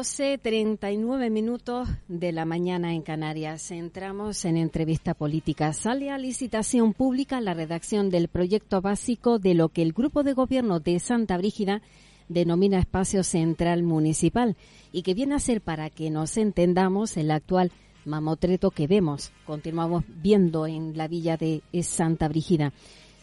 12.39 0.00 1.28
minutos 1.30 1.86
de 2.08 2.32
la 2.32 2.46
mañana 2.46 2.94
en 2.94 3.02
Canarias. 3.02 3.70
Entramos 3.70 4.46
en 4.46 4.56
entrevista 4.56 5.12
política. 5.12 5.74
Sale 5.74 6.08
a 6.08 6.16
licitación 6.16 6.94
pública 6.94 7.38
la 7.42 7.52
redacción 7.52 8.08
del 8.08 8.28
proyecto 8.28 8.80
básico 8.80 9.38
de 9.38 9.52
lo 9.52 9.68
que 9.68 9.82
el 9.82 9.92
Grupo 9.92 10.22
de 10.22 10.32
Gobierno 10.32 10.80
de 10.80 10.98
Santa 11.00 11.36
Brígida 11.36 11.82
denomina 12.30 12.78
Espacio 12.78 13.22
Central 13.22 13.82
Municipal 13.82 14.56
y 14.90 15.02
que 15.02 15.12
viene 15.12 15.34
a 15.34 15.38
ser, 15.38 15.60
para 15.60 15.90
que 15.90 16.08
nos 16.08 16.38
entendamos, 16.38 17.18
el 17.18 17.30
actual 17.30 17.70
mamotreto 18.06 18.70
que 18.70 18.86
vemos, 18.86 19.32
continuamos 19.44 20.04
viendo 20.22 20.66
en 20.66 20.96
la 20.96 21.08
villa 21.08 21.36
de 21.36 21.60
Santa 21.82 22.26
Brígida. 22.26 22.72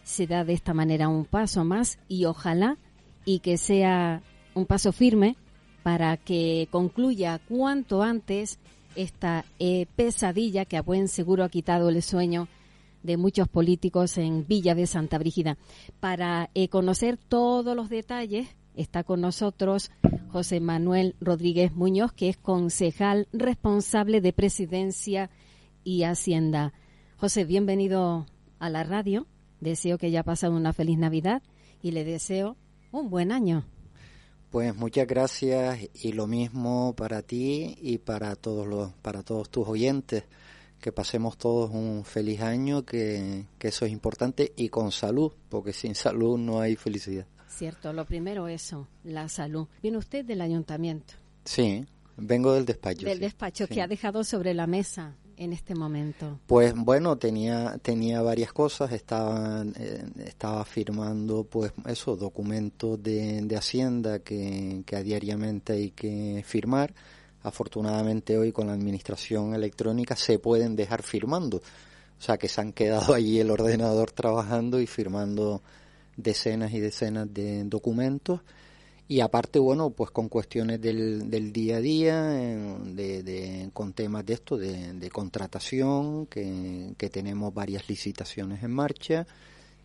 Se 0.04 0.28
da 0.28 0.44
de 0.44 0.54
esta 0.54 0.76
manera 0.76 1.08
un 1.08 1.26
paso 1.26 1.66
más 1.66 1.98
y 2.08 2.26
ojalá 2.26 2.78
y 3.26 3.40
que 3.40 3.58
sea 3.58 4.22
un 4.54 4.68
paso 4.68 4.92
firme 4.92 5.38
para 5.88 6.18
que 6.18 6.68
concluya 6.70 7.40
cuanto 7.48 8.04
antes 8.04 8.60
esta 8.98 9.46
eh, 9.58 9.86
pesadilla 9.96 10.66
que 10.66 10.76
a 10.76 10.82
buen 10.82 11.08
seguro 11.08 11.46
ha 11.46 11.50
quitado 11.50 11.88
el 11.88 12.04
sueño 12.04 12.50
de 13.04 13.16
muchos 13.16 13.48
políticos 13.48 14.18
en 14.18 14.46
Villa 14.46 14.76
de 14.76 14.86
Santa 14.86 15.18
Brígida. 15.18 15.58
Para 16.02 16.50
eh, 16.56 16.68
conocer 16.68 17.16
todos 17.16 17.74
los 17.74 17.88
detalles 17.88 18.50
está 18.76 19.06
con 19.06 19.22
nosotros 19.22 19.90
José 20.28 20.60
Manuel 20.60 21.16
Rodríguez 21.22 21.74
Muñoz, 21.74 22.12
que 22.12 22.28
es 22.28 22.36
concejal 22.36 23.30
responsable 23.32 24.20
de 24.20 24.34
Presidencia 24.34 25.30
y 25.86 26.04
Hacienda. 26.04 26.74
José, 27.16 27.46
bienvenido 27.46 28.26
a 28.60 28.70
la 28.70 28.84
radio. 28.84 29.26
Deseo 29.62 29.98
que 29.98 30.08
haya 30.08 30.24
pasado 30.24 30.54
una 30.54 30.74
feliz 30.74 30.98
Navidad 30.98 31.42
y 31.82 31.92
le 31.92 32.04
deseo 32.04 32.58
un 32.92 33.10
buen 33.10 33.32
año. 33.32 33.64
Pues 34.52 34.76
muchas 34.76 35.08
gracias 35.08 35.80
y 35.94 36.14
lo 36.14 36.26
mismo 36.26 36.94
para 36.96 37.22
ti 37.22 37.78
y 37.82 37.98
para 37.98 38.36
todos 38.36 38.66
los, 38.66 38.94
para 39.02 39.24
todos 39.24 39.50
tus 39.50 39.68
oyentes. 39.68 40.24
Que 40.80 40.92
pasemos 40.92 41.38
todos 41.38 41.72
un 41.72 42.06
feliz 42.06 42.42
año, 42.42 42.86
que, 42.86 43.46
que 43.58 43.70
eso 43.70 43.86
es 43.86 43.92
importante 43.92 44.54
y 44.56 44.70
con 44.70 44.92
salud, 44.92 45.32
porque 45.50 45.74
sin 45.74 45.96
salud 45.96 46.38
no 46.38 46.62
hay 46.62 46.76
felicidad. 46.76 47.26
Cierto, 47.48 47.92
lo 47.94 48.06
primero 48.06 48.48
eso, 48.48 48.88
la 49.04 49.28
salud. 49.28 49.68
Viene 49.82 49.98
usted 49.98 50.24
del 50.24 50.42
ayuntamiento. 50.42 51.16
Sí, 51.46 51.86
vengo 52.16 52.54
del 52.54 52.66
despacho. 52.66 53.08
Del 53.08 53.20
despacho 53.20 53.68
que 53.68 53.82
ha 53.82 53.88
dejado 53.88 54.24
sobre 54.24 54.54
la 54.54 54.68
mesa 54.68 55.16
en 55.38 55.54
este 55.54 55.76
momento? 55.76 56.40
Pues 56.48 56.74
bueno, 56.76 57.18
tenía 57.18 57.78
tenía 57.82 58.22
varias 58.22 58.52
cosas, 58.52 58.92
estaba 58.92 59.64
eh, 59.76 60.04
estaba 60.26 60.66
firmando 60.66 61.44
pues 61.44 61.72
esos 61.86 62.20
documentos 62.20 63.02
de, 63.02 63.42
de 63.42 63.56
Hacienda 63.58 64.20
que, 64.20 64.84
que 64.86 65.04
diariamente 65.04 65.74
hay 65.74 65.92
que 65.92 66.44
firmar. 66.46 66.94
Afortunadamente 67.44 68.38
hoy 68.38 68.52
con 68.52 68.68
la 68.68 68.74
administración 68.74 69.54
electrónica 69.54 70.16
se 70.16 70.40
pueden 70.40 70.76
dejar 70.76 71.04
firmando. 71.04 71.58
O 71.58 72.22
sea 72.22 72.38
que 72.38 72.50
se 72.50 72.60
han 72.60 72.74
quedado 72.74 73.14
allí 73.14 73.40
el 73.40 73.52
ordenador 73.52 74.12
trabajando 74.12 74.80
y 74.80 74.88
firmando 74.88 75.62
decenas 76.16 76.74
y 76.74 76.80
decenas 76.80 77.32
de 77.32 77.64
documentos 77.64 78.42
y 79.10 79.22
aparte, 79.22 79.58
bueno, 79.60 79.92
pues 79.92 80.12
con 80.12 80.28
cuestiones 80.28 80.82
del, 80.82 81.30
del 81.30 81.54
día 81.54 81.78
a 81.78 81.82
día, 81.82 82.24
de, 82.24 83.70
con 83.74 83.94
temas 83.94 84.26
de 84.26 84.34
esto, 84.34 84.58
de, 84.58 85.10
contratación, 85.12 86.26
que, 86.26 86.94
que, 86.98 87.10
tenemos 87.10 87.54
varias 87.54 87.88
licitaciones 87.88 88.64
en 88.64 88.72
marcha 88.72 89.26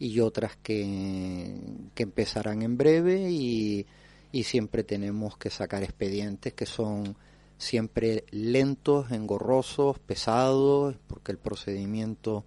y 0.01 0.19
otras 0.19 0.57
que, 0.61 1.55
que 1.95 2.03
empezarán 2.03 2.63
en 2.63 2.77
breve 2.77 3.31
y, 3.31 3.87
y 4.33 4.43
siempre 4.43 4.83
tenemos 4.83 5.37
que 5.37 5.51
sacar 5.51 5.85
expedientes 5.85 6.53
que 6.55 6.67
son 6.67 7.17
siempre 7.59 8.25
lentos, 8.33 9.13
engorrosos, 9.13 10.01
pesados, 10.01 10.97
porque 11.07 11.31
el 11.31 11.39
procedimiento 11.39 12.45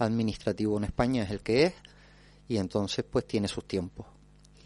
administrativo 0.00 0.76
en 0.76 0.84
España 0.84 1.22
es 1.22 1.30
el 1.30 1.40
que 1.40 1.66
es 1.66 1.74
y 2.48 2.56
entonces 2.56 3.04
pues 3.08 3.26
tiene 3.26 3.46
sus 3.46 3.64
tiempos 3.64 4.06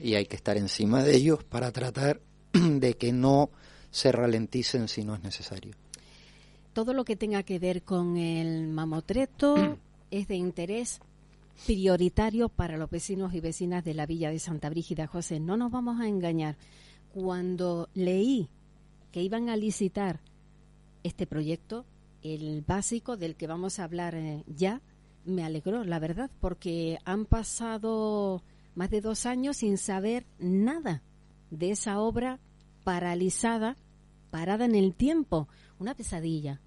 y 0.02 0.14
hay 0.14 0.26
que 0.26 0.36
estar 0.36 0.56
encima 0.56 1.02
de 1.02 1.16
ellos 1.16 1.44
para 1.44 1.70
tratar 1.72 2.20
de 2.52 2.94
que 2.94 3.12
no 3.12 3.50
se 3.90 4.12
ralenticen 4.12 4.88
si 4.88 5.04
no 5.04 5.14
es 5.14 5.22
necesario. 5.22 5.74
Todo 6.72 6.94
lo 6.94 7.04
que 7.04 7.16
tenga 7.16 7.42
que 7.42 7.58
ver 7.58 7.82
con 7.82 8.16
el 8.16 8.68
mamotreto 8.68 9.78
es 10.10 10.28
de 10.28 10.36
interés 10.36 11.00
prioritario 11.66 12.48
para 12.48 12.78
los 12.78 12.90
vecinos 12.90 13.34
y 13.34 13.40
vecinas 13.40 13.84
de 13.84 13.94
la 13.94 14.06
villa 14.06 14.30
de 14.30 14.38
Santa 14.38 14.70
Brígida. 14.70 15.06
José, 15.06 15.40
no 15.40 15.56
nos 15.56 15.70
vamos 15.70 16.00
a 16.00 16.08
engañar. 16.08 16.56
Cuando 17.12 17.88
leí 17.94 18.48
que 19.12 19.22
iban 19.22 19.48
a 19.48 19.56
licitar 19.56 20.20
este 21.02 21.26
proyecto, 21.26 21.84
el 22.22 22.62
básico 22.66 23.16
del 23.16 23.34
que 23.34 23.46
vamos 23.46 23.78
a 23.78 23.84
hablar 23.84 24.14
eh, 24.14 24.44
ya, 24.46 24.80
me 25.24 25.44
alegró, 25.44 25.84
la 25.84 25.98
verdad, 25.98 26.30
porque 26.40 26.98
han 27.04 27.26
pasado 27.26 28.42
más 28.74 28.90
de 28.90 29.00
dos 29.00 29.26
años 29.26 29.58
sin 29.58 29.78
saber 29.78 30.26
nada 30.38 31.02
de 31.50 31.70
esa 31.70 32.00
obra 32.00 32.38
paralizada, 32.84 33.76
parada 34.30 34.64
en 34.64 34.74
el 34.74 34.94
tiempo. 34.94 35.48
Una 35.78 35.94
pesadilla 35.94 36.60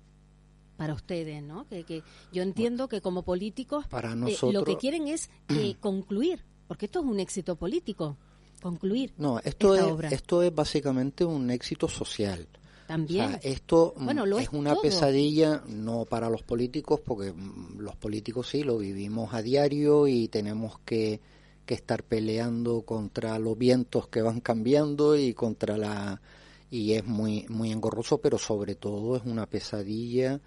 para 0.77 0.93
ustedes, 0.93 1.43
¿no? 1.43 1.67
Que, 1.67 2.03
yo 2.31 2.43
entiendo 2.43 2.87
que 2.87 3.01
como 3.01 3.23
políticos 3.23 3.87
para 3.87 4.13
eh, 4.13 4.37
lo 4.51 4.63
que 4.63 4.77
quieren 4.77 5.07
es 5.07 5.29
eh, 5.49 5.75
concluir, 5.79 6.43
porque 6.67 6.85
esto 6.85 6.99
es 6.99 7.05
un 7.05 7.19
éxito 7.19 7.55
político, 7.55 8.17
concluir. 8.61 9.13
No, 9.17 9.39
esto 9.39 9.75
es 9.75 10.11
esto 10.11 10.41
es 10.43 10.53
básicamente 10.53 11.25
un 11.25 11.49
éxito 11.51 11.87
social. 11.87 12.47
También. 12.87 13.39
esto 13.43 13.93
mm, 13.95 14.09
es, 14.39 14.49
una 14.49 14.75
pesadilla 14.75 15.63
no 15.67 16.03
para 16.03 16.29
los 16.29 16.43
políticos, 16.43 16.99
porque 16.99 17.31
mm, 17.31 17.79
los 17.79 17.95
políticos 17.95 18.49
sí 18.49 18.63
lo 18.63 18.77
vivimos 18.77 19.33
a 19.33 19.41
diario 19.41 20.05
y 20.07 20.27
tenemos 20.27 20.79
que 20.79 21.21
que 21.65 21.73
estar 21.73 22.03
peleando 22.03 22.81
contra 22.81 23.39
los 23.39 23.57
vientos 23.57 24.07
que 24.07 24.21
van 24.21 24.41
cambiando 24.41 25.17
y 25.17 25.33
contra 25.33 25.77
la 25.77 26.21
y 26.69 26.93
es 26.93 27.05
muy 27.05 27.45
muy 27.49 27.71
engorroso 27.71 28.17
pero 28.17 28.37
sobre 28.37 28.75
todo 28.75 29.15
es 29.15 29.23
una 29.25 29.45
pesadilla 29.45 30.41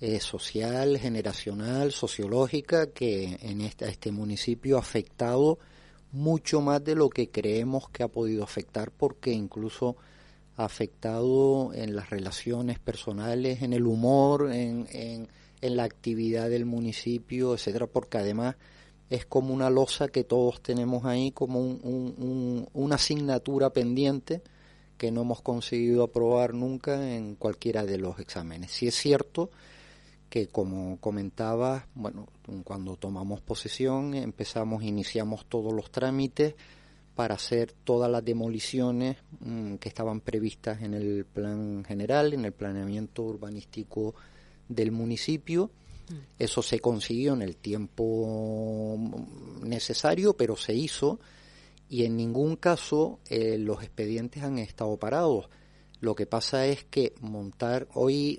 eh, 0.00 0.20
social 0.20 0.98
generacional 0.98 1.92
sociológica 1.92 2.88
que 2.88 3.38
en 3.42 3.60
este, 3.60 3.88
este 3.88 4.10
municipio 4.10 4.76
ha 4.76 4.80
afectado 4.80 5.58
mucho 6.12 6.60
más 6.60 6.82
de 6.82 6.94
lo 6.94 7.10
que 7.10 7.30
creemos 7.30 7.88
que 7.90 8.02
ha 8.02 8.08
podido 8.08 8.42
afectar 8.42 8.90
porque 8.90 9.32
incluso 9.32 9.96
ha 10.56 10.64
afectado 10.64 11.72
en 11.74 11.94
las 11.94 12.10
relaciones 12.10 12.78
personales 12.78 13.62
en 13.62 13.72
el 13.72 13.86
humor 13.86 14.50
en, 14.52 14.86
en, 14.90 15.28
en 15.60 15.76
la 15.76 15.84
actividad 15.84 16.48
del 16.50 16.64
municipio 16.64 17.54
etcétera 17.54 17.86
porque 17.86 18.18
además 18.18 18.56
es 19.08 19.24
como 19.26 19.54
una 19.54 19.70
losa 19.70 20.08
que 20.08 20.24
todos 20.24 20.60
tenemos 20.60 21.04
ahí, 21.04 21.30
como 21.30 21.60
una 21.60 22.94
asignatura 22.96 23.70
pendiente 23.70 24.42
que 24.98 25.10
no 25.10 25.22
hemos 25.22 25.42
conseguido 25.42 26.02
aprobar 26.02 26.54
nunca 26.54 27.14
en 27.14 27.36
cualquiera 27.36 27.84
de 27.84 27.98
los 27.98 28.18
exámenes. 28.18 28.72
Si 28.72 28.88
es 28.88 28.94
cierto 28.94 29.50
que, 30.28 30.48
como 30.48 30.98
comentaba, 30.98 31.86
bueno, 31.94 32.26
cuando 32.64 32.96
tomamos 32.96 33.40
posesión 33.40 34.14
empezamos, 34.14 34.82
iniciamos 34.82 35.46
todos 35.46 35.72
los 35.72 35.90
trámites 35.90 36.54
para 37.14 37.34
hacer 37.34 37.72
todas 37.72 38.10
las 38.10 38.24
demoliciones 38.24 39.16
mm, 39.40 39.76
que 39.76 39.88
estaban 39.88 40.20
previstas 40.20 40.82
en 40.82 40.94
el 40.94 41.24
plan 41.24 41.84
general, 41.84 42.34
en 42.34 42.44
el 42.44 42.52
planeamiento 42.52 43.22
urbanístico 43.22 44.14
del 44.68 44.90
municipio 44.90 45.70
eso 46.38 46.62
se 46.62 46.80
consiguió 46.80 47.34
en 47.34 47.42
el 47.42 47.56
tiempo 47.56 48.98
necesario, 49.62 50.36
pero 50.36 50.56
se 50.56 50.74
hizo 50.74 51.18
y 51.88 52.04
en 52.04 52.16
ningún 52.16 52.56
caso 52.56 53.20
eh, 53.28 53.58
los 53.58 53.82
expedientes 53.82 54.42
han 54.42 54.58
estado 54.58 54.96
parados. 54.96 55.48
Lo 56.00 56.14
que 56.14 56.26
pasa 56.26 56.66
es 56.66 56.84
que 56.84 57.14
montar 57.20 57.88
hoy 57.94 58.38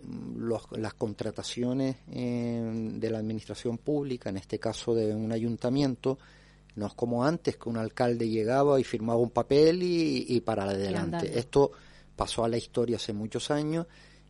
las 0.71 0.93
contrataciones 0.93 1.95
de 2.05 3.09
la 3.09 3.17
administración 3.17 3.79
pública, 3.79 4.29
en 4.29 4.37
este 4.37 4.59
caso 4.59 4.93
de 4.93 5.15
un 5.15 5.31
ayuntamiento, 5.31 6.19
no 6.75 6.85
es 6.85 6.93
como 6.93 7.25
antes 7.25 7.57
que 7.57 7.67
un 7.67 7.77
alcalde 7.77 8.29
llegaba 8.29 8.79
y 8.79 8.83
firmaba 8.83 9.19
un 9.19 9.31
papel 9.31 9.81
y, 9.81 10.39
para 10.41 10.65
adelante. 10.65 11.37
Esto 11.39 11.71
pasó 12.15 12.45
a 12.45 12.49
la 12.49 12.57
historia 12.57 12.97
hace 12.97 13.11
muchos 13.13 13.49
años 13.49 13.87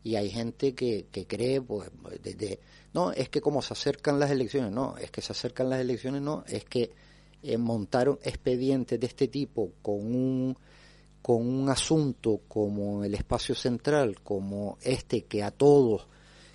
y 0.08 0.16
hay 0.16 0.30
gente 0.30 0.74
que, 0.74 1.08
que 1.12 1.28
cree, 1.28 1.62
pues, 1.62 1.92
desde, 2.24 2.62
no, 2.94 3.12
es 3.12 3.28
que 3.28 3.42
como 3.42 3.62
se 3.62 3.74
acercan 3.74 4.22
las 4.22 4.32
elecciones, 4.32 4.72
no, 4.72 4.96
es 4.98 5.12
que 5.12 5.22
se 5.22 5.34
acercan 5.34 5.70
las 5.70 5.82
elecciones, 5.82 6.22
no, 6.22 6.46
es 6.48 6.64
que 6.64 6.92
eh, 7.44 7.58
montaron 7.58 8.18
expedientes 8.24 8.98
de 8.98 9.06
este 9.06 9.28
tipo 9.28 9.74
con 9.82 9.96
un 9.96 10.58
con 11.22 11.46
un 11.46 11.68
asunto 11.70 12.40
como 12.48 13.04
el 13.04 13.16
espacio 13.16 13.54
central, 13.54 14.22
como 14.24 14.78
este 14.82 15.26
que 15.26 15.44
a 15.44 15.52
todos, 15.52 16.08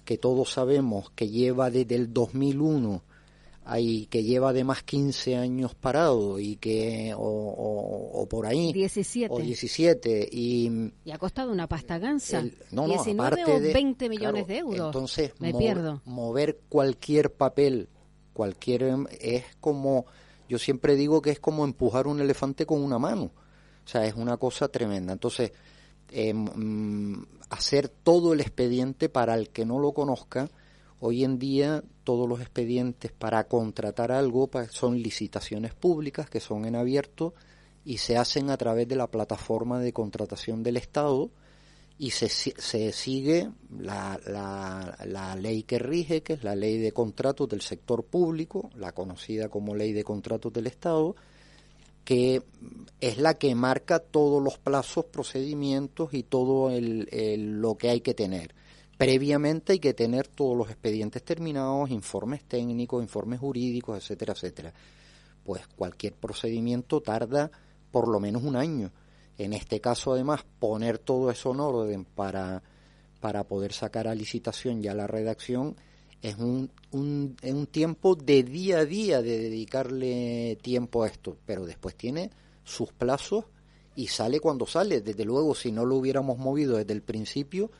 que 0.07 0.17
todos 0.17 0.51
sabemos 0.51 1.11
que 1.11 1.29
lleva 1.29 1.71
desde 1.71 1.97
el 1.97 2.11
2001 2.11 3.03
ahí 3.65 4.07
que 4.07 4.25
lleva 4.25 4.53
de 4.53 4.65
más 4.65 4.83
15 4.83 5.37
años 5.37 5.75
parado 5.75 6.39
y 6.39 6.57
que 6.57 7.15
o, 7.17 8.27
por 8.29 8.47
ahí 8.47 8.73
17 8.73 9.33
o 9.33 9.39
17 9.39 10.29
y, 10.31 10.93
y 11.05 11.11
ha 11.11 11.19
costado 11.19 11.53
una 11.53 11.69
pasta 11.69 11.99
gansa. 11.99 12.43
No, 12.71 12.87
no, 12.87 12.89
19 12.89 13.45
o 13.45 13.61
20 13.61 14.09
millones 14.09 14.47
de 14.47 14.59
euros. 14.59 14.87
entonces 14.87 15.33
me 15.39 15.55
pierdo. 15.55 16.03
mover 16.05 16.61
cualquier 16.69 17.33
papel 17.33 17.89
cualquier 18.33 18.95
es 19.21 19.45
como 19.61 20.07
yo 20.49 20.59
siempre 20.59 20.97
digo 20.97 21.23
que 21.23 21.31
es 21.31 21.41
como 21.41 21.65
empujar 21.65 22.07
un 22.07 22.21
elefante 22.21 22.67
con 22.67 22.83
una 22.83 22.99
mano. 22.99 23.31
O 23.85 23.89
sea 23.89 24.07
es 24.07 24.15
una 24.15 24.37
cosa 24.37 24.69
tremenda. 24.69 25.13
Entonces 25.13 25.53
em, 26.11 27.25
hacer 27.51 27.89
todo 27.89 28.33
el 28.33 28.41
expediente 28.41 29.09
para 29.09 29.35
el 29.35 29.51
que 29.51 29.65
no 29.65 29.79
lo 29.79 29.93
conozca 29.93 30.51
Hoy 31.05 31.25
en 31.25 31.41
día 31.41 31.83
todos 32.05 32.29
los 32.29 32.41
expedientes 32.41 33.13
para 33.13 33.45
contratar 33.45 34.13
algo 34.13 34.51
son 34.71 35.01
licitaciones 35.01 35.75
públicas 35.75 36.29
que 36.29 36.41
son 36.41 36.65
en 36.65 36.77
abierto 36.77 37.35
y 37.85 37.99
se 37.99 38.17
hacen 38.17 38.51
a 38.51 38.57
través 38.57 38.89
de 38.89 38.97
la 38.97 39.09
plataforma 39.09 39.81
de 39.81 39.93
contratación 39.93 40.63
del 40.63 40.77
Estado 40.77 41.31
y 41.99 42.11
se, 42.11 42.29
se 42.29 42.93
sigue 42.93 43.49
la, 43.79 44.19
la, 44.27 44.99
la, 45.07 45.37
ley 45.37 45.63
que 45.63 45.79
rige, 45.79 46.23
que 46.23 46.33
es 46.33 46.43
la 46.43 46.57
ley 46.57 46.79
de 46.79 46.93
contratos 46.93 47.49
del 47.49 47.61
sector 47.61 48.05
público, 48.05 48.71
la 48.75 48.93
conocida 48.93 49.49
como 49.49 49.75
ley 49.75 49.93
de 49.93 50.03
contratos 50.03 50.53
del 50.53 50.67
Estado, 50.67 51.15
que 52.05 52.43
es 53.01 53.19
la 53.19 53.35
que 53.35 53.55
marca 53.55 54.01
todos 54.01 54.43
los 54.43 54.59
plazos, 54.59 55.05
procedimientos 55.05 56.13
y 56.13 56.25
todo 56.25 56.71
el, 56.71 57.07
lo 57.61 57.77
que 57.77 57.91
hay 57.91 58.01
que 58.01 58.15
tener. 58.15 58.55
Previamente 58.97 59.73
hay 59.73 59.79
que 59.79 59.95
tener 59.95 60.29
todos 60.29 60.57
los 60.57 60.69
expedientes 60.69 61.23
terminados, 61.25 61.91
informes 61.91 62.45
técnicos, 62.45 63.03
informes 63.03 63.41
jurídicos, 63.41 63.99
etcétera, 63.99 64.33
etcétera. 64.33 64.73
Pues 65.45 65.67
cualquier 65.69 66.15
procedimiento 66.15 67.01
tarda 67.01 67.51
por 67.91 68.09
lo 68.09 68.21
menos 68.21 68.43
un 68.43 68.57
año. 68.57 68.93
En 69.39 69.53
este 69.53 69.81
caso, 69.81 70.13
además, 70.13 70.45
poner 70.59 70.99
todo 70.99 71.31
eso 71.31 71.53
en 71.53 71.61
orden 71.61 72.05
para, 72.05 72.63
para 73.21 73.45
poder 73.45 73.73
sacar 73.73 74.07
a 74.07 74.15
licitación 74.15 74.83
ya 74.83 74.95
la 74.95 75.07
redacción 75.07 75.77
es 76.23 76.37
un, 76.37 76.71
un, 76.93 77.37
un 77.43 77.67
tiempo 77.67 78.15
de 78.15 78.45
día 78.45 78.79
a 78.79 78.85
día 78.85 79.23
de 79.23 79.39
dedicarle 79.41 80.57
tiempo 80.63 81.03
a 81.03 81.09
esto, 81.09 81.37
pero 81.45 81.67
después 81.67 81.97
tiene 81.97 82.31
sus 82.63 82.93
plazos 82.93 83.47
y 83.97 84.07
sale 84.07 84.39
cuando 84.39 84.67
sale. 84.67 85.01
Desde 85.01 85.25
luego, 85.25 85.55
si 85.55 85.73
no 85.73 85.85
lo 85.85 85.97
hubiéramos 85.97 86.39
movido 86.39 86.77
desde 86.77 86.93
el 86.93 87.03
principio, 87.03 87.73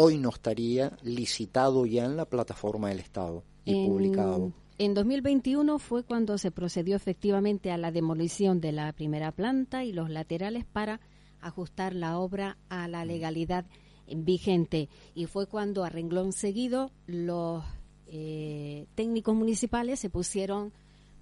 hoy 0.00 0.16
no 0.16 0.28
estaría 0.28 0.96
licitado 1.02 1.84
ya 1.84 2.04
en 2.04 2.16
la 2.16 2.24
plataforma 2.24 2.88
del 2.88 3.00
Estado 3.00 3.42
y 3.64 3.84
publicado. 3.84 4.52
En 4.78 4.94
2021 4.94 5.80
fue 5.80 6.04
cuando 6.04 6.38
se 6.38 6.52
procedió 6.52 6.94
efectivamente 6.94 7.72
a 7.72 7.78
la 7.78 7.90
demolición 7.90 8.60
de 8.60 8.70
la 8.70 8.92
primera 8.92 9.32
planta 9.32 9.82
y 9.82 9.92
los 9.92 10.08
laterales 10.08 10.64
para 10.64 11.00
ajustar 11.40 11.96
la 11.96 12.16
obra 12.16 12.58
a 12.68 12.86
la 12.86 13.04
mm. 13.04 13.08
legalidad 13.08 13.66
vigente. 14.06 14.88
Y 15.16 15.26
fue 15.26 15.48
cuando 15.48 15.82
a 15.82 15.88
renglón 15.88 16.32
seguido 16.32 16.92
los 17.08 17.64
eh, 18.06 18.86
técnicos 18.94 19.34
municipales 19.34 19.98
se 19.98 20.10
pusieron 20.10 20.72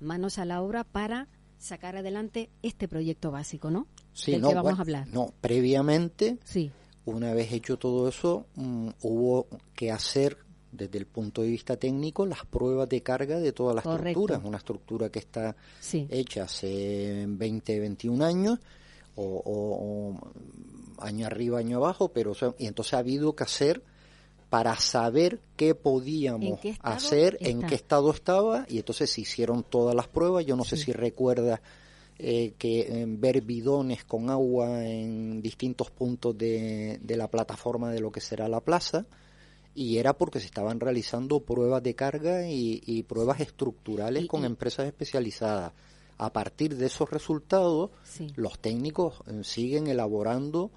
manos 0.00 0.38
a 0.38 0.44
la 0.44 0.60
obra 0.60 0.84
para 0.84 1.28
sacar 1.56 1.96
adelante 1.96 2.50
este 2.62 2.88
proyecto 2.88 3.30
básico, 3.30 3.70
¿no? 3.70 3.86
Sí, 4.12 4.36
no, 4.36 4.52
vamos 4.52 4.78
a 4.78 4.82
hablar. 4.82 5.08
No, 5.14 5.32
previamente 5.40 6.36
sí. 6.44 6.70
Una 7.06 7.32
vez 7.34 7.52
hecho 7.52 7.78
todo 7.78 8.08
eso, 8.08 8.46
mm, 8.56 8.88
hubo 9.02 9.46
que 9.74 9.92
hacer 9.92 10.38
desde 10.72 10.98
el 10.98 11.06
punto 11.06 11.42
de 11.42 11.48
vista 11.48 11.76
técnico 11.76 12.26
las 12.26 12.44
pruebas 12.44 12.88
de 12.88 13.02
carga 13.02 13.38
de 13.38 13.52
toda 13.52 13.74
la 13.74 13.80
estructura. 13.80 14.36
Es 14.36 14.44
una 14.44 14.58
estructura 14.58 15.08
que 15.08 15.20
está 15.20 15.56
hecha 15.92 16.42
hace 16.44 17.24
20, 17.28 17.80
21 17.80 18.24
años 18.24 18.58
o, 19.14 20.18
año 20.98 21.26
arriba, 21.26 21.60
año 21.60 21.78
abajo, 21.78 22.08
pero 22.08 22.32
y 22.58 22.66
entonces 22.66 22.94
ha 22.94 22.98
habido 22.98 23.34
que 23.34 23.44
hacer 23.44 23.82
para 24.50 24.76
saber 24.76 25.40
qué 25.56 25.74
podíamos 25.74 26.60
hacer, 26.80 27.36
en 27.40 27.62
qué 27.62 27.74
estado 27.74 28.10
estaba, 28.10 28.66
y 28.68 28.78
entonces 28.78 29.10
se 29.10 29.20
hicieron 29.20 29.62
todas 29.62 29.94
las 29.94 30.08
pruebas. 30.08 30.44
Yo 30.44 30.56
no 30.56 30.64
sé 30.64 30.76
si 30.76 30.92
recuerda 30.92 31.60
eh, 32.18 32.54
que 32.56 33.04
ver 33.06 33.42
bidones 33.42 34.04
con 34.04 34.30
agua 34.30 34.86
en 34.86 35.42
distintos 35.42 35.90
puntos 35.90 36.36
de, 36.38 36.98
la 37.06 37.30
plataforma 37.30 37.92
de 37.92 38.00
lo 38.00 38.10
que 38.10 38.22
será 38.22 38.48
la 38.48 38.62
plaza 38.62 39.04
y 39.74 39.98
era 39.98 40.16
porque 40.16 40.40
se 40.40 40.46
estaban 40.46 40.80
realizando 40.80 41.40
pruebas 41.40 41.82
de 41.82 41.94
carga 41.94 42.48
y, 42.48 43.02
pruebas 43.02 43.40
estructurales 43.40 44.26
con 44.28 44.46
empresas 44.46 44.86
especializadas. 44.86 45.74
A 46.16 46.32
partir 46.32 46.76
de 46.76 46.86
esos 46.86 47.10
resultados, 47.10 47.90
los 48.36 48.58
técnicos 48.58 49.22
eh, 49.26 49.44
siguen 49.44 49.86
elaborando 49.86 50.70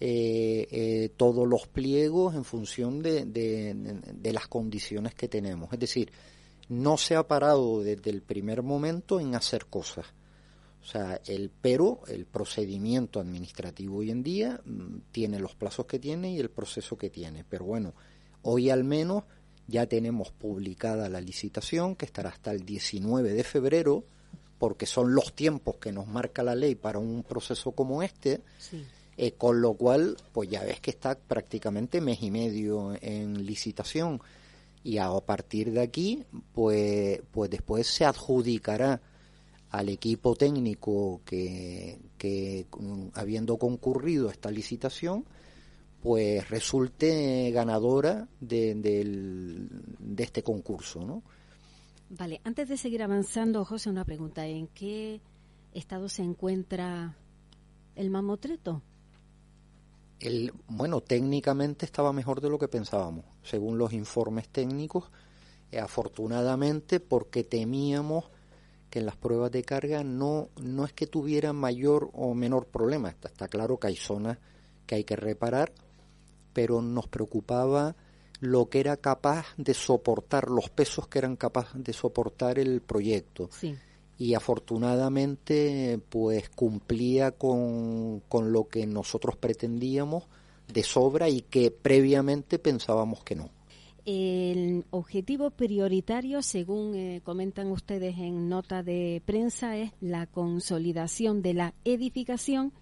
eh, 0.00 1.10
todos 1.18 1.46
los 1.46 1.66
pliegos 1.66 2.34
en 2.34 2.44
función 2.44 3.02
de, 3.02 3.26
de, 3.26 4.32
las 4.32 4.48
condiciones 4.48 5.14
que 5.14 5.28
tenemos. 5.28 5.70
Es 5.74 5.78
decir, 5.78 6.10
no 6.70 6.96
se 6.96 7.16
ha 7.16 7.28
parado 7.28 7.82
desde 7.82 8.08
el 8.08 8.22
primer 8.22 8.62
momento 8.62 9.20
en 9.20 9.34
hacer 9.34 9.66
cosas. 9.66 10.06
O 10.82 10.86
sea, 10.86 11.20
el 11.26 11.50
pero 11.50 12.00
el 12.08 12.24
procedimiento 12.24 13.20
administrativo 13.20 13.98
hoy 13.98 14.10
en 14.10 14.22
día 14.22 14.60
mm, 14.64 14.98
tiene 15.12 15.38
los 15.38 15.54
plazos 15.54 15.86
que 15.86 15.98
tiene 15.98 16.32
y 16.32 16.38
el 16.38 16.50
proceso 16.50 16.96
que 16.96 17.10
tiene. 17.10 17.44
Pero 17.48 17.64
bueno, 17.64 17.94
hoy 18.42 18.70
al 18.70 18.84
menos 18.84 19.24
ya 19.66 19.86
tenemos 19.86 20.30
publicada 20.32 21.08
la 21.08 21.20
licitación 21.20 21.96
que 21.96 22.06
estará 22.06 22.30
hasta 22.30 22.50
el 22.50 22.64
19 22.64 23.32
de 23.32 23.44
febrero, 23.44 24.04
porque 24.58 24.86
son 24.86 25.14
los 25.14 25.34
tiempos 25.34 25.76
que 25.76 25.92
nos 25.92 26.06
marca 26.06 26.42
la 26.42 26.54
ley 26.54 26.74
para 26.74 26.98
un 26.98 27.22
proceso 27.22 27.72
como 27.72 28.02
este. 28.02 28.40
Eh, 29.16 29.32
con 29.32 29.60
lo 29.60 29.74
cual, 29.74 30.16
pues 30.32 30.48
ya 30.48 30.64
ves 30.64 30.80
que 30.80 30.90
está 30.90 31.14
prácticamente 31.14 32.00
mes 32.00 32.22
y 32.22 32.30
medio 32.30 32.96
en 33.02 33.44
licitación 33.44 34.20
y 34.82 34.98
a 34.98 35.10
partir 35.20 35.72
de 35.72 35.82
aquí, 35.82 36.24
pues, 36.54 37.20
pues 37.30 37.50
después 37.50 37.86
se 37.86 38.04
adjudicará 38.04 39.00
al 39.70 39.88
equipo 39.88 40.34
técnico 40.34 41.20
que, 41.24 41.98
que 42.18 42.66
habiendo 43.14 43.56
concurrido 43.56 44.30
esta 44.30 44.50
licitación, 44.50 45.24
pues 46.02 46.48
resulte 46.48 47.50
ganadora 47.52 48.28
de, 48.40 48.74
de, 48.74 50.22
este 50.22 50.42
concurso, 50.42 51.04
¿no? 51.04 51.22
Vale, 52.10 52.40
antes 52.42 52.68
de 52.68 52.76
seguir 52.76 53.02
avanzando, 53.02 53.64
José, 53.64 53.90
una 53.90 54.04
pregunta. 54.04 54.46
¿En 54.46 54.66
qué 54.68 55.20
estado 55.72 56.08
se 56.08 56.22
encuentra 56.22 57.16
el 57.94 58.10
mamotreto? 58.10 58.82
El, 60.18 60.52
bueno, 60.66 61.00
técnicamente 61.00 61.86
estaba 61.86 62.12
mejor 62.12 62.40
de 62.40 62.50
lo 62.50 62.58
que 62.58 62.66
pensábamos, 62.66 63.24
según 63.42 63.78
los 63.78 63.92
informes 63.92 64.48
técnicos, 64.48 65.10
eh, 65.70 65.78
afortunadamente 65.78 66.98
porque 66.98 67.44
temíamos 67.44 68.24
que 68.90 68.98
en 68.98 69.06
las 69.06 69.16
pruebas 69.16 69.52
de 69.52 69.62
carga 69.62 70.04
no, 70.04 70.48
no 70.60 70.84
es 70.84 70.92
que 70.92 71.06
tuviera 71.06 71.52
mayor 71.52 72.10
o 72.12 72.34
menor 72.34 72.66
problema. 72.66 73.08
Está, 73.08 73.28
está 73.28 73.48
claro 73.48 73.78
que 73.78 73.86
hay 73.86 73.96
zonas 73.96 74.38
que 74.86 74.96
hay 74.96 75.04
que 75.04 75.16
reparar, 75.16 75.72
pero 76.52 76.82
nos 76.82 77.06
preocupaba 77.06 77.94
lo 78.40 78.68
que 78.68 78.80
era 78.80 78.96
capaz 78.96 79.46
de 79.56 79.74
soportar, 79.74 80.50
los 80.50 80.70
pesos 80.70 81.06
que 81.06 81.18
eran 81.18 81.36
capaces 81.36 81.84
de 81.84 81.92
soportar 81.92 82.58
el 82.58 82.80
proyecto. 82.80 83.48
Y 84.18 84.34
afortunadamente, 84.34 86.00
pues 86.08 86.50
cumplía 86.50 87.30
con, 87.30 88.20
con 88.28 88.52
lo 88.52 88.68
que 88.68 88.86
nosotros 88.86 89.36
pretendíamos 89.36 90.24
de 90.72 90.82
sobra 90.82 91.28
y 91.28 91.42
que 91.42 91.70
previamente 91.70 92.58
pensábamos 92.58 93.22
que 93.24 93.36
no. 93.36 93.50
El 94.04 94.84
objetivo 94.90 95.50
prioritario, 95.50 96.42
según 96.42 96.94
eh, 96.94 97.20
comentan 97.22 97.70
ustedes 97.70 98.18
en 98.18 98.48
nota 98.48 98.82
de 98.82 99.22
prensa, 99.24 99.76
es 99.76 99.92
la 100.00 100.26
consolidación 100.26 101.42
de 101.42 101.54
la 101.54 101.74
edificación 101.84 102.72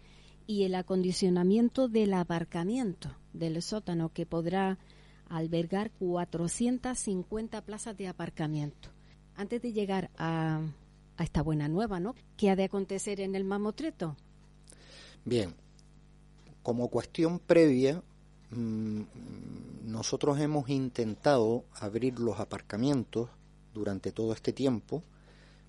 y 0.47 0.65
el 0.65 0.75
acondicionamiento 0.75 1.89
del 1.89 2.15
aparcamiento 2.15 3.15
del 3.33 3.61
sótano 3.63 4.13
que 4.13 4.27
podrá 4.27 4.79
albergar 5.29 5.91
450 5.93 7.61
plazas 7.63 7.97
de 7.97 8.09
aparcamiento. 8.09 8.89
Antes 9.35 9.63
de 9.63 9.73
llegar 9.73 10.11
a, 10.17 10.63
esta 11.19 11.43
buena 11.43 11.69
nueva, 11.69 12.01
¿no? 12.01 12.15
¿Qué 12.37 12.51
ha 12.51 12.57
de 12.57 12.65
acontecer 12.65 13.21
en 13.21 13.35
el 13.35 13.45
mamotreto? 13.45 14.17
Bien, 15.25 15.55
como 16.63 16.89
cuestión 16.89 17.39
previa, 17.39 18.03
mm, 18.51 19.03
nosotros 19.89 20.39
hemos 20.39 20.69
intentado 20.69 21.65
abrir 21.73 22.19
los 22.19 22.39
aparcamientos 22.41 23.31
durante 23.73 24.13
todo 24.13 24.35
este 24.35 24.53
tiempo, 24.53 25.03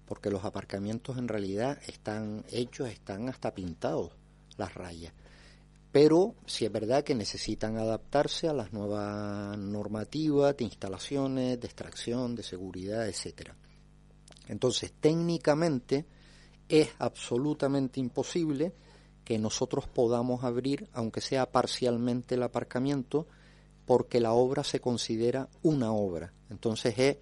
porque 0.05 0.29
los 0.29 0.43
aparcamientos 0.43 1.17
en 1.17 1.27
realidad 1.27 1.79
están 1.87 2.43
hechos, 2.51 2.89
están 2.89 3.29
hasta 3.29 3.53
pintados 3.53 4.11
las 4.57 4.73
rayas. 4.73 5.13
Pero 5.91 6.35
sí 6.45 6.65
es 6.65 6.71
verdad 6.71 7.03
que 7.03 7.15
necesitan 7.15 7.77
adaptarse 7.77 8.47
a 8.47 8.53
las 8.53 8.73
nuevas 8.73 9.57
normativas 9.57 10.55
de 10.57 10.65
instalaciones, 10.65 11.59
de 11.59 11.67
extracción, 11.67 12.35
de 12.35 12.43
seguridad, 12.43 13.07
etcétera. 13.07 13.55
Entonces, 14.47 14.91
técnicamente 14.99 16.05
es 16.67 16.89
absolutamente 16.99 17.99
imposible 17.99 18.73
que 19.23 19.39
nosotros 19.39 19.87
podamos 19.87 20.43
abrir, 20.43 20.89
aunque 20.93 21.21
sea 21.21 21.51
parcialmente, 21.51 22.35
el 22.35 22.43
aparcamiento, 22.43 23.27
porque 23.89 24.19
la 24.19 24.33
obra 24.33 24.63
se 24.63 24.79
considera 24.79 25.49
una 25.63 25.91
obra. 25.93 26.31
Entonces 26.51 26.93
es 26.99 27.17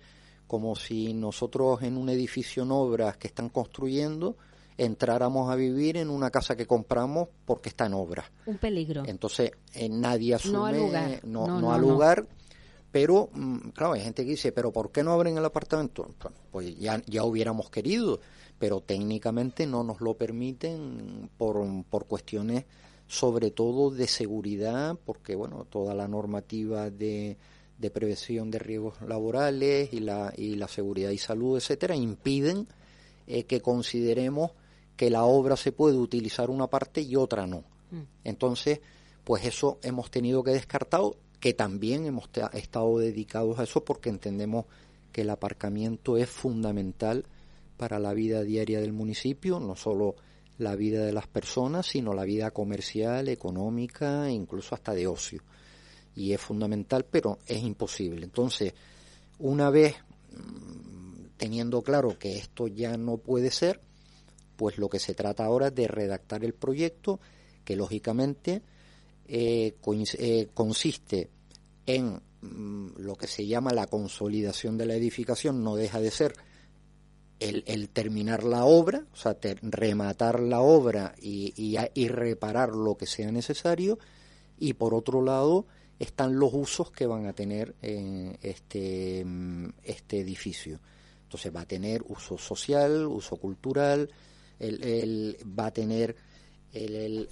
como 0.48 0.76
si 0.76 1.14
nosotros 1.14 1.82
en 1.82 1.96
un 1.96 2.10
edificio 2.10 2.64
en 2.64 2.72
obras 2.72 3.16
que 3.16 3.28
están 3.28 3.48
construyendo 3.48 4.36
entráramos 4.78 5.50
a 5.50 5.56
vivir 5.56 5.96
en 5.96 6.10
una 6.10 6.30
casa 6.30 6.58
que 6.58 6.68
compramos 6.68 7.30
porque 7.46 7.70
está 7.70 7.86
en 7.86 7.94
obra. 7.94 8.30
Un 8.46 8.58
peligro. 8.58 9.04
Entonces, 9.06 9.52
eh, 9.76 9.88
nadie 9.88 10.36
asume, 10.36 10.58
no 10.58 10.66
al 10.66 10.78
lugar, 10.78 11.20
no, 11.24 11.72
al 11.72 11.80
lugar 11.82 12.28
pero, 12.92 13.30
mm, 13.32 13.70
claro, 13.70 13.94
hay 13.94 14.02
gente 14.02 14.26
que 14.26 14.32
dice, 14.32 14.52
pero 14.52 14.74
¿por 14.74 14.92
qué 14.92 15.04
no 15.04 15.14
abren 15.14 15.38
el 15.38 15.46
apartamento? 15.46 16.14
Pues 16.52 16.78
ya, 16.78 17.02
ya 17.06 17.24
hubiéramos 17.24 17.70
querido, 17.70 18.20
pero 18.60 18.82
técnicamente 18.82 19.66
no 19.66 19.86
nos 19.86 20.02
lo 20.02 20.16
permiten 20.16 21.30
por, 21.38 21.66
por 21.90 22.08
cuestiones 22.08 22.66
sobre 23.08 23.52
todo 23.52 23.90
de 23.90 24.08
seguridad, 24.08 24.98
porque, 25.06 25.36
bueno, 25.36 25.66
toda 25.70 25.96
la 25.96 26.08
normativa 26.08 26.90
de, 26.90 27.38
de 27.78 27.90
prevención 27.90 28.52
de 28.52 28.60
riesgos 28.60 29.02
laborales 29.02 29.94
y 29.94 30.00
la, 30.00 30.34
y 30.36 30.56
la 30.56 30.68
seguridad 30.68 31.12
y 31.12 31.18
salud, 31.18 31.58
etcétera, 31.58 31.96
impiden 31.96 32.68
eh, 33.28 33.46
que 33.46 33.62
consideremos 33.62 34.52
que 34.96 35.10
la 35.10 35.24
obra 35.24 35.56
se 35.56 35.72
puede 35.72 35.98
utilizar 35.98 36.50
una 36.50 36.68
parte 36.68 37.02
y 37.02 37.16
otra 37.16 37.46
no. 37.46 37.64
Mm. 37.92 38.02
Entonces, 38.24 38.82
pues 39.24 39.46
eso 39.46 39.80
hemos 39.84 40.10
tenido 40.10 40.44
que 40.44 40.52
descartar, 40.52 41.02
que 41.40 41.54
también 41.54 42.06
hemos 42.06 42.30
estado 42.54 42.98
dedicados 42.98 43.60
a 43.60 43.64
eso 43.64 43.86
porque 43.86 44.10
entendemos 44.10 44.66
que 45.12 45.22
el 45.22 45.30
aparcamiento 45.30 46.18
es 46.18 46.30
fundamental 46.30 47.26
para 47.78 48.00
la 48.00 48.14
vida 48.14 48.44
diaria 48.44 48.82
del 48.82 48.92
municipio, 48.92 49.60
no 49.60 49.76
solo 49.76 50.16
la 50.58 50.76
vida 50.76 51.06
de 51.06 51.14
las 51.14 51.28
personas, 51.28 51.86
sino 51.86 52.14
la 52.14 52.24
vida 52.24 52.52
comercial, 52.52 53.30
económica 53.30 54.28
e 54.28 54.32
incluso 54.32 54.76
hasta 54.76 54.94
de 54.94 55.08
ocio. 55.08 55.44
Y 56.16 56.34
es 56.34 56.42
fundamental, 56.42 57.06
pero 57.06 57.40
es 57.46 57.62
imposible. 57.62 58.24
Entonces, 58.24 58.74
una 59.40 59.70
vez 59.70 59.96
mm, 60.32 61.38
teniendo 61.38 61.84
claro 61.84 62.18
que 62.18 62.38
esto 62.38 62.68
ya 62.68 62.98
no 62.98 63.18
puede 63.18 63.52
ser, 63.52 63.82
pues 64.56 64.78
lo 64.78 64.90
que 64.90 65.00
se 65.00 65.14
trata 65.14 65.46
ahora 65.46 65.68
es 65.68 65.76
de 65.76 65.88
redactar 65.88 66.44
el 66.44 66.54
proyecto 66.54 67.20
que 67.64 67.76
lógicamente 67.76 68.64
eh, 69.28 69.76
eh, 70.18 70.48
consiste 70.54 71.30
en 71.86 72.20
mm, 72.42 72.88
lo 72.98 73.16
que 73.16 73.28
se 73.28 73.46
llama 73.46 73.74
la 73.74 73.88
consolidación 73.88 74.78
de 74.78 74.88
la 74.88 74.96
edificación, 74.96 75.64
no 75.64 75.76
deja 75.76 76.02
de 76.02 76.12
ser 76.12 76.34
el, 77.40 77.90
terminar 77.90 78.44
la 78.44 78.66
obra, 78.66 79.06
o 79.14 79.16
sea, 79.16 79.38
rematar 79.62 80.40
la 80.40 80.62
obra 80.62 81.14
y, 81.22 81.54
y, 81.56 82.08
reparar 82.08 82.70
lo 82.70 82.96
que 82.96 83.06
sea 83.06 83.32
necesario, 83.32 84.00
y 84.60 84.74
por 84.74 84.94
otro 84.94 85.22
lado 85.22 85.66
están 86.00 86.38
los 86.40 86.54
usos 86.54 86.92
que 86.92 87.06
van 87.06 87.28
a 87.28 87.34
tener 87.34 87.76
eh, 87.82 88.38
este, 88.42 89.24
mm, 89.26 89.70
este 89.84 90.20
edificio. 90.20 90.80
Entonces 91.24 91.56
va 91.56 91.62
a 91.62 91.68
tener 91.68 92.04
uso 92.08 92.38
social, 92.38 93.06
uso 93.06 93.36
cultural, 93.38 94.10
el, 94.60 95.38
va 95.58 95.68
a 95.68 95.72
tener 95.72 96.16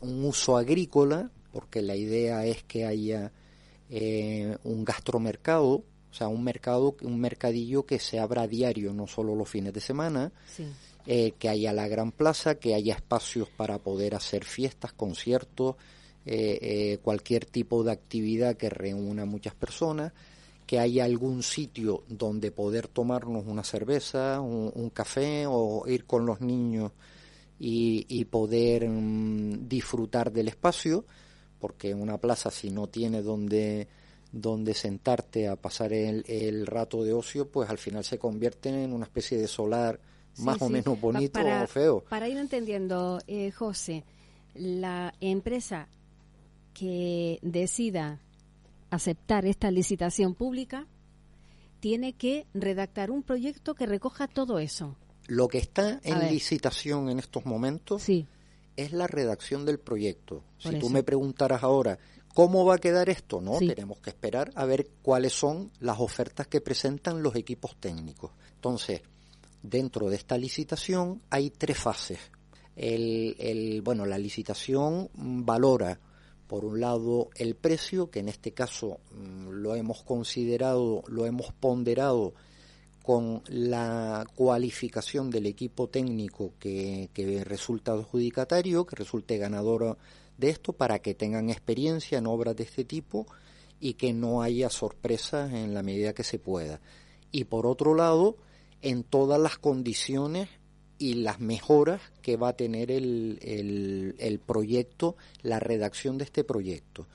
un 0.02 0.26
uso 0.26 0.58
agrícola, 0.58 1.32
porque 1.52 1.82
la 1.82 1.96
idea 1.96 2.46
es 2.46 2.64
que 2.64 2.86
haya 2.86 3.32
eh, 3.90 4.58
un 4.64 4.84
gastromercado, 4.84 5.84
o 6.16 6.18
sea, 6.18 6.30
un 6.30 6.46
mercado, 6.46 6.96
un 7.02 7.20
mercadillo 7.20 7.86
que 7.86 8.00
se 8.00 8.20
abra 8.20 8.44
a 8.44 8.48
diario, 8.48 8.94
no 8.94 9.06
solo 9.06 9.36
los 9.36 9.50
fines 9.50 9.74
de 9.74 9.82
semana, 9.82 10.32
eh, 11.06 11.34
que 11.38 11.50
haya 11.50 11.74
la 11.74 11.90
gran 11.90 12.14
plaza, 12.14 12.56
que 12.56 12.74
haya 12.74 12.96
espacios 12.96 13.50
para 13.50 13.80
poder 13.80 14.16
hacer 14.16 14.46
fiestas, 14.46 14.94
conciertos, 14.94 15.76
eh, 16.26 17.00
cualquier 17.04 17.46
tipo 17.46 17.84
de 17.84 17.92
actividad 17.92 18.56
que 18.56 18.70
reúna 18.70 19.26
muchas 19.26 19.56
personas, 19.56 20.14
que 20.66 20.80
haya 20.80 21.04
algún 21.04 21.44
sitio 21.44 22.04
donde 22.08 22.52
poder 22.52 22.88
tomarnos 22.88 23.44
una 23.46 23.66
cerveza, 23.66 24.40
un 24.40 24.90
café 24.92 25.46
o 25.48 25.84
ir 25.86 26.06
con 26.06 26.26
los 26.26 26.40
niños 26.40 26.94
y, 27.60 28.26
poder 28.26 28.88
mm, 28.88 29.68
disfrutar 29.68 30.32
del 30.32 30.48
espacio, 30.48 31.06
porque 31.60 31.94
una 31.94 32.18
plaza 32.18 32.52
si 32.52 32.70
no 32.70 32.88
tiene 32.88 33.22
donde, 33.22 33.88
donde 34.36 34.74
sentarte 34.74 35.48
a 35.48 35.56
pasar 35.56 35.94
el, 35.94 36.68
rato 36.68 37.06
de 37.06 37.14
ocio, 37.14 37.48
pues 37.50 37.70
al 37.70 37.78
final 37.78 38.04
se 38.04 38.20
convierte 38.20 38.68
en 38.70 38.92
una 38.92 39.06
especie 39.06 39.38
de 39.38 39.48
solar 39.48 39.98
más 40.40 40.62
o 40.62 40.68
menos 40.68 41.00
bonito 41.00 41.40
o 41.40 41.68
feo. 41.68 42.04
Para 42.10 42.28
ir 42.28 42.38
entendiendo, 42.38 43.22
eh, 43.28 43.52
José, 43.52 44.04
la 44.54 45.14
empresa 45.22 45.88
que 46.74 47.40
decida 47.42 48.20
aceptar 48.90 49.46
esta 49.46 49.72
licitación 49.72 50.36
pública 50.36 50.86
tiene 51.80 52.12
que 52.12 52.46
redactar 52.54 53.12
un 53.12 53.24
proyecto 53.24 53.74
que 53.74 53.86
recoja 53.86 54.28
todo 54.28 54.60
eso. 54.60 54.98
Lo 55.28 55.48
que 55.48 55.60
está 55.60 56.02
en 56.04 56.30
licitación 56.30 57.10
en 57.10 57.20
estos 57.20 57.46
momentos 57.46 58.04
es 58.10 58.92
la 58.92 59.08
redacción 59.08 59.66
del 59.66 59.80
proyecto. 59.80 60.44
si 60.58 60.78
tú 60.78 60.90
me 60.90 61.04
preguntaras 61.04 61.64
ahora, 61.64 61.98
¿cómo 62.36 62.66
va 62.66 62.76
a 62.76 62.78
quedar 62.78 63.10
esto? 63.10 63.42
No, 63.42 63.58
tenemos 63.58 63.98
que 64.00 64.12
esperar 64.12 64.52
a 64.54 64.66
ver 64.66 64.90
cuáles 65.02 65.34
son 65.34 65.72
las 65.80 66.00
ofertas 66.00 66.46
que 66.46 66.62
presentan 66.62 67.24
los 67.24 67.36
equipos 67.36 67.76
técnicos. 67.80 68.30
Entonces, 68.54 69.02
dentro 69.64 70.10
de 70.10 70.18
esta 70.18 70.38
licitación 70.38 71.24
hay 71.32 71.50
tres 71.50 71.80
fases. 71.80 72.20
El, 72.76 73.36
el, 73.40 73.82
bueno, 73.82 74.06
la 74.06 74.20
licitación 74.20 75.10
valora, 75.16 76.00
por 76.46 76.66
un 76.66 76.80
lado, 76.80 77.30
el 77.36 77.56
precio, 77.56 78.12
que 78.12 78.20
en 78.20 78.30
este 78.30 78.52
caso 78.52 79.00
mm, 79.12 79.50
lo 79.50 79.76
hemos 79.76 80.04
considerado, 80.04 81.04
lo 81.08 81.26
hemos 81.26 81.52
ponderado 81.54 82.36
con 83.06 83.44
la 83.50 84.26
cualificación 84.36 85.30
del 85.30 85.46
equipo 85.46 85.88
técnico 85.88 86.54
que, 86.60 87.08
resulta 87.46 87.92
adjudicatario, 87.92 88.88
que 88.88 88.96
resulte 88.96 89.38
ganador 89.38 89.96
de 90.38 90.50
esto, 90.50 90.74
para 90.74 91.00
que 91.00 91.14
tengan 91.14 91.50
experiencia 91.50 92.18
en 92.18 92.28
obras 92.28 92.56
de 92.56 92.64
este 92.64 92.86
tipo 92.86 93.26
y 93.80 93.94
que 93.94 94.14
no 94.14 94.42
haya 94.42 94.70
sorpresas 94.70 95.54
en 95.54 95.74
la 95.74 95.84
medida 95.84 96.14
que 96.14 96.24
se 96.24 96.40
pueda. 96.40 96.80
Y 97.32 97.46
por 97.46 97.66
otro 97.66 97.96
lado, 97.96 98.38
en 98.82 99.04
todas 99.04 99.40
las 99.40 99.58
condiciones 99.58 100.50
y 100.98 101.16
las 101.16 101.40
mejoras 101.40 102.02
que 102.22 102.38
va 102.38 102.50
a 102.50 102.56
tener 102.56 102.92
el, 102.92 103.40
el, 104.18 104.40
proyecto, 104.40 105.18
la 105.42 105.60
redacción 105.60 106.18
de 106.18 106.24
este 106.24 106.44
proyecto. 106.44 107.08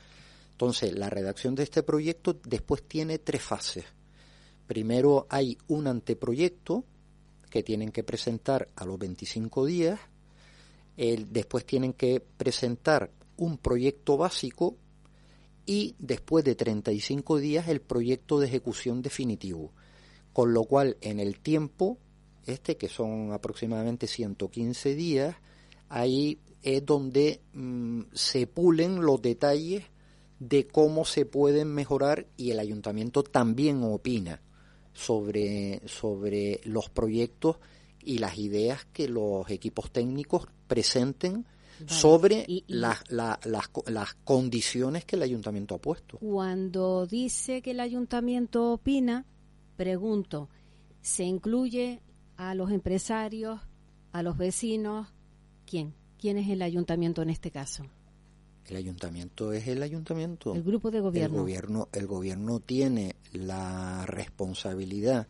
Entonces, 0.52 0.92
la 0.92 1.08
redacción 1.08 1.54
de 1.54 1.62
este 1.62 1.82
proyecto 1.82 2.36
después 2.44 2.82
tiene 2.82 3.18
tres 3.18 3.42
fases 3.42 3.84
Primero 4.70 5.26
hay 5.30 5.58
un 5.66 5.88
anteproyecto 5.88 6.84
que 7.50 7.64
tienen 7.64 7.90
que 7.90 8.04
presentar 8.04 8.68
a 8.76 8.84
los 8.84 9.00
25 9.00 9.66
días, 9.66 9.98
después 11.00 11.64
tienen 11.64 11.94
que 11.94 12.20
presentar 12.20 13.10
un 13.38 13.56
proyecto 13.56 14.18
básico 14.18 14.76
y 15.64 15.94
después 15.98 16.44
de 16.44 16.54
35 16.54 17.38
días 17.38 17.68
el 17.68 17.80
proyecto 17.80 18.38
de 18.38 18.46
ejecución 18.48 19.00
definitivo. 19.00 19.72
Con 20.32 20.52
lo 20.52 20.64
cual 20.64 20.98
en 21.00 21.18
el 21.18 21.40
tiempo, 21.40 21.98
este 22.44 22.76
que 22.76 22.88
son 22.88 23.32
aproximadamente 23.32 24.06
115 24.06 24.94
días, 24.94 25.36
ahí 25.88 26.38
es 26.62 26.84
donde 26.84 27.40
mm, 27.54 28.02
se 28.12 28.46
pulen 28.46 29.00
los 29.00 29.22
detalles 29.22 29.84
de 30.38 30.66
cómo 30.66 31.06
se 31.06 31.24
pueden 31.24 31.68
mejorar 31.68 32.26
y 32.36 32.50
el 32.50 32.58
ayuntamiento 32.58 33.22
también 33.22 33.82
opina 33.84 34.42
sobre, 34.92 35.80
sobre 35.86 36.60
los 36.64 36.90
proyectos 36.90 37.56
y 38.02 38.18
las 38.18 38.38
ideas 38.38 38.86
que 38.92 39.08
los 39.08 39.48
equipos 39.50 39.90
técnicos 39.90 40.46
presenten 40.70 41.44
sobre 41.86 42.46
las, 42.68 43.02
las 43.10 44.14
condiciones 44.24 45.04
que 45.04 45.16
el 45.16 45.22
ayuntamiento 45.22 45.74
ha 45.74 45.78
puesto. 45.78 46.18
Cuando 46.18 47.06
dice 47.06 47.60
que 47.60 47.72
el 47.72 47.80
ayuntamiento 47.80 48.72
opina, 48.72 49.26
pregunto, 49.76 50.48
¿se 51.02 51.24
incluye 51.24 52.00
a 52.36 52.54
los 52.54 52.70
empresarios, 52.70 53.60
a 54.12 54.22
los 54.22 54.36
vecinos? 54.36 55.08
¿Quién? 55.66 55.94
¿Quién 56.18 56.38
es 56.38 56.48
el 56.48 56.62
ayuntamiento 56.62 57.22
en 57.22 57.30
este 57.30 57.50
caso? 57.50 57.84
El 58.68 58.76
ayuntamiento 58.76 59.52
es 59.52 59.66
el 59.66 59.82
ayuntamiento. 59.82 60.54
El 60.54 60.62
grupo 60.62 60.92
de 60.92 61.00
gobierno. 61.00 61.36
El 61.36 61.42
gobierno, 61.42 61.88
el 61.92 62.06
gobierno 62.06 62.60
tiene 62.60 63.16
la 63.32 64.06
responsabilidad 64.06 65.26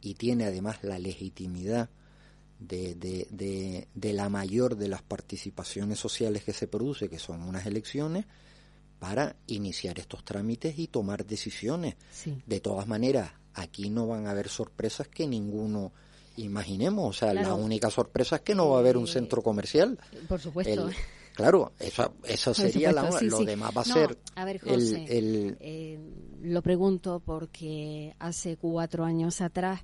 y 0.00 0.14
tiene 0.14 0.46
además 0.46 0.82
la 0.82 0.98
legitimidad 0.98 1.90
de, 2.68 2.94
de, 2.94 3.88
de, 3.92 4.12
la 4.12 4.28
mayor 4.28 4.76
de 4.76 4.88
las 4.88 5.02
participaciones 5.02 5.98
sociales 5.98 6.44
que 6.44 6.52
se 6.52 6.66
produce, 6.66 7.08
que 7.08 7.18
son 7.18 7.42
unas 7.42 7.66
elecciones, 7.66 8.26
para 8.98 9.36
iniciar 9.46 9.98
estos 9.98 10.24
trámites 10.24 10.78
y 10.78 10.86
tomar 10.86 11.26
decisiones. 11.26 11.96
De 12.46 12.60
todas 12.60 12.86
maneras, 12.86 13.32
aquí 13.54 13.90
no 13.90 14.06
van 14.06 14.26
a 14.26 14.30
haber 14.30 14.48
sorpresas 14.48 15.08
que 15.08 15.26
ninguno 15.26 15.92
imaginemos. 16.36 17.16
O 17.16 17.18
sea, 17.18 17.34
la 17.34 17.54
única 17.54 17.90
sorpresa 17.90 18.36
es 18.36 18.42
que 18.42 18.54
no 18.54 18.70
va 18.70 18.76
a 18.76 18.80
haber 18.80 18.96
un 18.96 19.04
eh, 19.04 19.12
centro 19.12 19.42
comercial. 19.42 19.98
Por 20.28 20.40
supuesto. 20.40 20.88
claro, 21.34 21.72
eso, 21.80 22.14
eso 22.24 22.54
sería 22.54 22.92
la, 22.92 23.10
lo 23.22 23.44
demás 23.44 23.72
va 23.76 23.82
a 23.82 23.84
ser. 23.84 24.18
A 24.36 24.44
ver, 24.44 24.60
José, 24.60 25.06
el, 25.08 25.56
eh, 25.60 25.98
lo 26.42 26.62
pregunto 26.62 27.20
porque 27.24 28.14
hace 28.18 28.56
cuatro 28.56 29.04
años 29.04 29.40
atrás 29.40 29.82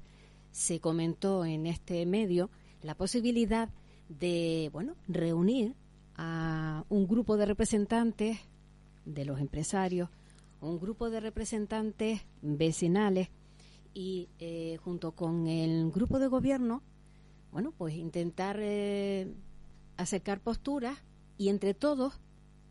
se 0.53 0.81
comentó 0.81 1.45
en 1.45 1.67
este 1.67 2.05
medio 2.07 2.51
la 2.83 2.95
posibilidad 2.95 3.69
de, 4.09 4.71
bueno, 4.73 4.95
reunir 5.07 5.75
a 6.17 6.85
un 6.89 7.07
grupo 7.07 7.37
de 7.37 7.47
representantes 7.47 8.39
de 9.05 9.25
los 9.25 9.41
empresarios, 9.41 10.11
un 10.61 10.79
grupo 10.79 11.11
de 11.11 11.21
representantes 11.21 12.23
vecinales 12.43 13.29
y 13.95 14.29
eh, 14.39 14.79
junto 14.83 15.13
con 15.13 15.47
el 15.47 15.91
grupo 15.91 16.19
de 16.19 16.27
gobierno, 16.27 16.83
bueno, 17.53 17.73
pues 17.77 17.95
intentar 17.95 18.59
eh, 18.61 19.33
acercar 19.97 20.41
posturas 20.41 20.99
y 21.37 21.49
entre 21.49 21.75
todos 21.75 22.21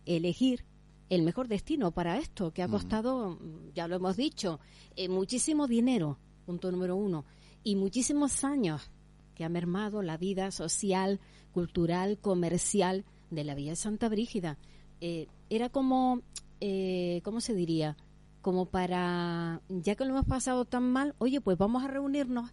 elegir 0.05 0.65
el 1.09 1.23
mejor 1.23 1.47
destino 1.47 1.91
para 1.91 2.17
esto, 2.17 2.51
que 2.51 2.61
ha 2.61 2.67
costado, 2.67 3.39
ya 3.73 3.87
lo 3.87 3.95
hemos 3.95 4.17
dicho, 4.17 4.59
eh, 4.95 5.07
muchísimo 5.07 5.67
dinero, 5.67 6.17
punto 6.45 6.69
número 6.69 6.97
uno, 6.97 7.25
y 7.63 7.75
muchísimos 7.75 8.43
años 8.43 8.91
que 9.37 9.45
ha 9.45 9.49
mermado 9.49 10.01
la 10.01 10.17
vida 10.17 10.49
social, 10.49 11.19
cultural, 11.53 12.17
comercial 12.17 13.05
de 13.29 13.43
la 13.43 13.53
Villa 13.53 13.75
Santa 13.75 14.09
Brígida. 14.09 14.57
Eh, 14.99 15.27
era 15.51 15.69
como, 15.69 16.21
eh, 16.59 17.21
¿cómo 17.23 17.39
se 17.39 17.53
diría? 17.53 17.97
Como 18.41 18.65
para, 18.65 19.61
ya 19.69 19.93
que 19.93 20.05
lo 20.05 20.13
hemos 20.13 20.25
pasado 20.25 20.65
tan 20.65 20.91
mal, 20.91 21.13
oye, 21.19 21.39
pues 21.39 21.55
vamos 21.55 21.83
a 21.83 21.87
reunirnos 21.87 22.49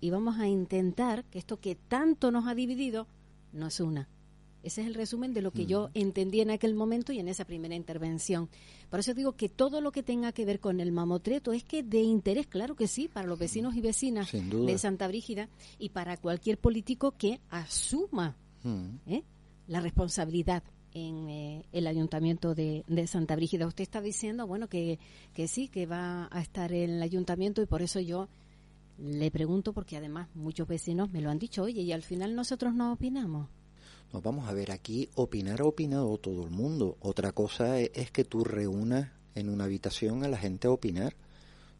y 0.00 0.08
vamos 0.08 0.38
a 0.38 0.48
intentar 0.48 1.24
que 1.24 1.38
esto 1.38 1.60
que 1.60 1.74
tanto 1.74 2.30
nos 2.30 2.46
ha 2.46 2.54
dividido 2.54 3.06
nos 3.52 3.78
una. 3.80 4.08
Ese 4.66 4.80
es 4.80 4.88
el 4.88 4.94
resumen 4.94 5.32
de 5.32 5.42
lo 5.42 5.52
que 5.52 5.64
yo 5.64 5.90
entendí 5.94 6.40
en 6.40 6.50
aquel 6.50 6.74
momento 6.74 7.12
y 7.12 7.20
en 7.20 7.28
esa 7.28 7.44
primera 7.44 7.76
intervención. 7.76 8.48
Por 8.90 8.98
eso 8.98 9.14
digo 9.14 9.36
que 9.36 9.48
todo 9.48 9.80
lo 9.80 9.92
que 9.92 10.02
tenga 10.02 10.32
que 10.32 10.44
ver 10.44 10.58
con 10.58 10.80
el 10.80 10.90
mamotreto 10.90 11.52
es 11.52 11.62
que 11.62 11.84
de 11.84 12.00
interés, 12.00 12.48
claro 12.48 12.74
que 12.74 12.88
sí, 12.88 13.06
para 13.06 13.28
los 13.28 13.38
vecinos 13.38 13.76
y 13.76 13.80
vecinas 13.80 14.32
de 14.32 14.78
Santa 14.78 15.06
Brígida 15.06 15.48
y 15.78 15.90
para 15.90 16.16
cualquier 16.16 16.58
político 16.58 17.12
que 17.12 17.38
asuma 17.48 18.34
¿eh? 19.06 19.22
la 19.68 19.78
responsabilidad 19.78 20.64
en 20.92 21.30
eh, 21.30 21.64
el 21.70 21.86
ayuntamiento 21.86 22.56
de, 22.56 22.82
Santa 23.06 23.36
Brígida. 23.36 23.68
Usted 23.68 23.82
está 23.82 24.00
diciendo, 24.00 24.48
bueno, 24.48 24.66
que, 24.68 24.98
que 25.32 25.46
sí, 25.46 25.68
que 25.68 25.86
va 25.86 26.28
a 26.32 26.40
estar 26.40 26.72
en 26.72 26.90
el 26.90 27.02
ayuntamiento 27.02 27.62
y 27.62 27.66
por 27.66 27.82
eso 27.82 28.00
yo 28.00 28.28
le 28.98 29.30
pregunto, 29.30 29.72
porque 29.72 29.96
además 29.96 30.26
muchos 30.34 30.66
vecinos 30.66 31.12
me 31.12 31.20
lo 31.20 31.30
han 31.30 31.38
dicho, 31.38 31.62
oye, 31.62 31.82
y 31.82 31.92
al 31.92 32.02
final 32.02 32.34
nosotros 32.34 32.74
no 32.74 32.92
opinamos. 32.92 33.48
Nos 34.12 34.22
vamos 34.22 34.48
a 34.48 34.52
ver 34.52 34.70
aquí, 34.70 35.08
opinar 35.14 35.60
ha 35.60 35.64
opinado 35.64 36.16
todo 36.18 36.44
el 36.44 36.50
mundo. 36.50 36.96
Otra 37.00 37.32
cosa 37.32 37.80
e, 37.80 37.90
es, 37.94 38.10
que 38.10 38.24
tú 38.24 38.44
reúnas 38.44 39.10
en 39.34 39.48
una 39.48 39.64
habitación 39.64 40.24
a 40.24 40.28
la 40.28 40.38
gente 40.38 40.68
a 40.68 40.70
opinar. 40.70 41.14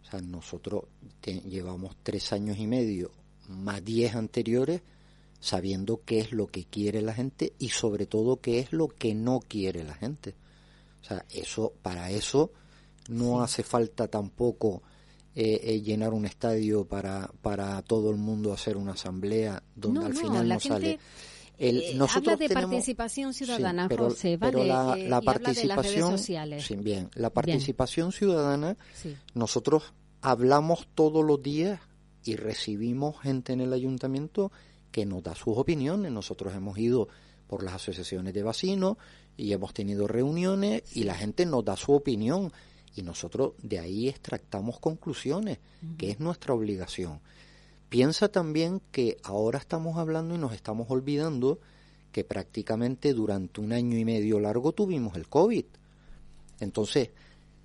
O 0.02 0.10
sea, 0.10 0.20
nosotros 0.20 0.84
llevamos 1.22 1.96
tres 2.02 2.32
años 2.32 2.58
y 2.58 2.66
medio, 2.66 3.10
más 3.48 3.84
diez 3.84 4.14
anteriores, 4.14 4.82
sabiendo 5.40 6.02
qué 6.04 6.20
es 6.20 6.32
lo 6.32 6.46
que 6.46 6.64
quiere 6.64 7.02
la 7.02 7.14
gente 7.14 7.52
y 7.58 7.70
sobre 7.70 8.06
todo 8.06 8.40
qué 8.40 8.58
es 8.58 8.72
lo 8.72 8.88
que 8.88 9.14
no 9.14 9.40
quiere 9.40 9.84
la 9.84 9.94
gente. 9.94 10.34
O 11.02 11.04
sea, 11.04 11.24
eso, 11.30 11.72
para 11.82 12.10
eso 12.10 12.50
no 13.08 13.42
hace 13.42 13.62
falta 13.62 14.08
tampoco 14.08 14.82
eh, 15.34 15.60
eh, 15.62 15.82
llenar 15.82 16.14
un 16.14 16.24
estadio 16.24 16.84
para, 16.84 17.30
para 17.42 17.82
todo 17.82 18.10
el 18.10 18.16
mundo 18.16 18.52
hacer 18.52 18.76
una 18.76 18.92
asamblea 18.92 19.62
donde 19.74 20.06
al 20.06 20.14
final 20.14 20.48
no 20.48 20.60
sale. 20.60 20.98
El, 21.58 21.80
eh, 21.80 21.94
nosotros 21.94 22.34
habla 22.34 22.48
de 22.48 22.54
participación 22.54 23.32
ciudadana, 23.32 23.88
pero, 23.88 24.10
José, 24.10 24.38
la, 24.38 25.20
participación, 25.22 26.16
bien, 26.82 27.10
la 27.14 27.30
participación 27.30 28.12
ciudadana, 28.12 28.76
nosotros 29.34 29.94
hablamos 30.20 30.86
todos 30.94 31.24
los 31.24 31.42
días 31.42 31.80
y 32.24 32.36
recibimos 32.36 33.20
gente 33.20 33.52
en 33.52 33.60
el 33.60 33.72
ayuntamiento 33.72 34.52
que 34.90 35.06
nos 35.06 35.22
da 35.22 35.34
sus 35.34 35.56
opiniones. 35.56 36.12
Nosotros 36.12 36.54
hemos 36.54 36.76
ido 36.78 37.08
por 37.46 37.62
las 37.62 37.74
asociaciones 37.74 38.34
de 38.34 38.42
vecinos 38.42 38.96
y 39.36 39.52
hemos 39.52 39.72
tenido 39.72 40.06
reuniones 40.06 40.82
y 40.94 41.04
la 41.04 41.14
gente 41.14 41.46
nos 41.46 41.64
da 41.64 41.76
su 41.76 41.92
opinión. 41.92 42.52
Y 42.94 43.02
nosotros 43.02 43.52
de 43.62 43.78
ahí 43.78 44.08
extractamos 44.08 44.78
conclusiones, 44.80 45.58
que 45.98 46.10
es 46.10 46.20
nuestra 46.20 46.54
obligación. 46.54 47.20
Piensa 47.88 48.28
también 48.28 48.80
que 48.90 49.16
ahora 49.22 49.58
estamos 49.58 49.96
hablando 49.96 50.34
y 50.34 50.38
nos 50.38 50.52
estamos 50.52 50.86
olvidando 50.90 51.60
que 52.10 52.24
prácticamente 52.24 53.12
durante 53.12 53.60
un 53.60 53.72
año 53.72 53.96
y 53.98 54.04
medio 54.04 54.40
largo 54.40 54.72
tuvimos 54.72 55.16
el 55.16 55.28
COVID. 55.28 55.64
Entonces, 56.60 57.10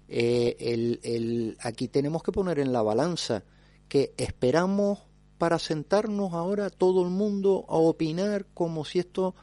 eh, 0.07 0.57
el, 0.59 0.99
el, 1.03 1.57
aquí 1.61 1.87
tenemos 1.87 2.21
que 2.21 2.31
poner 2.31 2.59
en 2.59 2.73
la 2.73 2.81
balanza 2.81 3.43
que 3.87 4.13
esperamos 4.17 4.99
para 5.37 5.57
sentarnos 5.57 6.33
ahora 6.33 6.69
todo 6.69 7.03
el 7.03 7.09
mundo 7.09 7.65
a 7.67 7.77
opinar 7.77 8.45
como 8.53 8.85
si 8.85 8.99
esto 8.99 9.33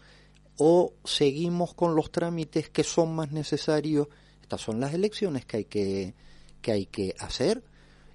o 0.58 0.92
seguimos 1.04 1.74
con 1.74 1.94
los 1.94 2.12
trámites 2.12 2.68
que 2.68 2.84
son 2.84 3.14
más 3.14 3.32
necesarios. 3.32 4.08
Estas 4.42 4.60
son 4.60 4.78
las 4.78 4.92
elecciones 4.92 5.44
que 5.44 5.56
hay 5.56 5.64
que, 5.64 6.14
que, 6.60 6.72
hay 6.72 6.86
que 6.86 7.14
hacer. 7.18 7.62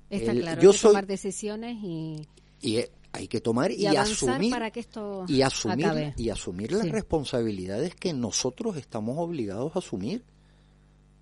Está 0.09 0.31
claro, 0.33 0.61
yo 0.61 0.73
tomar 0.73 1.07
decisiones 1.07 1.77
y 1.81 2.27
y 2.63 2.83
hay 3.11 3.27
que 3.27 3.41
tomar 3.41 3.71
y, 3.71 3.85
asumir 3.85 4.51
para 4.51 4.71
que 4.71 4.79
esto 4.79 5.25
y 5.27 5.43
asumir 5.43 6.13
y 6.17 6.29
asumir 6.29 6.71
las 6.71 6.89
responsabilidades 6.89 7.93
que 7.93 8.11
nosotros 8.13 8.75
estamos 8.77 9.17
obligados 9.19 9.75
a 9.75 9.79
asumir. 9.79 10.23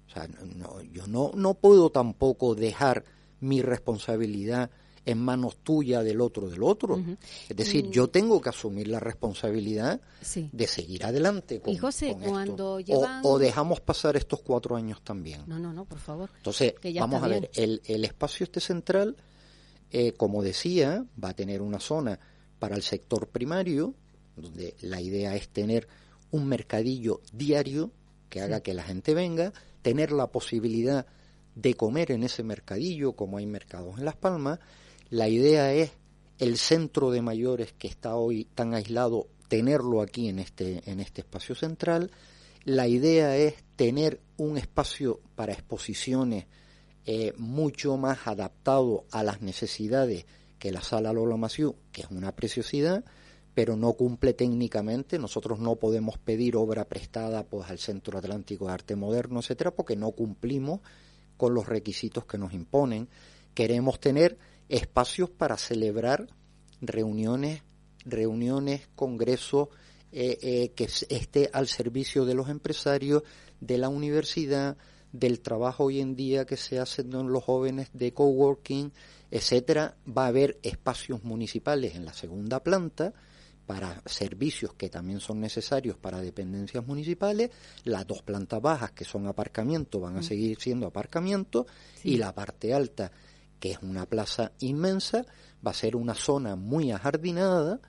O 0.08 0.14
sea, 0.14 0.28
no, 0.56 0.82
yo 0.84 1.08
no 1.08 1.32
no 1.36 1.54
puedo 1.56 1.90
tampoco 1.90 2.56
dejar 2.56 3.04
mi 3.42 3.62
responsabilidad 3.62 4.70
en 5.06 5.18
manos 5.18 5.58
tuya 5.64 6.04
del 6.04 6.22
otro 6.22 6.50
del 6.50 6.64
otro. 6.64 7.04
Es 7.50 7.58
decir, 7.58 7.90
yo 7.90 8.08
tengo 8.10 8.40
que 8.40 8.50
asumir 8.50 8.88
la 8.88 9.00
responsabilidad 9.00 10.00
de 10.52 10.68
seguir 10.68 11.06
adelante 11.06 11.60
con, 11.60 11.74
y 11.74 11.78
José, 11.78 12.16
cuando 12.24 12.80
o, 13.24 13.40
dejamos 13.40 13.82
pasar 13.82 14.16
estos 14.16 14.42
cuatro 14.42 14.76
años 14.76 15.02
también. 15.04 15.42
No, 15.48 15.58
no, 15.60 15.74
no, 15.74 15.86
por 15.86 16.00
favor. 16.00 16.30
Entonces, 16.38 16.76
vamos 16.96 17.24
a 17.24 17.28
ver, 17.28 17.50
el, 17.56 17.82
el 17.86 18.06
espacio 18.06 18.44
este 18.44 18.60
central 18.60 19.18
eh, 19.92 20.14
como 20.14 20.42
decía, 20.42 21.06
va 21.22 21.30
a 21.30 21.36
tener 21.36 21.62
una 21.62 21.80
zona 21.80 22.20
para 22.60 22.76
el 22.76 22.82
sector 22.82 23.28
primario, 23.28 23.94
donde 24.36 24.76
la 24.82 25.02
idea 25.02 25.36
es 25.36 25.50
tener 25.50 25.88
un 26.32 26.48
mercadillo 26.48 27.22
diario 27.34 27.92
que 28.30 28.42
haga 28.42 28.62
que 28.62 28.74
la 28.74 28.84
gente 28.84 29.14
venga, 29.14 29.52
tener 29.82 30.12
la 30.12 30.28
posibilidad 30.28 31.06
de 31.56 31.74
comer 31.74 32.12
en 32.12 32.24
ese 32.24 32.44
mercadillo, 32.44 33.14
como 33.14 33.38
hay 33.38 33.46
mercados 33.46 34.00
en 34.00 34.06
Las 34.06 34.16
Palmas. 34.16 34.60
La 35.10 35.28
idea 35.28 35.74
es 35.74 35.92
el 36.40 36.58
centro 36.58 37.12
de 37.12 37.22
mayores 37.22 37.74
que 37.74 37.88
está 37.88 38.16
hoy 38.16 38.46
tan 38.56 38.74
aislado, 38.74 39.28
tenerlo 39.50 40.02
aquí 40.02 40.30
en 40.30 40.40
este, 40.40 40.90
en 40.90 41.02
este 41.02 41.22
espacio 41.22 41.56
central. 41.56 42.12
La 42.64 42.88
idea 42.88 43.36
es 43.36 43.56
tener 43.76 44.22
un 44.38 44.58
espacio 44.58 45.20
para 45.36 45.52
exposiciones 45.52 46.46
eh, 47.06 47.34
mucho 47.38 47.98
más 47.98 48.28
adaptado 48.28 49.06
a 49.12 49.24
las 49.24 49.42
necesidades 49.42 50.26
que 50.60 50.72
la 50.72 50.82
sala 50.82 51.12
Lola 51.12 51.36
Maciú, 51.36 51.76
que 51.92 52.02
es 52.02 52.12
una 52.12 52.36
preciosidad, 52.36 53.04
pero 53.56 53.76
no 53.76 53.94
cumple 53.94 54.34
técnicamente. 54.34 55.18
Nosotros 55.18 55.60
no 55.60 55.78
podemos 55.78 56.20
pedir 56.20 56.56
obra 56.56 56.86
prestada 56.86 57.44
pues, 57.44 57.70
al 57.70 57.80
Centro 57.80 58.20
Atlántico 58.20 58.68
de 58.68 58.74
Arte 58.74 58.96
Moderno, 58.96 59.40
etcétera, 59.40 59.72
porque 59.72 59.96
no 59.96 60.12
cumplimos 60.12 60.82
con 61.38 61.56
los 61.56 61.66
requisitos 61.66 62.26
que 62.26 62.38
nos 62.38 62.54
imponen. 62.54 63.10
Queremos 63.56 64.00
tener 64.00 64.38
espacios 64.70 65.32
para 65.32 65.58
celebrar 65.58 66.28
reuniones, 66.82 67.64
reuniones, 68.06 68.88
congresos 68.96 69.70
que 70.12 70.90
esté 71.10 71.50
al 71.54 71.68
servicio 71.68 72.26
de 72.26 72.36
los 72.36 72.50
empresarios, 72.50 73.24
de 73.60 73.78
la 73.78 73.90
universidad, 73.90 74.78
del 75.12 75.42
trabajo 75.42 75.86
hoy 75.86 76.00
en 76.00 76.16
día 76.16 76.46
que 76.46 76.58
se 76.58 76.80
hace 76.80 77.02
en 77.02 77.32
los 77.32 77.44
jóvenes 77.44 77.90
de 77.94 78.14
coworking, 78.14 78.92
etcétera, 79.30 79.96
va 80.06 80.26
a 80.26 80.28
haber 80.28 80.60
espacios 80.64 81.24
municipales 81.24 81.96
en 81.96 82.06
la 82.06 82.14
segunda 82.14 82.62
planta 82.62 83.14
para 83.66 84.02
servicios 84.06 84.74
que 84.74 84.90
también 84.90 85.20
son 85.20 85.40
necesarios 85.40 85.98
para 85.98 86.20
dependencias 86.20 86.86
municipales, 86.86 87.52
las 87.84 88.06
dos 88.06 88.22
plantas 88.22 88.62
bajas 88.62 88.92
que 88.92 89.06
son 89.06 89.28
aparcamiento 89.28 90.00
van 90.00 90.18
a 90.18 90.20
mm. 90.20 90.24
seguir 90.24 90.60
siendo 90.60 90.88
aparcamiento 90.88 91.68
y 92.04 92.18
la 92.18 92.34
parte 92.34 92.74
alta 92.74 93.12
que 93.60 93.72
es 93.72 93.80
una 93.82 94.06
plaza 94.08 94.52
inmensa 94.60 95.26
va 95.66 95.72
a 95.72 95.76
ser 95.76 95.96
una 95.96 96.16
zona 96.16 96.56
muy 96.56 96.92
ajardinada 96.92 97.80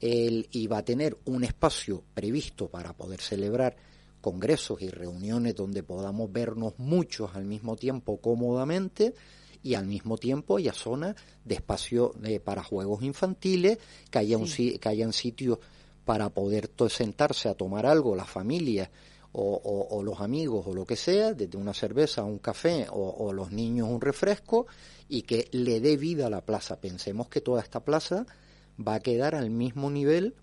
y 0.00 0.66
va 0.66 0.78
a 0.78 0.84
tener 0.84 1.16
un 1.26 1.44
espacio 1.44 2.02
previsto 2.12 2.68
para 2.68 2.92
poder 2.92 3.20
celebrar 3.20 3.76
congresos 4.22 4.80
y 4.80 4.88
reuniones 4.88 5.54
donde 5.54 5.82
podamos 5.82 6.32
vernos 6.32 6.78
muchos 6.78 7.34
al 7.34 7.44
mismo 7.44 7.76
tiempo 7.76 8.18
cómodamente 8.18 9.14
y 9.62 9.74
al 9.74 9.86
mismo 9.86 10.16
tiempo 10.16 10.56
haya 10.56 10.72
zonas 10.72 11.16
de 11.44 11.56
espacio 11.56 12.14
eh, 12.24 12.40
para 12.40 12.62
juegos 12.62 13.02
infantiles, 13.02 13.78
que 14.10 14.18
haya 14.18 14.38
un, 14.38 14.46
que 14.46 14.88
hayan 14.88 15.12
sitios 15.12 15.58
para 16.04 16.30
poder 16.30 16.70
sentarse 16.88 17.48
a 17.48 17.54
tomar 17.54 17.84
algo, 17.84 18.16
la 18.16 18.24
familia 18.24 18.90
o, 19.34 20.02
los 20.04 20.20
amigos 20.20 20.66
o 20.66 20.74
lo 20.74 20.84
que 20.84 20.96
sea, 20.96 21.32
desde 21.32 21.56
una 21.56 21.72
cerveza, 21.72 22.22
un 22.22 22.38
café 22.38 22.86
o, 22.90 23.08
o 23.18 23.32
los 23.32 23.50
niños 23.50 23.88
un 23.88 24.00
refresco 24.00 24.66
y 25.08 25.22
que 25.22 25.48
le 25.52 25.80
dé 25.80 25.96
vida 25.96 26.26
a 26.26 26.30
la 26.30 26.44
plaza. 26.44 26.80
Pensemos 26.80 27.28
que 27.28 27.40
toda 27.40 27.62
esta 27.62 27.80
plaza 27.80 28.26
va 28.76 28.94
a 28.94 29.00
quedar 29.00 29.34
al 29.34 29.50
mismo 29.50 29.90
nivel 29.90 30.34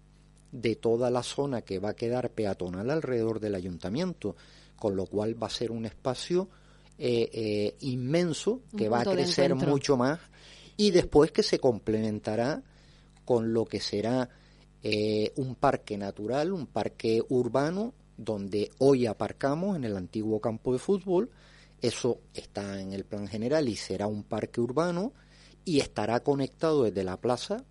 de 0.51 0.75
toda 0.75 1.09
la 1.09 1.23
zona 1.23 1.61
que 1.61 1.79
va 1.79 1.89
a 1.89 1.95
quedar 1.95 2.31
peatonal 2.31 2.89
alrededor 2.89 3.39
del 3.39 3.55
ayuntamiento, 3.55 4.35
con 4.75 4.95
lo 4.95 5.05
cual 5.05 5.41
va 5.41 5.47
a 5.47 5.51
ser 5.51 5.71
un 5.71 5.85
espacio 5.85 6.49
eh, 6.97 7.29
eh, 7.31 7.75
inmenso 7.81 8.61
que 8.75 8.89
va 8.89 9.01
a 9.01 9.05
crecer 9.05 9.55
mucho 9.55 9.95
más 9.95 10.19
y 10.75 10.91
después 10.91 11.31
que 11.31 11.43
se 11.43 11.59
complementará 11.59 12.63
con 13.25 13.53
lo 13.53 13.65
que 13.65 13.79
será 13.79 14.29
eh, 14.81 15.31
un 15.35 15.55
parque 15.55 15.97
natural, 15.97 16.51
un 16.51 16.67
parque 16.67 17.21
urbano, 17.29 17.93
donde 18.17 18.71
hoy 18.79 19.05
aparcamos 19.05 19.75
en 19.75 19.83
el 19.83 19.95
antiguo 19.95 20.39
campo 20.39 20.73
de 20.73 20.79
fútbol. 20.79 21.29
Eso 21.81 22.21
está 22.33 22.81
en 22.81 22.93
el 22.93 23.05
plan 23.05 23.27
general 23.27 23.69
y 23.69 23.75
será 23.75 24.07
un 24.07 24.23
parque 24.23 24.59
urbano 24.61 25.13
y 25.63 25.79
estará 25.79 26.21
conectado 26.21 26.83
desde 26.83 27.03
la 27.03 27.17
plaza. 27.17 27.63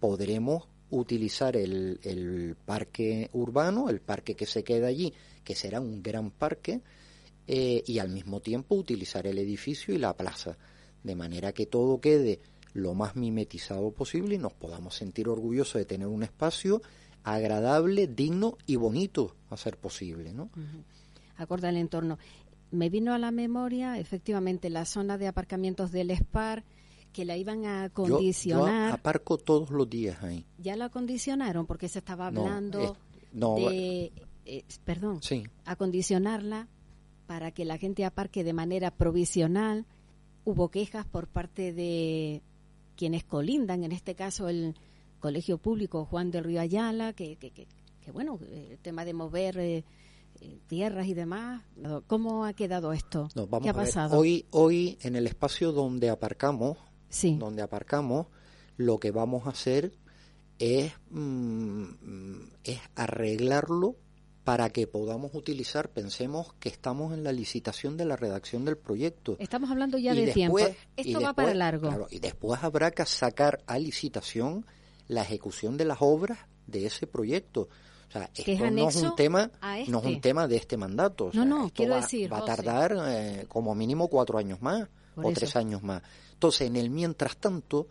Podremos 0.00 0.68
utilizar 0.98 1.56
el, 1.56 2.00
el, 2.02 2.56
parque 2.64 3.30
urbano, 3.32 3.88
el 3.88 4.00
parque 4.00 4.34
que 4.34 4.46
se 4.46 4.64
queda 4.64 4.88
allí, 4.88 5.12
que 5.42 5.54
será 5.54 5.80
un 5.80 6.02
gran 6.02 6.30
parque, 6.30 6.80
eh, 7.46 7.82
y 7.86 7.98
al 7.98 8.08
mismo 8.08 8.40
tiempo 8.40 8.74
utilizar 8.74 9.26
el 9.26 9.38
edificio 9.38 9.94
y 9.94 9.98
la 9.98 10.16
plaza, 10.16 10.56
de 11.02 11.14
manera 11.14 11.52
que 11.52 11.66
todo 11.66 12.00
quede 12.00 12.40
lo 12.72 12.94
más 12.94 13.16
mimetizado 13.16 13.90
posible 13.92 14.34
y 14.36 14.38
nos 14.38 14.52
podamos 14.52 14.96
sentir 14.96 15.28
orgullosos 15.28 15.74
de 15.74 15.84
tener 15.84 16.08
un 16.08 16.22
espacio 16.22 16.82
agradable, 17.22 18.06
digno 18.06 18.56
y 18.66 18.76
bonito 18.76 19.36
a 19.50 19.56
ser 19.56 19.76
posible. 19.76 20.32
¿no? 20.32 20.50
Acorda 21.36 21.68
el 21.68 21.76
entorno. 21.76 22.18
Me 22.70 22.90
vino 22.90 23.12
a 23.14 23.18
la 23.18 23.30
memoria 23.30 23.98
efectivamente 23.98 24.70
la 24.70 24.84
zona 24.86 25.18
de 25.18 25.28
aparcamientos 25.28 25.92
del 25.92 26.16
SPAR, 26.16 26.64
que 27.14 27.24
la 27.24 27.38
iban 27.38 27.64
a 27.64 27.84
acondicionar. 27.84 28.90
Yo, 28.90 28.94
aparco 28.96 29.38
todos 29.38 29.70
los 29.70 29.88
días 29.88 30.22
ahí. 30.22 30.44
Ya 30.58 30.76
la 30.76 30.86
acondicionaron 30.86 31.64
porque 31.64 31.88
se 31.88 32.00
estaba 32.00 32.26
hablando 32.26 32.96
de, 33.32 34.12
eh, 34.44 34.64
perdón, 34.84 35.22
sí. 35.22 35.44
acondicionarla 35.64 36.68
para 37.26 37.52
que 37.52 37.64
la 37.64 37.78
gente 37.78 38.04
aparque 38.04 38.44
de 38.44 38.52
manera 38.52 38.90
provisional. 38.90 39.86
Hubo 40.44 40.68
quejas 40.70 41.06
por 41.06 41.28
parte 41.28 41.72
de 41.72 42.42
quienes 42.96 43.24
colindan, 43.24 43.84
en 43.84 43.92
este 43.92 44.14
caso 44.14 44.48
el 44.48 44.74
Colegio 45.20 45.56
Público 45.56 46.04
Juan 46.04 46.30
del 46.30 46.44
Río 46.44 46.60
Ayala, 46.60 47.12
que, 47.14 47.36
que, 47.36 47.50
que, 47.50 47.66
bueno, 48.12 48.38
el 48.52 48.78
tema 48.80 49.04
de 49.04 49.14
mover 49.14 49.58
eh, 49.58 49.84
eh, 50.40 50.58
tierras 50.66 51.06
y 51.06 51.14
demás. 51.14 51.62
¿Cómo 52.06 52.44
ha 52.44 52.52
quedado 52.52 52.92
esto? 52.92 53.28
¿Qué 53.62 53.70
ha 53.70 53.74
pasado? 53.74 54.18
Hoy, 54.18 54.46
hoy 54.50 54.98
en 55.00 55.16
el 55.16 55.26
espacio 55.26 55.72
donde 55.72 56.10
aparcamos, 56.10 56.76
donde 57.38 57.62
aparcamos, 57.62 58.26
lo 58.76 58.98
que 58.98 59.10
vamos 59.10 59.46
a 59.46 59.50
hacer 59.50 59.92
es, 60.58 60.92
mm, 61.10 61.84
es 62.64 62.80
arreglarlo 62.94 63.96
para 64.44 64.68
que 64.68 64.86
podamos 64.86 65.34
utilizar, 65.34 65.88
pensemos 65.88 66.52
que 66.60 66.68
estamos 66.68 67.14
en 67.14 67.24
la 67.24 67.32
licitación 67.32 67.96
de 67.96 68.04
la 68.04 68.14
redacción 68.14 68.64
del 68.66 68.76
proyecto. 68.76 69.36
Estamos 69.38 69.70
hablando 69.70 69.96
ya 69.96 70.14
de 70.14 70.32
tiempo. 70.32 70.58
Esto 70.96 71.20
va 71.20 71.32
para 71.32 71.54
largo. 71.54 72.06
y 72.10 72.18
después 72.18 72.62
habrá 72.62 72.90
que 72.90 73.06
sacar 73.06 73.62
a 73.66 73.78
licitación 73.78 74.66
la 75.08 75.22
ejecución 75.22 75.76
de 75.76 75.86
las 75.86 75.98
obras 76.00 76.38
de 76.66 76.86
ese 76.86 77.06
proyecto. 77.06 77.68
O 78.08 78.12
sea, 78.12 78.30
esto 78.34 78.70
no 78.70 78.88
es 78.88 78.96
un 78.96 79.16
tema, 79.16 79.50
no 79.88 79.98
es 79.98 80.04
un 80.04 80.12
este. 80.12 80.20
tema 80.20 80.46
de 80.46 80.56
este 80.56 80.76
mandato. 80.76 81.30
no, 81.32 81.44
no, 81.44 81.70
quiero 81.74 81.94
va, 81.94 82.02
decir, 82.02 82.32
va 82.32 82.38
a 82.38 82.44
tardar 82.44 82.96
eh, 83.08 83.46
como 83.48 83.74
mínimo 83.74 84.08
cuatro 84.08 84.38
años 84.38 84.60
más 84.60 84.88
o 85.16 85.32
tres 85.32 85.56
años 85.56 85.82
más. 85.82 86.02
Entonces, 86.44 86.66
en 86.66 86.76
el 86.76 86.90
mientras 86.90 87.38
tanto, 87.38 87.88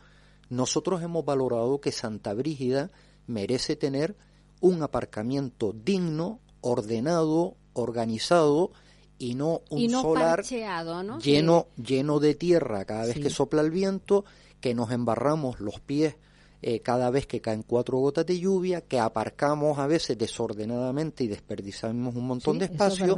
nosotros 0.50 1.02
hemos 1.02 1.26
valorado 1.26 1.82
que 1.82 1.92
Santa 1.92 2.36
Brígida 2.36 2.92
merece 3.26 3.76
tener 3.76 4.16
un 4.62 4.84
aparcamiento 4.84 5.74
digno, 5.74 6.40
ordenado, 6.62 7.56
organizado 7.74 8.70
y 9.18 9.34
no 9.34 9.62
un 9.72 9.90
solar 9.90 10.44
lleno 10.44 11.66
lleno 11.84 12.20
de 12.20 12.36
tierra. 12.36 12.86
Cada 12.86 13.08
vez 13.08 13.16
que 13.16 13.32
sopla 13.32 13.62
el 13.62 13.72
viento, 13.72 14.24
que 14.62 14.76
nos 14.76 14.92
embarramos 14.92 15.60
los 15.60 15.80
pies 15.80 16.16
eh, 16.62 16.82
cada 16.82 17.10
vez 17.10 17.26
que 17.26 17.42
caen 17.42 17.64
cuatro 17.64 17.98
gotas 17.98 18.28
de 18.28 18.40
lluvia, 18.40 18.82
que 18.82 19.00
aparcamos 19.00 19.80
a 19.80 19.88
veces 19.88 20.16
desordenadamente 20.16 21.24
y 21.24 21.28
desperdiciamos 21.28 22.16
un 22.16 22.28
montón 22.28 22.60
de 22.60 22.66
espacio, 22.66 23.18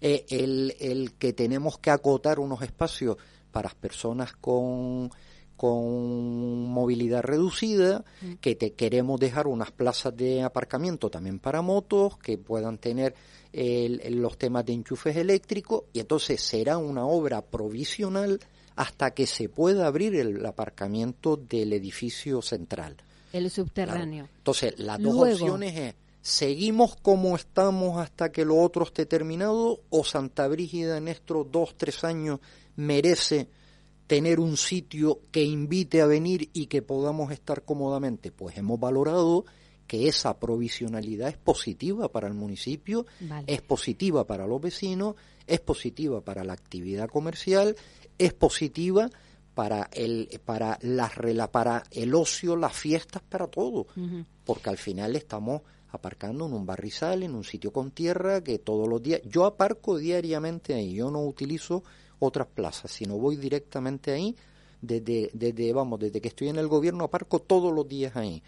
eh, 0.00 0.24
el, 0.30 0.74
el 0.80 1.12
que 1.18 1.34
tenemos 1.34 1.76
que 1.76 1.90
acotar 1.90 2.40
unos 2.40 2.62
espacios 2.62 3.18
para 3.50 3.70
personas 3.70 4.32
con, 4.32 5.10
con 5.56 6.68
movilidad 6.68 7.22
reducida, 7.22 8.04
mm. 8.22 8.34
que 8.40 8.54
te 8.54 8.72
queremos 8.72 9.20
dejar 9.20 9.46
unas 9.46 9.70
plazas 9.70 10.16
de 10.16 10.42
aparcamiento 10.42 11.10
también 11.10 11.38
para 11.38 11.60
motos, 11.60 12.16
que 12.18 12.38
puedan 12.38 12.78
tener 12.78 13.14
los 13.52 14.38
temas 14.38 14.64
de 14.64 14.72
enchufes 14.72 15.16
eléctricos, 15.16 15.84
y 15.92 16.00
entonces 16.00 16.40
será 16.40 16.78
una 16.78 17.04
obra 17.04 17.42
provisional 17.42 18.40
hasta 18.76 19.10
que 19.10 19.26
se 19.26 19.50
pueda 19.50 19.86
abrir 19.86 20.14
el 20.14 20.46
aparcamiento 20.46 21.36
del 21.36 21.74
edificio 21.74 22.40
central. 22.40 22.96
El 23.30 23.50
subterráneo. 23.50 24.28
Entonces, 24.38 24.78
las 24.78 24.98
dos 24.98 25.14
opciones 25.16 25.76
es, 25.76 25.94
¿seguimos 26.22 26.96
como 26.96 27.36
estamos 27.36 27.98
hasta 28.00 28.32
que 28.32 28.46
lo 28.46 28.56
otro 28.56 28.84
esté 28.84 29.04
terminado 29.04 29.80
o 29.90 30.04
Santa 30.04 30.48
Brígida 30.48 30.96
en 30.96 31.08
estos 31.08 31.50
dos, 31.50 31.74
tres 31.76 32.02
años 32.04 32.40
merece 32.76 33.48
tener 34.06 34.40
un 34.40 34.56
sitio 34.56 35.20
que 35.30 35.44
invite 35.44 36.00
a 36.02 36.06
venir 36.06 36.50
y 36.52 36.66
que 36.66 36.82
podamos 36.82 37.30
estar 37.32 37.64
cómodamente? 37.64 38.32
Pues 38.32 38.56
hemos 38.58 38.80
valorado 38.80 39.44
que 39.86 40.06
esa 40.06 40.38
provisionalidad 40.38 41.28
es 41.28 41.36
positiva 41.36 42.12
para 42.12 42.28
el 42.28 42.34
municipio, 42.34 43.06
es 43.48 43.60
positiva 43.60 44.24
para 44.24 44.46
los 44.46 44.60
vecinos, 44.60 45.16
es 45.48 45.58
positiva 45.58 46.20
para 46.20 46.44
la 46.44 46.52
actividad 46.52 47.08
comercial, 47.08 47.74
es 48.16 48.32
positiva 48.32 49.10
para 49.54 49.90
el 49.92 50.40
para 50.44 50.78
las 50.82 51.10
para 51.50 51.82
el 51.90 52.14
ocio, 52.14 52.54
las 52.54 52.72
fiestas, 52.72 53.20
para 53.28 53.48
todo, 53.48 53.88
porque 54.44 54.70
al 54.70 54.78
final 54.78 55.16
estamos 55.16 55.62
aparcando 55.90 56.46
en 56.46 56.52
un 56.52 56.64
barrizal, 56.64 57.24
en 57.24 57.34
un 57.34 57.42
sitio 57.42 57.72
con 57.72 57.90
tierra 57.90 58.44
que 58.44 58.60
todos 58.60 58.88
los 58.88 59.02
días 59.02 59.22
yo 59.24 59.44
aparco 59.44 59.98
diariamente 59.98 60.74
ahí, 60.74 60.94
yo 60.94 61.10
no 61.10 61.24
utilizo 61.24 61.82
otras 62.20 62.46
plazas, 62.46 62.92
sino 62.92 63.18
voy 63.18 63.36
directamente 63.36 64.12
ahí, 64.12 64.36
desde, 64.80 65.30
desde, 65.32 65.72
vamos, 65.72 65.98
desde 65.98 66.20
que 66.20 66.28
estoy 66.28 66.48
en 66.48 66.56
el 66.56 66.68
gobierno 66.68 67.04
aparco 67.04 67.40
todos 67.40 67.72
los 67.72 67.88
días 67.88 68.16
ahí. 68.16 68.42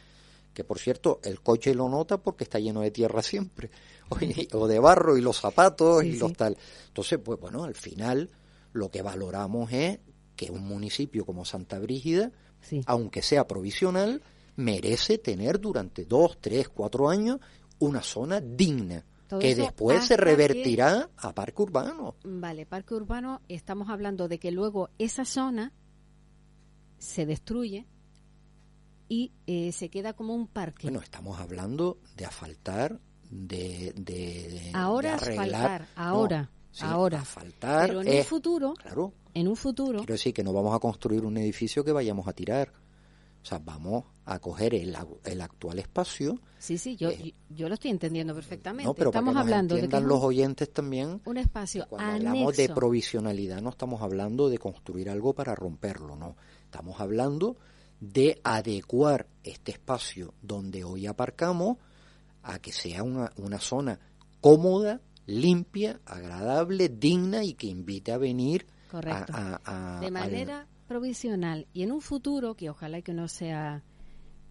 Que 0.54 0.64
por 0.64 0.78
cierto, 0.78 1.20
el 1.24 1.40
coche 1.40 1.74
lo 1.74 1.88
nota 1.88 2.18
porque 2.18 2.44
está 2.44 2.58
lleno 2.58 2.82
de 2.82 2.90
tierra 2.90 3.22
siempre, 3.22 3.70
o, 4.52 4.68
de 4.68 4.78
barro 4.78 5.16
y 5.16 5.22
los 5.22 5.40
zapatos 5.40 6.04
y 6.04 6.16
los 6.16 6.32
tal. 6.35 6.56
Entonces, 6.88 7.18
pues 7.18 7.40
bueno, 7.40 7.64
al 7.64 7.74
final 7.74 8.30
lo 8.72 8.90
que 8.90 9.02
valoramos 9.02 9.72
es 9.72 9.98
que 10.37 10.50
un 10.50 10.62
municipio 10.62 11.24
como 11.24 11.44
Santa 11.44 11.78
Brígida, 11.78 12.30
aunque 12.87 13.22
sea 13.22 13.46
provisional, 13.46 14.22
merece 14.56 15.18
tener 15.18 15.58
durante 15.58 16.04
dos, 16.04 16.38
tres, 16.40 16.68
cuatro 16.68 17.08
años 17.08 17.40
una 17.78 18.02
zona 18.02 18.40
digna 18.40 19.04
que 19.40 19.54
después 19.54 20.04
se 20.04 20.16
revertirá 20.16 21.10
a 21.16 21.34
parque 21.34 21.62
urbano. 21.62 22.16
Vale, 22.24 22.66
parque 22.66 22.94
urbano, 22.94 23.40
estamos 23.48 23.88
hablando 23.88 24.28
de 24.28 24.38
que 24.38 24.50
luego 24.50 24.90
esa 24.98 25.24
zona 25.24 25.72
se 26.98 27.26
destruye 27.26 27.86
y 29.08 29.32
eh, 29.46 29.72
se 29.72 29.90
queda 29.90 30.14
como 30.14 30.34
un 30.34 30.46
parque. 30.46 30.86
Bueno, 30.86 31.00
estamos 31.02 31.38
hablando 31.38 31.98
de 32.16 32.24
asfaltar, 32.24 32.98
de, 33.30 33.92
de, 33.96 34.70
ahora 34.72 35.16
asfaltar, 35.16 35.86
ahora, 35.96 36.50
ahora. 36.80 37.20
Asfaltar 37.20 37.88
Pero 37.88 38.02
en 38.02 38.18
un 38.18 38.24
futuro, 38.24 38.74
claro, 38.74 39.12
en 39.34 39.48
un 39.48 39.56
futuro. 39.56 39.98
Quiero 39.98 40.14
decir 40.14 40.32
que 40.32 40.42
no 40.42 40.52
vamos 40.52 40.74
a 40.74 40.78
construir 40.78 41.24
un 41.24 41.36
edificio 41.36 41.84
que 41.84 41.92
vayamos 41.92 42.26
a 42.28 42.32
tirar. 42.32 42.72
O 43.42 43.44
sea, 43.44 43.59
vamos 43.59 44.05
a 44.24 44.38
coger 44.38 44.74
el, 44.74 44.96
el 45.24 45.40
actual 45.40 45.81
espacio. 45.81 46.38
Sí, 46.59 46.78
sí, 46.78 46.94
yo, 46.94 47.11
eh, 47.11 47.35
yo 47.50 47.68
lo 47.68 47.74
estoy 47.74 47.90
entendiendo 47.90 48.35
perfectamente. 48.35 48.85
No, 48.85 48.94
pero 48.94 49.11
estamos 49.11 49.35
para 49.35 49.44
que 49.44 49.52
hablando 49.52 49.74
de 49.74 49.88
que 49.88 50.00
los 50.00 50.22
oyentes 50.22 50.72
también. 50.72 51.20
Un 51.24 51.38
espacio 51.38 51.87
cuando 51.88 52.12
hablamos 52.12 52.57
de 52.57 52.68
provisionalidad, 52.68 53.61
no 53.61 53.70
estamos 53.70 54.00
hablando 54.00 54.48
de 54.48 54.59
construir 54.59 55.11
algo 55.11 55.35
para 55.35 55.57
romperlo, 55.57 56.14
no. 56.14 56.37
Estamos 56.64 57.00
hablando 57.00 57.57
de 58.00 58.40
adecuar 58.44 59.26
este 59.42 59.72
espacio 59.72 60.35
donde 60.40 60.85
hoy 60.85 61.07
aparcamos 61.07 61.78
a 62.42 62.61
que 62.61 62.72
sea 62.72 63.02
una, 63.02 63.33
una 63.37 63.59
zona 63.59 63.98
cómoda, 64.40 65.00
limpia, 65.26 66.00
agradable, 66.05 66.88
digna 66.88 67.44
y 67.44 67.55
que 67.55 67.66
invite 67.66 68.12
a 68.12 68.18
venir 68.18 68.66
a, 68.92 69.98
de 70.00 70.11
manera 70.11 70.66
provisional 70.92 71.66
y 71.72 71.83
en 71.83 71.92
un 71.92 72.02
futuro, 72.02 72.55
que 72.55 72.68
ojalá 72.68 73.00
que 73.00 73.14
no 73.14 73.26
sea 73.26 73.83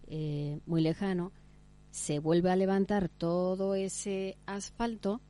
eh, 0.08 0.58
muy 0.66 0.82
lejano, 0.82 1.30
se 1.92 2.18
vuelve 2.18 2.50
a 2.50 2.56
levantar 2.56 3.08
todo 3.08 3.76
ese 3.76 4.36
asfalto 4.44 5.20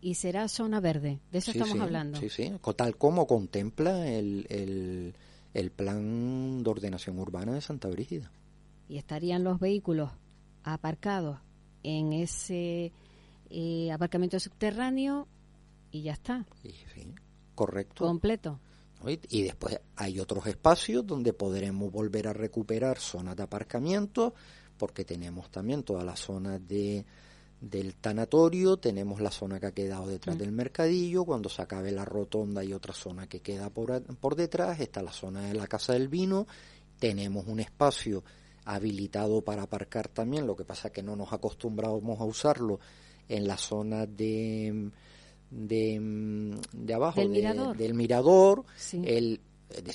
y 0.00 0.14
será 0.14 0.48
zona 0.48 0.80
verde. 0.80 1.20
De 1.30 1.38
eso 1.38 1.52
estamos 1.52 1.78
hablando. 1.78 2.18
Sí, 2.18 2.28
sí, 2.28 2.52
tal 2.76 2.96
como 2.96 3.28
contempla 3.28 4.08
el, 4.08 4.46
el, 4.48 5.14
el, 5.54 5.70
plan 5.70 6.64
de 6.64 6.70
ordenación 6.70 7.18
urbana 7.20 7.54
de 7.54 7.60
Santa 7.60 7.88
Brígida. 7.88 8.32
Y 8.88 8.98
estarían 8.98 9.44
los 9.44 9.60
vehículos 9.60 10.10
aparcados 10.64 11.38
en 11.84 12.12
ese 12.12 12.92
eh, 13.50 13.92
aparcamiento 13.92 14.40
subterráneo 14.40 15.28
y 15.92 16.02
ya 16.02 16.12
está. 16.12 16.44
Sí, 16.62 16.74
correcto. 17.54 18.04
Completo. 18.04 18.58
Y 19.08 19.42
después 19.42 19.80
hay 19.96 20.20
otros 20.20 20.46
espacios 20.46 21.06
donde 21.06 21.32
podremos 21.32 21.90
volver 21.90 22.28
a 22.28 22.32
recuperar 22.32 22.98
zonas 22.98 23.36
de 23.36 23.42
aparcamiento, 23.42 24.34
porque 24.76 25.04
tenemos 25.04 25.50
también 25.50 25.82
toda 25.82 26.04
la 26.04 26.16
zona 26.16 26.58
de, 26.58 27.04
del 27.60 27.94
tanatorio, 27.96 28.76
tenemos 28.76 29.20
la 29.20 29.30
zona 29.30 29.58
que 29.58 29.66
ha 29.66 29.72
quedado 29.72 30.06
detrás 30.06 30.36
mm. 30.36 30.38
del 30.38 30.52
mercadillo, 30.52 31.24
cuando 31.24 31.48
se 31.48 31.62
acabe 31.62 31.90
la 31.92 32.04
rotonda 32.04 32.60
hay 32.60 32.72
otra 32.72 32.92
zona 32.92 33.26
que 33.28 33.40
queda 33.40 33.70
por, 33.70 34.02
por 34.16 34.36
detrás, 34.36 34.80
está 34.80 35.02
la 35.02 35.12
zona 35.12 35.42
de 35.42 35.54
la 35.54 35.66
Casa 35.66 35.92
del 35.92 36.08
Vino, 36.08 36.46
tenemos 36.98 37.46
un 37.46 37.60
espacio 37.60 38.24
habilitado 38.64 39.42
para 39.42 39.62
aparcar 39.62 40.08
también, 40.08 40.46
lo 40.46 40.56
que 40.56 40.64
pasa 40.64 40.88
es 40.88 40.94
que 40.94 41.02
no 41.02 41.16
nos 41.16 41.32
acostumbramos 41.32 42.20
a 42.20 42.24
usarlo 42.24 42.80
en 43.28 43.46
la 43.46 43.56
zona 43.56 44.06
de 44.06 44.90
de, 45.50 46.58
de 46.72 46.94
abajo 46.94 47.20
del 47.20 47.30
mirador, 47.30 47.76
del 47.76 47.94
mirador 47.94 48.64
el, 48.92 49.40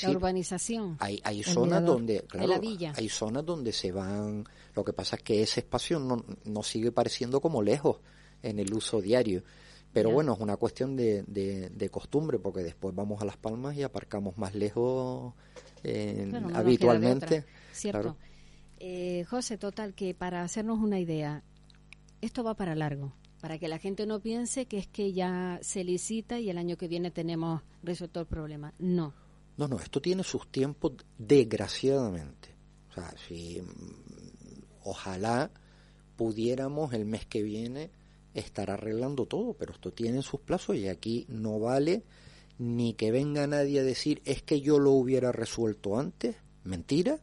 la 0.02 0.10
urbanización. 0.10 0.98
Hay, 1.00 1.20
hay 1.24 1.44
zonas 1.44 1.84
donde, 1.84 2.22
claro, 2.22 2.62
hay 2.96 3.10
zonas 3.10 3.46
donde 3.46 3.72
se 3.72 3.92
van. 3.92 4.46
Lo 4.76 4.84
que 4.84 4.94
pasa 4.94 5.16
es 5.16 5.24
que 5.24 5.42
ese 5.42 5.62
espacio 5.62 6.00
no, 6.00 6.24
no 6.46 6.64
sigue 6.64 6.92
pareciendo 6.92 7.42
como 7.42 7.62
lejos 7.62 8.00
en 8.44 8.60
el 8.60 8.74
uso 8.74 9.02
diario. 9.02 9.44
Pero 9.94 10.12
bueno, 10.12 10.34
es 10.34 10.40
una 10.40 10.56
cuestión 10.56 10.96
de, 10.96 11.24
de, 11.24 11.90
costumbre, 11.90 12.40
porque 12.40 12.64
después 12.64 12.96
vamos 12.96 13.22
a 13.22 13.26
Las 13.26 13.36
Palmas 13.36 13.76
y 13.76 13.84
aparcamos 13.84 14.38
más 14.38 14.56
lejos 14.56 15.34
eh, 15.84 16.32
habitualmente. 16.54 17.46
Cierto. 17.74 18.16
Eh, 18.80 19.26
José, 19.30 19.58
total, 19.58 19.94
que 19.94 20.14
para 20.14 20.44
hacernos 20.44 20.80
una 20.80 20.98
idea, 20.98 21.44
esto 22.22 22.42
va 22.42 22.56
para 22.56 22.74
largo 22.74 23.14
para 23.42 23.58
que 23.58 23.68
la 23.68 23.80
gente 23.80 24.06
no 24.06 24.22
piense 24.22 24.68
que 24.68 24.78
es 24.78 24.88
que 24.88 25.14
ya 25.14 25.60
se 25.64 25.84
licita 25.84 26.40
y 26.40 26.52
el 26.52 26.60
año 26.60 26.78
que 26.78 26.88
viene 26.88 27.10
tenemos 27.10 27.64
resuelto 27.82 28.20
el 28.20 28.28
problema. 28.28 28.74
No. 28.78 29.16
No, 29.58 29.68
no, 29.68 29.80
esto 29.80 30.00
tiene 30.00 30.24
sus 30.24 30.48
tiempos, 30.50 30.94
desgraciadamente. 31.18 32.56
O 32.92 32.94
sea, 32.94 33.14
si 33.28 33.60
mm, 33.60 34.62
ojalá 34.84 35.50
pudiéramos 36.16 36.94
el 36.94 37.06
mes 37.06 37.26
que 37.26 37.42
viene 37.42 37.90
estar 38.36 38.70
arreglando 38.70 39.26
todo, 39.26 39.54
pero 39.56 39.74
esto 39.74 39.92
tiene 39.92 40.22
sus 40.22 40.40
plazos 40.40 40.76
y 40.78 40.88
aquí 40.88 41.26
no 41.28 41.60
vale 41.60 42.04
ni 42.60 42.94
que 42.94 43.12
venga 43.12 43.48
nadie 43.48 43.80
a 43.80 43.84
decir 43.84 44.22
es 44.24 44.44
que 44.44 44.62
yo 44.62 44.78
lo 44.78 44.92
hubiera 44.92 45.32
resuelto 45.32 45.98
antes, 45.98 46.36
mentira, 46.64 47.20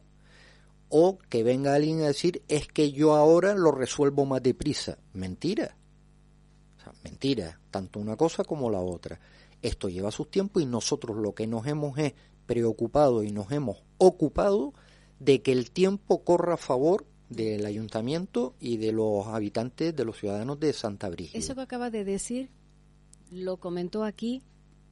o 0.89 1.17
que 1.17 1.43
venga 1.43 1.75
alguien 1.75 2.01
a 2.01 2.07
decir 2.07 2.41
es 2.49 2.67
que 2.67 2.91
yo 2.91 3.15
ahora 3.15 3.55
lo 3.55 3.71
resuelvo 3.71 4.25
más 4.25 4.43
deprisa, 4.43 4.97
mentira 5.13 5.77
mentira, 7.03 7.59
tanto 7.71 7.99
una 7.99 8.15
cosa 8.15 8.43
como 8.43 8.69
la 8.69 8.79
otra. 8.79 9.19
Esto 9.61 9.89
lleva 9.89 10.11
sus 10.11 10.31
tiempos 10.31 10.63
y 10.63 10.65
nosotros 10.65 11.17
lo 11.17 11.33
que 11.33 11.47
nos 11.47 11.67
hemos 11.67 11.97
es 11.97 12.13
preocupado 12.45 13.23
y 13.23 13.31
nos 13.31 13.51
hemos 13.51 13.83
ocupado 13.97 14.73
de 15.19 15.41
que 15.41 15.51
el 15.51 15.71
tiempo 15.71 16.23
corra 16.23 16.55
a 16.55 16.57
favor 16.57 17.05
del 17.29 17.65
ayuntamiento 17.65 18.55
y 18.59 18.77
de 18.77 18.91
los 18.91 19.27
habitantes, 19.27 19.95
de 19.95 20.05
los 20.05 20.17
ciudadanos 20.17 20.59
de 20.59 20.73
Santa 20.73 21.09
Brígida. 21.09 21.37
Eso 21.37 21.55
que 21.55 21.61
acaba 21.61 21.89
de 21.89 22.03
decir 22.03 22.49
lo 23.29 23.57
comentó 23.57 24.03
aquí 24.03 24.41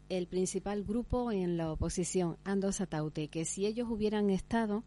el 0.09 0.27
principal 0.27 0.83
grupo 0.83 1.31
en 1.31 1.57
la 1.57 1.71
oposición, 1.71 2.37
Ando 2.43 2.71
Sataute, 2.71 3.27
que 3.27 3.45
si 3.45 3.65
ellos 3.65 3.89
hubieran 3.89 4.29
estado, 4.29 4.83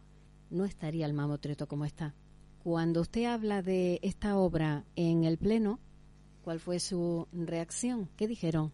no 0.50 0.64
estaría 0.64 1.06
el 1.06 1.12
mamotreto 1.12 1.66
como 1.66 1.84
está. 1.84 2.14
Cuando 2.62 3.00
usted 3.00 3.24
habla 3.24 3.62
de 3.62 3.98
esta 4.02 4.36
obra 4.38 4.84
en 4.96 5.24
el 5.24 5.38
Pleno, 5.38 5.80
¿Cuál 6.50 6.58
fue 6.58 6.80
su 6.80 7.28
reacción? 7.30 8.08
¿Qué 8.16 8.26
dijeron? 8.26 8.72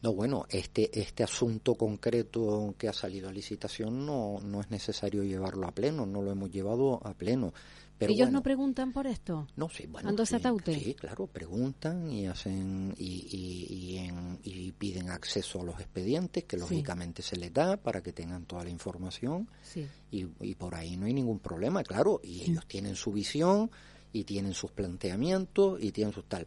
No, 0.00 0.14
bueno, 0.14 0.46
este, 0.48 0.98
este 0.98 1.22
asunto 1.22 1.74
concreto 1.74 2.74
que 2.78 2.88
ha 2.88 2.94
salido 2.94 3.28
a 3.28 3.32
licitación 3.32 4.06
no, 4.06 4.38
no 4.42 4.62
es 4.62 4.70
necesario 4.70 5.22
llevarlo 5.22 5.68
a 5.68 5.72
pleno, 5.72 6.06
no 6.06 6.22
lo 6.22 6.30
hemos 6.30 6.50
llevado 6.50 7.06
a 7.06 7.12
pleno. 7.12 7.52
Pero 7.98 8.14
¿Ellos 8.14 8.32
no 8.32 8.42
preguntan 8.42 8.90
por 8.90 9.06
esto? 9.06 9.46
No, 9.54 9.68
sí, 9.68 9.86
bueno. 9.86 10.14
Sí, 10.24 10.94
claro, 10.94 11.26
preguntan 11.26 12.10
y 12.10 12.26
hacen 12.26 12.94
y, 12.96 14.08
y, 14.42 14.72
piden 14.72 15.10
acceso 15.10 15.60
a 15.60 15.64
los 15.64 15.78
expedientes, 15.78 16.44
que 16.44 16.56
lógicamente 16.56 17.20
se 17.20 17.36
les 17.36 17.52
da 17.52 17.76
para 17.76 18.02
que 18.02 18.14
tengan 18.14 18.46
toda 18.46 18.64
la 18.64 18.70
información. 18.70 19.46
Sí. 19.60 19.86
Y, 20.10 20.54
por 20.54 20.74
ahí 20.74 20.96
no 20.96 21.04
hay 21.04 21.12
ningún 21.12 21.38
problema, 21.38 21.82
claro, 21.82 22.18
y 22.24 22.50
ellos 22.50 22.66
tienen 22.66 22.96
su 22.96 23.12
visión 23.12 23.70
y 24.12 24.24
tienen 24.24 24.54
sus 24.54 24.70
planteamientos 24.70 25.82
y 25.82 25.92
tienen 25.92 26.12
sus 26.12 26.28
tal. 26.28 26.46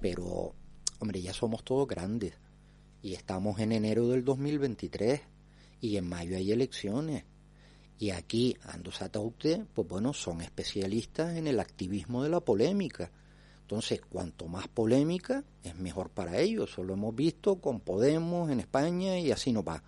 Pero, 0.00 0.54
hombre, 0.98 1.22
ya 1.22 1.32
somos 1.32 1.64
todos 1.64 1.86
grandes 1.86 2.34
y 3.02 3.14
estamos 3.14 3.58
en 3.58 3.72
enero 3.72 4.08
del 4.08 4.24
2023 4.24 5.20
y 5.80 5.96
en 5.96 6.08
mayo 6.08 6.36
hay 6.36 6.52
elecciones. 6.52 7.24
Y 7.98 8.10
aquí, 8.10 8.56
Andosata 8.62 9.20
usted, 9.20 9.64
pues 9.74 9.86
bueno, 9.86 10.12
son 10.12 10.40
especialistas 10.40 11.36
en 11.36 11.46
el 11.46 11.60
activismo 11.60 12.22
de 12.22 12.30
la 12.30 12.40
polémica. 12.40 13.10
Entonces, 13.60 14.00
cuanto 14.02 14.48
más 14.48 14.68
polémica, 14.68 15.44
es 15.62 15.76
mejor 15.76 16.10
para 16.10 16.38
ellos. 16.38 16.70
Eso 16.70 16.82
lo 16.82 16.94
hemos 16.94 17.14
visto 17.14 17.60
con 17.60 17.80
Podemos 17.80 18.50
en 18.50 18.60
España 18.60 19.18
y 19.18 19.30
así 19.30 19.52
no 19.52 19.62
va. 19.62 19.82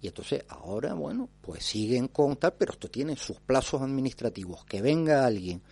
Y 0.00 0.08
entonces 0.08 0.44
ahora, 0.48 0.94
bueno, 0.94 1.28
pues 1.40 1.64
siguen 1.64 2.08
con 2.08 2.36
tal, 2.36 2.54
pero 2.54 2.72
esto 2.72 2.88
tiene 2.88 3.16
sus 3.16 3.40
plazos 3.40 3.82
administrativos. 3.82 4.64
Que 4.64 4.82
venga 4.82 5.24
alguien 5.24 5.62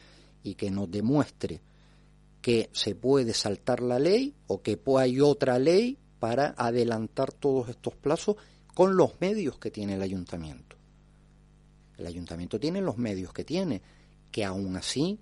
y 0.47 0.55
que 0.55 0.71
nos 0.71 0.89
demuestre 0.89 1.61
que 2.41 2.71
se 2.73 2.95
puede 2.95 3.35
saltar 3.35 3.83
la 3.83 3.99
ley 3.99 4.33
o 4.47 4.63
que 4.63 4.81
hay 4.97 5.21
otra 5.21 5.59
ley 5.59 5.99
para 6.21 6.55
adelantar 6.57 7.33
todos 7.33 7.69
estos 7.69 7.97
plazos 7.97 8.37
con 8.73 8.97
los 8.97 9.21
medios 9.21 9.59
que 9.59 9.73
tiene 9.73 9.95
el 9.95 10.03
ayuntamiento. 10.03 10.77
El 11.99 12.07
ayuntamiento 12.07 12.61
tiene 12.61 12.81
los 12.81 12.97
medios 12.97 13.33
que 13.33 13.43
tiene, 13.43 13.83
que 14.31 14.45
aún 14.45 14.77
así 14.77 15.19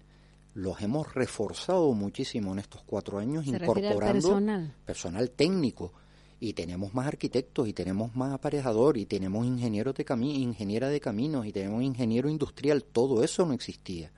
los 0.53 0.83
hemos 0.83 1.15
reforzado 1.15 1.91
muchísimo 1.95 2.53
en 2.53 2.59
estos 2.59 2.83
cuatro 2.83 3.19
años, 3.19 3.47
incorporando 3.47 4.43
personal. 4.85 5.31
técnico. 5.31 5.95
Y 6.39 6.53
tenemos 6.53 6.93
más 6.93 7.07
arquitectos, 7.07 7.67
y 7.67 7.73
tenemos 7.73 8.15
más 8.15 8.35
aparejador, 8.35 8.99
y 8.99 9.07
tenemos 9.07 9.47
ingenieros 9.47 9.95
de 9.95 10.05
cami 10.05 10.43
ingeniera 10.43 10.91
de 10.91 11.01
caminos, 11.01 11.47
y 11.47 11.53
tenemos 11.53 11.83
ingeniero 11.83 12.29
industrial. 12.29 12.85
Todo 12.85 13.25
eso 13.25 13.47
no 13.47 13.55
existía 13.55 14.13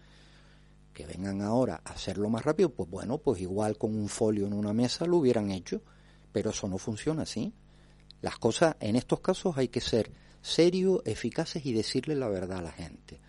que 0.96 1.04
vengan 1.04 1.42
ahora 1.42 1.82
a 1.84 1.92
hacerlo 1.92 2.30
más 2.30 2.42
rápido, 2.42 2.70
pues 2.70 2.88
bueno, 2.88 3.18
pues 3.18 3.42
igual 3.42 3.76
con 3.76 3.94
un 3.94 4.08
folio 4.08 4.46
en 4.46 4.54
una 4.54 4.72
mesa 4.72 5.04
lo 5.04 5.18
hubieran 5.18 5.50
hecho, 5.50 5.82
pero 6.32 6.50
eso 6.50 6.68
no 6.68 6.78
funciona 6.78 7.24
así. 7.24 7.52
Las 8.22 8.38
cosas, 8.38 8.76
en 8.80 8.96
estos 8.96 9.20
casos 9.20 9.58
hay 9.58 9.68
que 9.68 9.82
ser 9.82 10.10
serios, 10.40 11.02
eficaces 11.04 11.66
y 11.66 11.74
decirle 11.74 12.14
la 12.14 12.28
verdad 12.28 12.60
a 12.60 12.62
la 12.62 12.72
gente. 12.72 13.20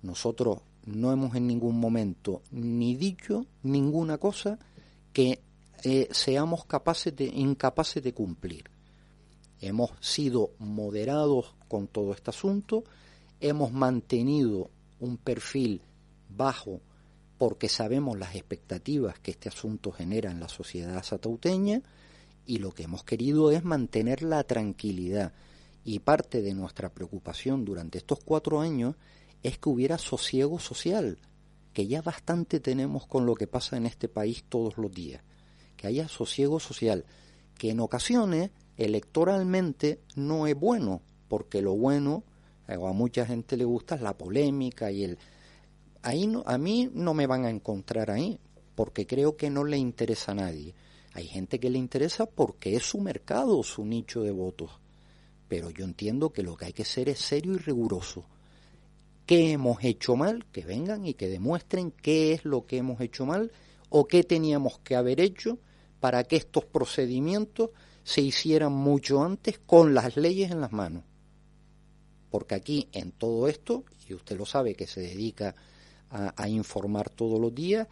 Nosotros 0.00 0.60
no 0.86 1.10
hemos 1.10 1.34
en 1.34 1.48
ningún 1.48 1.80
momento 1.80 2.42
ni 2.52 2.94
dicho 2.94 3.46
ninguna 3.64 4.18
cosa 4.18 4.56
que 5.12 5.42
eh, 5.82 6.06
seamos 6.12 6.66
capaces 6.66 7.16
de, 7.16 7.24
incapaces 7.24 8.00
de 8.00 8.14
cumplir. 8.14 8.70
Hemos 9.60 9.90
sido 9.98 10.52
moderados 10.60 11.56
con 11.66 11.88
todo 11.88 12.12
este 12.12 12.30
asunto, 12.30 12.84
hemos 13.40 13.72
mantenido 13.72 14.70
un 15.00 15.16
perfil 15.16 15.82
bajo 16.28 16.80
porque 17.38 17.68
sabemos 17.68 18.18
las 18.18 18.34
expectativas 18.34 19.18
que 19.20 19.30
este 19.30 19.48
asunto 19.48 19.92
genera 19.92 20.30
en 20.30 20.40
la 20.40 20.48
sociedad 20.48 21.02
satauteña 21.02 21.82
y 22.44 22.58
lo 22.58 22.72
que 22.72 22.82
hemos 22.82 23.04
querido 23.04 23.52
es 23.52 23.64
mantener 23.64 24.22
la 24.22 24.42
tranquilidad. 24.42 25.32
Y 25.84 26.00
parte 26.00 26.42
de 26.42 26.54
nuestra 26.54 26.88
preocupación 26.90 27.64
durante 27.64 27.98
estos 27.98 28.18
cuatro 28.24 28.60
años 28.60 28.96
es 29.42 29.58
que 29.58 29.68
hubiera 29.68 29.98
sosiego 29.98 30.58
social, 30.58 31.18
que 31.72 31.86
ya 31.86 32.02
bastante 32.02 32.58
tenemos 32.58 33.06
con 33.06 33.24
lo 33.24 33.34
que 33.34 33.46
pasa 33.46 33.76
en 33.76 33.86
este 33.86 34.08
país 34.08 34.44
todos 34.48 34.76
los 34.76 34.92
días, 34.92 35.22
que 35.76 35.86
haya 35.86 36.08
sosiego 36.08 36.58
social, 36.58 37.04
que 37.56 37.70
en 37.70 37.80
ocasiones 37.80 38.50
electoralmente 38.76 40.00
no 40.16 40.46
es 40.46 40.58
bueno, 40.58 41.02
porque 41.28 41.62
lo 41.62 41.76
bueno, 41.76 42.24
eh, 42.66 42.74
a 42.74 42.92
mucha 42.92 43.24
gente 43.26 43.56
le 43.56 43.64
gusta 43.64 43.96
la 43.96 44.16
polémica 44.16 44.90
y 44.90 45.04
el... 45.04 45.18
Ahí 46.02 46.26
no, 46.26 46.42
a 46.46 46.58
mí 46.58 46.90
no 46.92 47.14
me 47.14 47.26
van 47.26 47.44
a 47.44 47.50
encontrar 47.50 48.10
ahí, 48.10 48.38
porque 48.74 49.06
creo 49.06 49.36
que 49.36 49.50
no 49.50 49.64
le 49.64 49.78
interesa 49.78 50.32
a 50.32 50.36
nadie. 50.36 50.74
Hay 51.14 51.26
gente 51.26 51.58
que 51.58 51.70
le 51.70 51.78
interesa 51.78 52.26
porque 52.26 52.76
es 52.76 52.84
su 52.84 53.00
mercado, 53.00 53.62
su 53.62 53.84
nicho 53.84 54.22
de 54.22 54.30
votos. 54.30 54.70
Pero 55.48 55.70
yo 55.70 55.84
entiendo 55.84 56.30
que 56.30 56.42
lo 56.42 56.56
que 56.56 56.66
hay 56.66 56.72
que 56.72 56.84
ser 56.84 57.08
es 57.08 57.18
serio 57.18 57.54
y 57.54 57.58
riguroso. 57.58 58.24
¿Qué 59.26 59.52
hemos 59.52 59.82
hecho 59.82 60.16
mal? 60.16 60.46
Que 60.52 60.64
vengan 60.64 61.06
y 61.06 61.14
que 61.14 61.28
demuestren 61.28 61.90
qué 61.90 62.32
es 62.32 62.44
lo 62.44 62.66
que 62.66 62.78
hemos 62.78 63.00
hecho 63.00 63.26
mal 63.26 63.50
o 63.88 64.06
qué 64.06 64.22
teníamos 64.22 64.78
que 64.78 64.96
haber 64.96 65.20
hecho 65.20 65.58
para 66.00 66.24
que 66.24 66.36
estos 66.36 66.64
procedimientos 66.64 67.70
se 68.04 68.20
hicieran 68.20 68.72
mucho 68.72 69.22
antes 69.22 69.58
con 69.58 69.92
las 69.94 70.16
leyes 70.16 70.50
en 70.50 70.60
las 70.60 70.72
manos. 70.72 71.04
Porque 72.30 72.54
aquí 72.54 72.88
en 72.92 73.12
todo 73.12 73.48
esto, 73.48 73.84
y 74.08 74.14
usted 74.14 74.38
lo 74.38 74.46
sabe 74.46 74.74
que 74.74 74.86
se 74.86 75.00
dedica 75.00 75.54
a, 76.10 76.48
informar 76.48 77.10
todos 77.10 77.40
los 77.40 77.54
días, 77.54 77.88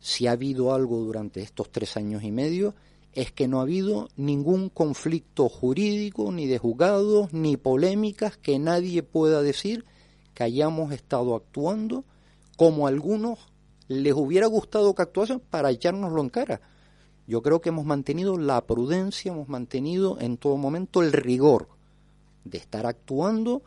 si 0.00 0.26
ha 0.26 0.32
habido 0.32 0.74
algo 0.74 0.98
durante 0.98 1.40
estos 1.40 1.70
tres 1.70 1.96
años 1.96 2.22
y 2.22 2.32
medio, 2.32 2.74
es 3.12 3.32
que 3.32 3.48
no 3.48 3.58
ha 3.58 3.62
habido 3.62 4.08
ningún 4.16 4.68
conflicto 4.68 5.48
jurídico, 5.48 6.30
ni 6.32 6.46
de 6.46 6.58
juzgados, 6.58 7.32
ni 7.32 7.56
polémicas 7.56 8.36
que 8.36 8.58
nadie 8.58 9.02
pueda 9.02 9.42
decir 9.42 9.84
que 10.34 10.44
hayamos 10.44 10.92
estado 10.92 11.34
actuando 11.34 12.04
como 12.56 12.86
a 12.86 12.90
algunos 12.90 13.38
les 13.88 14.12
hubiera 14.14 14.46
gustado 14.46 14.94
que 14.94 15.02
actuasen 15.02 15.40
para 15.40 15.70
echárnoslo 15.70 16.22
en 16.22 16.28
cara. 16.28 16.60
Yo 17.26 17.42
creo 17.42 17.60
que 17.60 17.70
hemos 17.70 17.84
mantenido 17.84 18.38
la 18.38 18.60
prudencia, 18.64 19.32
hemos 19.32 19.48
mantenido 19.48 20.20
en 20.20 20.36
todo 20.36 20.56
momento 20.56 21.02
el 21.02 21.12
rigor 21.12 21.68
de 22.44 22.58
estar 22.58 22.86
actuando 22.86 23.62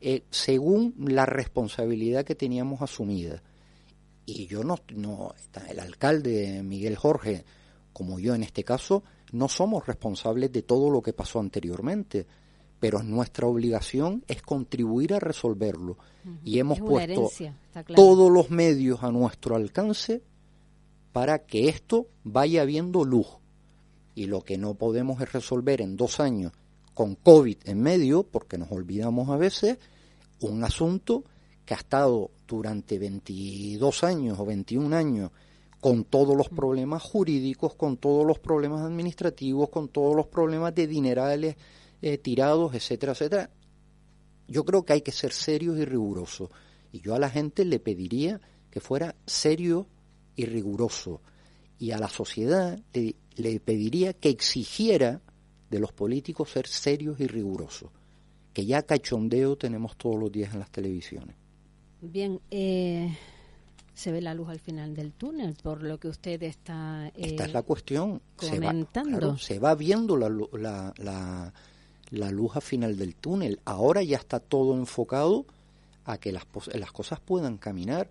eh, 0.00 0.24
según 0.30 0.94
la 0.98 1.26
responsabilidad 1.26 2.24
que 2.24 2.34
teníamos 2.34 2.82
asumida. 2.82 3.42
Y 4.26 4.46
yo 4.46 4.64
no, 4.64 4.76
no, 4.94 5.34
el 5.68 5.80
alcalde 5.80 6.62
Miguel 6.62 6.96
Jorge, 6.96 7.44
como 7.92 8.18
yo 8.18 8.34
en 8.34 8.42
este 8.42 8.64
caso, 8.64 9.02
no 9.32 9.48
somos 9.48 9.86
responsables 9.86 10.52
de 10.52 10.62
todo 10.62 10.90
lo 10.90 11.02
que 11.02 11.12
pasó 11.12 11.40
anteriormente, 11.40 12.26
pero 12.80 13.02
nuestra 13.02 13.46
obligación 13.46 14.24
es 14.28 14.42
contribuir 14.42 15.14
a 15.14 15.20
resolverlo. 15.20 15.98
Y 16.44 16.58
hemos 16.58 16.80
puesto 16.80 17.30
todos 17.94 18.30
los 18.30 18.50
medios 18.50 19.02
a 19.02 19.10
nuestro 19.10 19.56
alcance 19.56 20.22
para 21.12 21.40
que 21.40 21.68
esto 21.68 22.08
vaya 22.24 22.64
viendo 22.64 23.04
luz. 23.04 23.28
Y 24.14 24.26
lo 24.26 24.42
que 24.42 24.58
no 24.58 24.74
podemos 24.74 25.20
es 25.20 25.32
resolver 25.32 25.80
en 25.80 25.96
dos 25.96 26.20
años 26.20 26.52
con 26.94 27.16
COVID 27.16 27.56
en 27.64 27.82
medio, 27.82 28.22
porque 28.22 28.56
nos 28.56 28.70
olvidamos 28.70 29.28
a 29.30 29.36
veces, 29.36 29.78
un 30.40 30.64
asunto 30.64 31.24
que 31.64 31.74
ha 31.74 31.78
estado 31.78 32.30
durante 32.46 32.98
22 32.98 34.04
años 34.04 34.38
o 34.38 34.44
21 34.44 34.94
años 34.94 35.30
con 35.80 36.04
todos 36.04 36.36
los 36.36 36.48
problemas 36.48 37.02
jurídicos, 37.02 37.74
con 37.74 37.98
todos 37.98 38.26
los 38.26 38.38
problemas 38.38 38.80
administrativos, 38.82 39.68
con 39.68 39.88
todos 39.88 40.16
los 40.16 40.26
problemas 40.28 40.74
de 40.74 40.86
dinerales 40.86 41.56
eh, 42.00 42.18
tirados, 42.18 42.74
etcétera, 42.74 43.12
etcétera. 43.12 43.50
Yo 44.48 44.64
creo 44.64 44.84
que 44.84 44.94
hay 44.94 45.00
que 45.02 45.12
ser 45.12 45.32
serios 45.32 45.78
y 45.78 45.84
rigurosos. 45.84 46.48
Y 46.92 47.00
yo 47.00 47.14
a 47.14 47.18
la 47.18 47.28
gente 47.28 47.64
le 47.64 47.80
pediría 47.80 48.40
que 48.70 48.80
fuera 48.80 49.14
serio 49.26 49.86
y 50.36 50.46
riguroso. 50.46 51.20
Y 51.78 51.90
a 51.90 51.98
la 51.98 52.08
sociedad 52.08 52.78
le, 52.92 53.60
pediría 53.60 54.12
que 54.14 54.30
exigiera 54.30 55.20
de 55.74 55.80
los 55.80 55.92
políticos 55.92 56.50
ser 56.50 56.66
serios 56.66 57.20
y 57.20 57.26
rigurosos, 57.26 57.90
que 58.52 58.64
ya 58.64 58.82
cachondeo 58.82 59.56
tenemos 59.56 59.96
todos 59.96 60.18
los 60.18 60.30
días 60.30 60.54
en 60.54 60.60
las 60.60 60.70
televisiones. 60.70 61.36
Bien, 62.00 62.40
eh, 62.50 63.16
se 63.94 64.12
ve 64.12 64.20
la 64.20 64.34
luz 64.34 64.48
al 64.48 64.60
final 64.60 64.94
del 64.94 65.12
túnel, 65.12 65.56
por 65.62 65.82
lo 65.82 65.98
que 65.98 66.08
usted 66.08 66.42
está... 66.42 67.10
Esta 67.16 67.44
es 67.44 67.52
la 67.52 67.62
cuestión. 67.62 68.22
Comentando. 68.36 69.36
Se 69.38 69.58
va, 69.58 69.74
viendo 69.74 70.16
la, 70.16 70.28
la, 70.98 71.52
la, 72.10 72.30
luz 72.30 72.56
al 72.56 72.62
final 72.62 72.96
del 72.96 73.16
túnel. 73.16 73.60
Ahora 73.64 74.02
ya 74.02 74.18
está 74.18 74.40
todo 74.40 74.76
enfocado 74.76 75.46
a 76.04 76.18
que 76.18 76.32
las, 76.32 76.46
las 76.74 76.92
cosas 76.92 77.20
puedan 77.20 77.58
caminar 77.58 78.10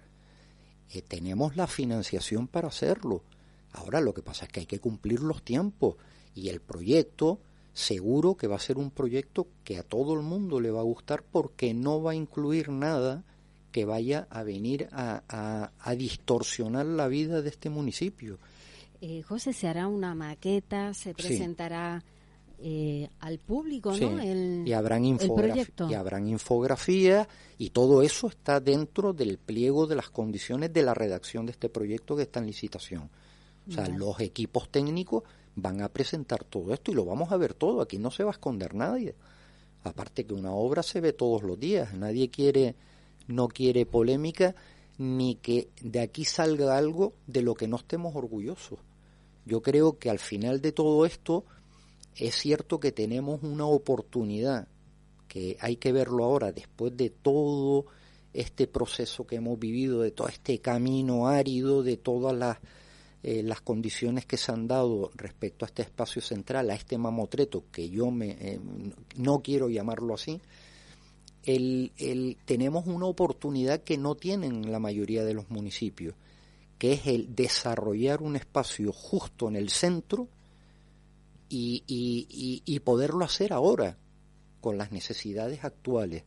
tenemos 1.02 1.56
la 1.56 1.68
financiación 1.68 2.48
para 2.48 2.68
hacerlo. 2.68 3.24
Ahora 3.72 4.02
lo 4.02 4.14
que 4.14 4.22
pasa 4.22 4.46
es 4.46 4.52
que 4.52 4.60
hay 4.62 4.66
que 4.66 4.80
cumplir 4.80 5.22
los 5.22 5.42
tiempos 5.42 5.96
y 6.36 6.50
el 6.50 6.62
proyecto 6.62 7.40
seguro 7.74 8.36
que 8.36 8.48
va 8.48 8.56
a 8.56 8.60
ser 8.60 8.78
un 8.78 8.92
proyecto 8.92 9.48
que 9.64 9.78
a 9.78 9.84
todo 9.84 10.14
el 10.14 10.22
mundo 10.22 10.60
le 10.60 10.72
va 10.72 10.82
a 10.82 10.84
gustar 10.84 11.24
porque 11.24 11.74
no 11.74 12.02
va 12.02 12.12
a 12.12 12.16
incluir 12.16 12.70
nada 12.70 13.24
que 13.72 13.86
vaya 13.86 14.28
a 14.30 14.44
venir 14.44 14.88
a, 14.92 15.72
distorsionar 15.98 16.86
la 16.86 17.08
vida 17.08 17.42
de 17.42 17.50
este 17.50 17.70
municipio. 17.70 18.38
Eh, 19.02 19.24
José, 19.24 19.52
¿se 19.52 19.68
hará 19.68 19.88
una 19.88 20.14
maqueta? 20.14 20.94
¿Se 20.94 21.14
presentará 21.14 22.04
eh, 22.60 23.10
al 23.20 23.40
público, 23.40 23.92
¿no? 23.98 24.24
y 24.24 24.72
habrán 24.72 25.04
y 25.04 25.94
habrán 25.94 26.28
infografías 26.28 27.28
y 27.58 27.72
todo 27.72 28.04
eso 28.04 28.28
está 28.28 28.62
dentro 28.62 29.12
del 29.12 29.38
pliego 29.38 29.88
de 29.88 29.96
las 29.96 30.10
condiciones 30.10 30.72
de 30.72 30.84
la 30.84 30.94
redacción 30.94 31.46
de 31.46 31.52
este 31.52 31.68
proyecto 31.68 32.16
que 32.16 32.22
está 32.22 32.40
en 32.40 32.46
licitación. 32.46 33.10
O 33.68 33.72
sea, 33.72 33.88
los 33.90 34.20
equipos 34.20 34.70
técnicos 34.70 35.24
van 35.56 35.82
a 35.82 35.90
presentar 35.90 36.44
todo 36.44 36.74
esto 36.74 36.92
y 36.92 36.96
lo 36.96 37.06
vamos 37.06 37.32
a 37.32 37.38
ver 37.38 37.54
todo. 37.54 37.82
Aquí 37.82 37.98
no 37.98 38.12
se 38.12 38.24
va 38.24 38.32
a 38.32 38.34
esconder 38.34 38.74
nadie. 38.74 39.16
Aparte 39.84 40.26
que 40.26 40.34
una 40.34 40.52
obra 40.52 40.84
se 40.84 41.02
ve 41.02 41.14
todos 41.14 41.44
los 41.44 41.60
días. 41.60 41.94
Nadie 41.94 42.30
quiere, 42.30 42.76
no 43.28 43.48
quiere 43.48 43.86
polémica 43.86 44.56
ni 44.98 45.36
que 45.36 45.70
de 45.82 46.02
aquí 46.02 46.26
salga 46.26 46.78
algo 46.78 47.14
de 47.28 47.42
lo 47.42 47.56
que 47.56 47.68
no 47.68 47.78
estemos 47.78 48.16
orgullosos. 48.16 48.80
Yo 49.46 49.62
creo 49.62 49.98
que 49.98 50.10
al 50.10 50.20
final 50.20 50.62
de 50.62 50.72
todo 50.72 51.06
esto 51.06 51.46
es 52.16 52.36
cierto 52.36 52.80
que 52.80 52.92
tenemos 52.92 53.42
una 53.44 53.66
oportunidad 53.66 54.68
que 55.28 55.58
hay 55.60 55.78
que 55.78 55.92
verlo 55.92 56.24
ahora 56.24 56.52
después 56.52 56.96
de 56.96 57.10
todo 57.10 57.86
este 58.34 58.68
proceso 58.68 59.26
que 59.26 59.38
hemos 59.38 59.60
vivido, 59.60 60.02
de 60.02 60.12
todo 60.12 60.28
este 60.28 60.60
camino 60.60 61.28
árido, 61.28 61.84
de 61.84 61.98
todas 61.98 62.36
las, 62.36 62.60
eh, 63.24 63.42
las 63.44 63.62
condiciones 63.62 64.26
que 64.26 64.38
se 64.38 64.52
han 64.52 64.68
dado 64.68 65.12
respecto 65.16 65.66
a 65.66 65.68
este 65.68 65.82
espacio 65.82 66.22
central, 66.22 66.70
a 66.70 66.76
este 66.76 66.98
mamotreto, 66.98 67.64
que 67.72 67.90
yo 67.90 68.12
me, 68.12 68.32
eh, 68.32 68.60
no 69.16 69.42
quiero 69.42 69.70
llamarlo 69.70 70.14
así, 70.14 70.42
el, 71.44 71.92
el, 71.98 72.38
tenemos 72.46 72.86
una 72.88 73.06
oportunidad 73.08 73.82
que 73.82 73.98
no 73.98 74.16
tienen 74.16 74.72
la 74.72 74.80
mayoría 74.80 75.26
de 75.26 75.34
los 75.34 75.50
municipios, 75.50 76.16
que 76.78 76.94
es 76.94 77.08
el 77.08 77.36
desarrollar 77.36 78.22
un 78.22 78.36
espacio 78.36 78.92
justo 78.92 79.48
en 79.48 79.56
el 79.56 79.70
centro, 79.70 80.28
y, 81.56 82.80
poderlo 82.84 83.26
hacer 83.26 83.54
ahora 83.54 83.98
con 84.62 84.78
las 84.78 84.92
necesidades 84.92 85.64
actuales. 85.64 86.24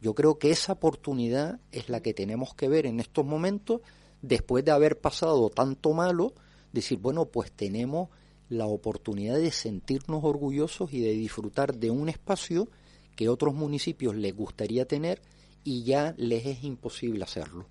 Yo 0.00 0.14
creo 0.14 0.38
que 0.38 0.50
esa 0.50 0.72
oportunidad 0.72 1.60
es 1.72 1.88
la 1.88 2.00
que 2.00 2.14
tenemos 2.14 2.54
que 2.54 2.68
ver 2.68 2.86
en 2.86 3.00
estos 3.00 3.24
momentos, 3.24 3.80
después 4.28 4.64
de 4.64 4.70
haber 4.70 5.00
pasado 5.00 5.50
tanto 5.50 5.92
malo, 5.92 6.32
decir, 6.72 6.98
bueno, 6.98 7.26
pues 7.26 7.52
tenemos 7.52 8.08
la 8.48 8.66
oportunidad 8.66 9.36
de 9.36 9.50
sentirnos 9.50 10.24
orgullosos 10.24 10.92
y 10.92 11.00
de 11.00 11.12
disfrutar 11.12 11.74
de 11.76 11.90
un 11.90 12.08
espacio 12.08 12.68
que 13.16 13.28
otros 13.28 13.54
municipios 13.54 14.14
les 14.14 14.34
gustaría 14.34 14.86
tener 14.86 15.22
y 15.62 15.84
ya 15.84 16.14
les 16.16 16.46
es 16.46 16.64
imposible 16.64 17.24
hacerlo. 17.24 17.66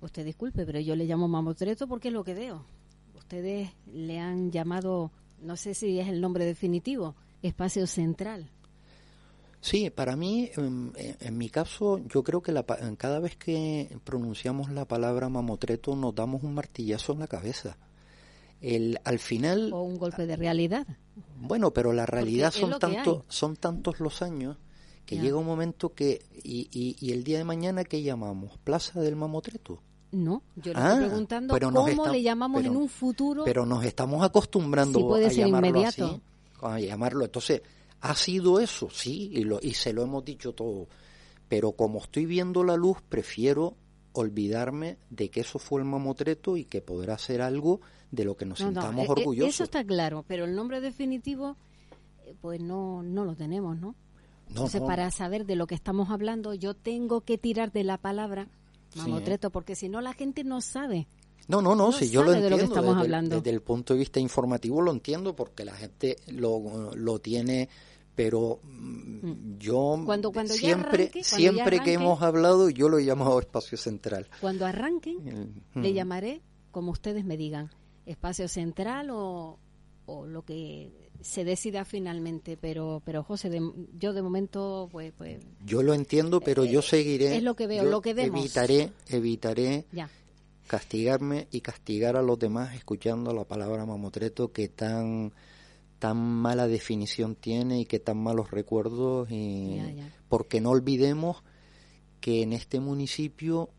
Usted 0.00 0.24
disculpe, 0.24 0.66
pero 0.66 0.80
yo 0.80 0.94
le 0.94 1.06
llamo 1.06 1.28
mamotreto 1.28 1.88
porque 1.88 2.08
es 2.08 2.14
lo 2.14 2.24
que 2.24 2.34
veo. 2.34 2.64
Ustedes 3.14 3.70
le 3.86 4.18
han 4.20 4.50
llamado 4.50 5.10
no 5.44 5.56
sé 5.56 5.74
si 5.74 5.98
es 5.98 6.08
el 6.08 6.20
nombre 6.20 6.44
definitivo, 6.44 7.14
espacio 7.42 7.86
central. 7.86 8.50
Sí, 9.64 9.88
para 9.88 10.14
mí, 10.14 10.50
en, 10.58 11.38
mi 11.38 11.48
caso, 11.48 11.98
yo 12.06 12.22
creo 12.22 12.42
que 12.42 12.52
la, 12.52 12.64
cada 12.98 13.18
vez 13.18 13.34
que 13.34 13.96
pronunciamos 14.04 14.70
la 14.70 14.84
palabra 14.84 15.30
mamotreto 15.30 15.96
nos 15.96 16.14
damos 16.14 16.42
un 16.42 16.52
martillazo 16.52 17.14
en 17.14 17.20
la 17.20 17.28
cabeza. 17.28 17.78
El, 18.60 19.00
al 19.04 19.18
final... 19.18 19.72
O 19.72 19.80
un 19.80 19.96
golpe 19.96 20.26
de 20.26 20.36
realidad. 20.36 20.86
Bueno, 21.40 21.72
pero 21.72 21.94
la 21.94 22.04
realidad 22.04 22.50
son, 22.50 22.78
tanto, 22.78 23.24
son 23.28 23.56
tantos 23.56 24.00
los 24.00 24.20
años 24.20 24.58
que 25.06 25.16
llega 25.16 25.38
un 25.38 25.46
momento 25.46 25.94
que, 25.94 26.26
y, 26.42 26.68
y, 26.70 27.12
el 27.12 27.24
día 27.24 27.38
de 27.38 27.44
mañana, 27.44 27.84
¿qué 27.84 28.02
llamamos? 28.02 28.58
¿Plaza 28.64 29.00
del 29.00 29.16
Mamotreto? 29.16 29.80
No, 30.12 30.42
yo 30.56 30.74
le 30.74 30.78
estoy 30.78 30.92
ah, 30.92 30.96
preguntando 30.98 31.58
cómo 31.58 32.06
le 32.08 32.22
llamamos 32.22 32.62
en 32.62 32.76
un 32.76 32.90
futuro. 32.90 33.44
Pero 33.44 33.64
nos 33.64 33.82
estamos 33.82 34.22
acostumbrando 34.22 35.14
a 35.14 35.20
llamarlo 35.20 35.68
inmediato. 35.68 36.20
a 36.60 36.78
llamarlo. 36.78 37.24
Entonces, 37.24 37.62
ha 38.04 38.14
sido 38.14 38.60
eso, 38.60 38.90
sí, 38.90 39.30
y, 39.32 39.44
lo, 39.44 39.58
y 39.62 39.72
se 39.72 39.94
lo 39.94 40.02
hemos 40.02 40.22
dicho 40.26 40.52
todo. 40.52 40.88
Pero 41.48 41.72
como 41.72 42.00
estoy 42.00 42.26
viendo 42.26 42.62
la 42.62 42.76
luz, 42.76 42.98
prefiero 43.08 43.76
olvidarme 44.12 44.98
de 45.08 45.30
que 45.30 45.40
eso 45.40 45.58
fue 45.58 45.80
el 45.80 45.86
mamotreto 45.86 46.58
y 46.58 46.66
que 46.66 46.82
podrá 46.82 47.16
ser 47.16 47.40
algo 47.40 47.80
de 48.10 48.26
lo 48.26 48.36
que 48.36 48.44
nos 48.44 48.58
sintamos 48.58 49.04
eh, 49.04 49.08
eh, 49.08 49.10
orgullosos. 49.10 49.54
Eso 49.54 49.64
está 49.64 49.82
claro, 49.84 50.22
pero 50.28 50.44
el 50.44 50.54
nombre 50.54 50.82
definitivo, 50.82 51.56
eh, 52.26 52.34
pues 52.42 52.60
no, 52.60 53.02
no 53.02 53.24
lo 53.24 53.34
tenemos, 53.36 53.78
¿no? 53.78 53.94
Entonces, 54.50 54.82
para 54.82 55.10
saber 55.10 55.46
de 55.46 55.56
lo 55.56 55.66
que 55.66 55.74
estamos 55.74 56.10
hablando, 56.10 56.52
yo 56.52 56.74
tengo 56.74 57.22
que 57.22 57.38
tirar 57.38 57.72
de 57.72 57.84
la 57.84 57.96
palabra 57.96 58.48
mamotreto, 58.96 59.48
porque 59.48 59.76
si 59.76 59.88
no 59.88 60.02
la 60.02 60.12
gente 60.12 60.44
no 60.44 60.60
sabe. 60.60 61.08
No, 61.48 61.62
no, 61.62 61.74
no, 61.74 61.90
si 61.90 62.10
yo 62.10 62.22
lo 62.22 62.34
entiendo. 62.34 62.58
que 62.58 62.64
estamos 62.64 62.96
desde, 62.96 63.00
hablando. 63.00 63.36
desde 63.36 63.50
el 63.50 63.62
punto 63.62 63.94
de 63.94 64.00
vista 64.00 64.20
informativo 64.20 64.82
lo 64.82 64.92
entiendo 64.92 65.34
porque 65.34 65.64
la 65.64 65.74
gente 65.74 66.18
lo, 66.28 66.94
lo 66.94 67.18
tiene 67.18 67.68
pero 68.14 68.60
mm, 68.62 69.58
yo 69.58 70.02
cuando, 70.04 70.32
cuando 70.32 70.54
siempre 70.54 71.10
siempre 71.22 71.80
que 71.80 71.94
hemos 71.94 72.22
hablado 72.22 72.70
yo 72.70 72.88
lo 72.88 72.98
he 72.98 73.04
llamado 73.04 73.38
espacio 73.40 73.76
central. 73.76 74.28
Cuando 74.40 74.66
arranquen 74.66 75.64
le 75.74 75.92
llamaré 75.92 76.42
como 76.70 76.92
ustedes 76.92 77.24
me 77.24 77.36
digan 77.36 77.70
espacio 78.06 78.48
central 78.48 79.10
o, 79.10 79.58
o 80.06 80.26
lo 80.26 80.44
que 80.44 81.10
se 81.20 81.44
decida 81.44 81.84
finalmente. 81.84 82.56
Pero 82.56 83.02
pero 83.04 83.22
José 83.22 83.50
yo 83.98 84.12
de 84.12 84.22
momento 84.22 84.88
pues, 84.92 85.12
pues 85.16 85.38
yo 85.64 85.82
lo 85.82 85.94
entiendo 85.94 86.40
pero 86.40 86.64
yo 86.64 86.80
eh, 86.80 86.82
seguiré 86.82 87.36
es 87.36 87.42
lo 87.42 87.54
que 87.56 87.66
veo 87.66 87.84
lo 87.84 88.00
que 88.00 88.14
vemos. 88.14 88.40
evitaré 88.40 88.92
evitaré 89.08 89.86
castigarme 90.66 91.48
y 91.50 91.60
castigar 91.60 92.16
a 92.16 92.22
los 92.22 92.38
demás 92.38 92.74
escuchando 92.74 93.34
la 93.34 93.44
palabra 93.44 93.84
mamotreto 93.84 94.52
que 94.52 94.68
tan 94.68 95.32
tan 96.04 96.18
mala 96.18 96.68
definición 96.68 97.34
tiene 97.34 97.80
y 97.80 97.86
que 97.86 97.98
tan 97.98 98.18
malos 98.18 98.50
recuerdos 98.50 99.30
y 99.30 99.80
porque 100.28 100.60
no 100.60 100.68
olvidemos 100.68 101.42
que 102.20 102.42
en 102.42 102.52
este 102.52 102.78
municipio 102.78 103.70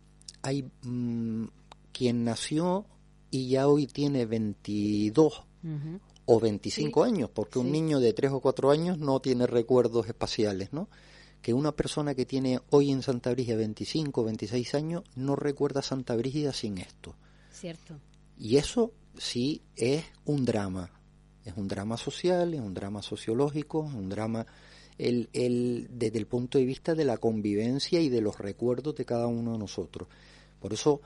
hay 0.42 0.64
mm, 0.82 1.44
quien 1.92 2.24
nació 2.24 2.88
y 3.30 3.50
ya 3.50 3.68
hoy 3.68 3.86
tiene 3.86 4.26
22 4.26 5.44
o 6.26 6.40
25 6.40 7.04
años, 7.04 7.30
porque 7.32 7.60
un 7.60 7.72
niño 7.72 8.00
de 8.00 8.12
3 8.12 8.32
o 8.32 8.40
4 8.40 8.72
años 8.72 8.98
no 8.98 9.20
tiene 9.20 9.46
recuerdos 9.46 10.08
espaciales, 10.08 10.74
¿no? 10.74 10.90
Que 11.44 11.54
una 11.54 11.74
persona 11.76 12.16
que 12.16 12.26
tiene 12.26 12.60
hoy 12.72 12.90
en 12.90 13.04
Santa 13.04 13.30
Brígida 13.30 13.58
25 13.58 14.20
o 14.20 14.24
26 14.24 14.74
años 14.74 15.04
no 15.16 15.36
recuerda 15.36 15.84
Santa 15.84 16.16
Brígida 16.16 16.54
sin 16.54 16.80
esto. 16.80 17.14
Cierto. 17.52 18.00
Y 18.36 18.58
eso 18.58 18.94
sí 19.16 19.62
es 19.76 20.04
un 20.26 20.44
drama, 20.44 20.92
es 21.46 21.54
un 21.56 21.68
drama 21.68 21.98
social, 21.98 22.54
es 22.54 22.60
un 22.60 22.74
drama 22.74 23.02
sociológico, 23.02 23.86
es 23.88 23.94
un 23.94 24.10
drama 24.10 24.46
el, 24.98 25.30
el, 25.34 25.88
desde 25.92 26.18
el 26.18 26.26
punto 26.26 26.58
de 26.58 26.66
vista 26.66 26.96
de 26.96 27.06
la 27.06 27.18
convivencia 27.18 28.00
y 28.00 28.10
de 28.10 28.22
los 28.22 28.40
recuerdos 28.40 28.96
de 28.96 29.06
cada 29.06 29.28
uno 29.28 29.54
de 29.54 29.60
nosotros. 29.60 30.08
Por 30.60 30.74
eso, 30.74 31.02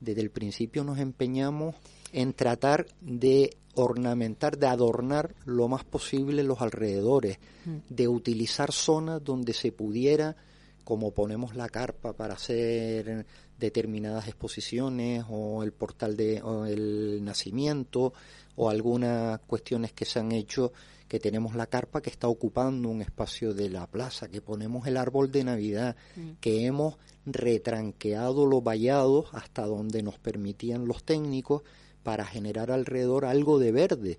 desde 0.00 0.22
el 0.22 0.30
principio 0.30 0.84
nos 0.84 0.98
empeñamos 0.98 1.74
en 2.12 2.32
tratar 2.32 2.86
de 3.00 3.56
ornamentar, 3.74 4.58
de 4.58 4.66
adornar 4.66 5.34
lo 5.44 5.68
más 5.68 5.84
posible 5.84 6.42
los 6.42 6.60
alrededores, 6.60 7.38
mm. 7.64 7.76
de 7.88 8.08
utilizar 8.08 8.72
zonas 8.72 9.22
donde 9.24 9.52
se 9.52 9.72
pudiera, 9.72 10.36
como 10.84 11.12
ponemos 11.12 11.54
la 11.54 11.68
carpa 11.68 12.12
para 12.12 12.34
hacer 12.34 13.26
determinadas 13.58 14.26
exposiciones 14.26 15.24
o 15.30 15.62
el 15.62 15.72
portal 15.72 16.16
de 16.16 16.42
o 16.42 16.66
el 16.66 17.24
nacimiento 17.24 18.12
o 18.56 18.68
algunas 18.68 19.40
cuestiones 19.40 19.92
que 19.92 20.04
se 20.04 20.18
han 20.18 20.32
hecho 20.32 20.72
que 21.08 21.20
tenemos 21.20 21.54
la 21.54 21.66
carpa 21.66 22.00
que 22.00 22.08
está 22.08 22.26
ocupando 22.28 22.88
un 22.88 23.02
espacio 23.02 23.52
de 23.52 23.68
la 23.68 23.86
plaza, 23.86 24.28
que 24.28 24.40
ponemos 24.40 24.86
el 24.86 24.96
árbol 24.96 25.30
de 25.30 25.44
Navidad, 25.44 25.94
mm. 26.16 26.30
que 26.40 26.64
hemos 26.64 26.96
retranqueado 27.26 28.46
los 28.46 28.64
vallados 28.64 29.26
hasta 29.32 29.66
donde 29.66 30.02
nos 30.02 30.18
permitían 30.18 30.86
los 30.86 31.04
técnicos 31.04 31.64
para 32.02 32.24
generar 32.24 32.70
alrededor 32.70 33.26
algo 33.26 33.58
de 33.58 33.72
verde, 33.72 34.18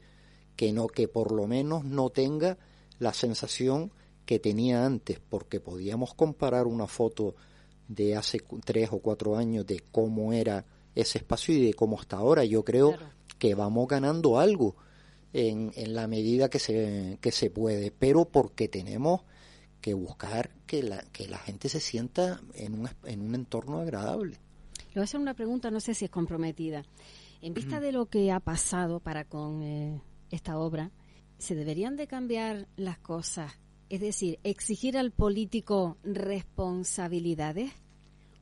que 0.56 0.72
no 0.72 0.88
que 0.88 1.08
por 1.08 1.32
lo 1.32 1.48
menos 1.48 1.84
no 1.84 2.12
tenga 2.12 2.60
la 3.00 3.14
sensación 3.14 3.92
que 4.28 4.38
tenía 4.38 4.86
antes, 4.86 5.20
porque 5.20 5.60
podíamos 5.60 6.14
comparar 6.14 6.68
una 6.68 6.86
foto 6.86 7.36
de 7.88 8.16
hace 8.16 8.40
tres 8.64 8.90
o 8.92 9.00
cuatro 9.00 9.36
años 9.36 9.66
de 9.66 9.82
cómo 9.92 10.32
era 10.32 10.66
ese 10.96 11.18
espacio 11.18 11.56
y 11.56 11.66
de 11.66 11.74
cómo 11.74 12.00
está 12.00 12.18
ahora. 12.18 12.46
Yo 12.46 12.64
creo 12.64 12.96
que 13.44 13.56
vamos 13.56 13.90
ganando 13.90 14.40
algo 14.40 14.78
en, 15.34 15.74
en 15.76 15.96
la 15.96 16.08
medida 16.08 16.50
que 16.50 16.60
se, 16.60 17.18
que 17.20 17.34
se 17.34 17.50
puede, 17.50 17.92
pero 17.92 18.24
porque 18.24 18.70
tenemos 18.70 19.24
que 19.82 19.94
buscar 19.94 20.52
que 20.66 20.82
la, 20.82 21.04
que 21.12 21.28
la 21.28 21.40
gente 21.40 21.68
se 21.68 21.82
sienta 21.82 22.40
en 22.54 22.74
un, 22.74 22.90
en 23.04 23.22
un 23.22 23.36
entorno 23.36 23.80
agradable. 23.80 24.38
Le 24.78 24.94
voy 24.94 25.02
a 25.02 25.04
hacer 25.04 25.20
una 25.20 25.34
pregunta, 25.34 25.72
no 25.72 25.82
sé 25.82 25.94
si 25.94 26.06
es 26.06 26.12
comprometida. 26.12 26.86
En 27.42 27.54
vista 27.54 27.82
de 27.82 27.92
lo 27.92 28.06
que 28.06 28.32
ha 28.32 28.40
pasado 28.40 29.02
para 29.02 29.26
con 29.26 29.62
eh, 29.62 30.02
esta 30.32 30.58
obra, 30.58 30.92
¿se 31.38 31.54
deberían 31.54 31.98
de 31.98 32.08
cambiar 32.08 32.70
las 32.78 32.98
cosas? 33.00 33.52
Es 33.90 34.00
decir, 34.00 34.40
exigir 34.46 34.98
al 34.98 35.12
político 35.12 35.98
responsabilidades, 36.04 37.74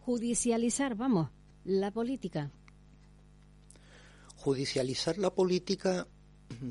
judicializar, 0.02 0.94
vamos, 0.94 1.32
la 1.64 1.90
política 1.90 2.52
judicializar 4.42 5.18
la 5.18 5.34
política 5.34 6.08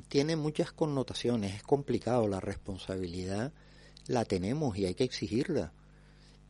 tiene 0.09 0.37
muchas 0.37 0.73
connotaciones, 0.73 1.55
es 1.55 1.63
complicado, 1.63 2.29
la 2.29 2.41
responsabilidad 2.41 3.53
la 4.07 4.25
tenemos 4.25 4.77
y 4.77 4.87
hay 4.87 4.95
que 4.95 5.05
exigirla. 5.05 5.73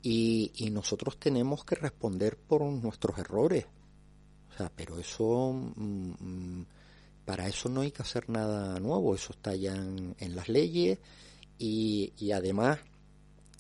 Y, 0.02 0.50
y 0.56 0.70
nosotros 0.70 1.18
tenemos 1.18 1.64
que 1.64 1.74
responder 1.74 2.38
por 2.38 2.62
nuestros 2.62 3.18
errores. 3.18 3.66
O 4.50 4.56
sea, 4.56 4.72
pero 4.74 4.98
eso, 4.98 5.52
mm, 5.52 6.12
mm, 6.18 6.66
para 7.26 7.46
eso 7.46 7.68
no 7.68 7.82
hay 7.82 7.90
que 7.92 8.02
hacer 8.02 8.30
nada 8.30 8.80
nuevo, 8.80 9.14
eso 9.14 9.32
está 9.32 9.54
ya 9.54 9.74
en, 9.74 10.34
las 10.34 10.48
leyes 10.48 10.98
y, 11.58 12.14
y 12.16 12.32
además 12.32 12.78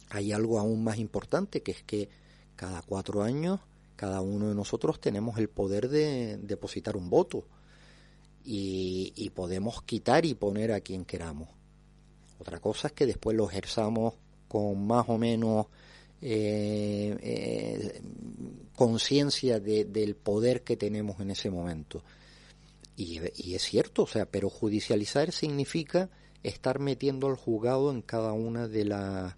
hay 0.08 0.32
algo 0.32 0.58
aún 0.58 0.82
más 0.82 0.98
importante, 0.98 1.62
que 1.62 1.72
es 1.72 1.82
que 1.82 2.08
cada 2.56 2.80
cuatro 2.82 3.22
años 3.22 3.60
cada 4.00 4.22
uno 4.22 4.48
de 4.48 4.54
nosotros 4.54 4.98
tenemos 4.98 5.36
el 5.36 5.50
poder 5.50 5.90
de 5.90 6.38
depositar 6.38 6.96
un 6.96 7.10
voto 7.10 7.44
y, 8.42 9.30
podemos 9.34 9.82
quitar 9.82 10.24
y 10.24 10.32
poner 10.32 10.72
a 10.72 10.80
quien 10.80 11.04
queramos. 11.04 11.50
Otra 12.38 12.60
cosa 12.60 12.88
es 12.88 12.94
que 12.94 13.04
después 13.04 13.36
lo 13.36 13.46
ejerzamos 13.46 14.14
con 14.48 14.86
más 14.86 15.04
o 15.10 15.18
menos 15.18 15.66
eh, 16.22 17.14
eh, 17.20 18.02
conciencia 18.74 19.60
del 19.60 20.16
poder 20.16 20.62
que 20.62 20.78
tenemos 20.78 21.20
en 21.20 21.32
ese 21.32 21.50
momento. 21.50 22.02
Y, 22.96 23.20
y, 23.36 23.54
es 23.54 23.62
cierto, 23.64 24.04
o 24.04 24.06
sea, 24.06 24.24
pero 24.24 24.48
judicializar 24.48 25.30
significa 25.30 26.08
estar 26.42 26.78
metiendo 26.78 27.26
al 27.26 27.36
juzgado 27.36 27.90
en 27.90 28.00
cada 28.00 28.32
una 28.32 28.66
de 28.66 28.86
las 28.86 29.34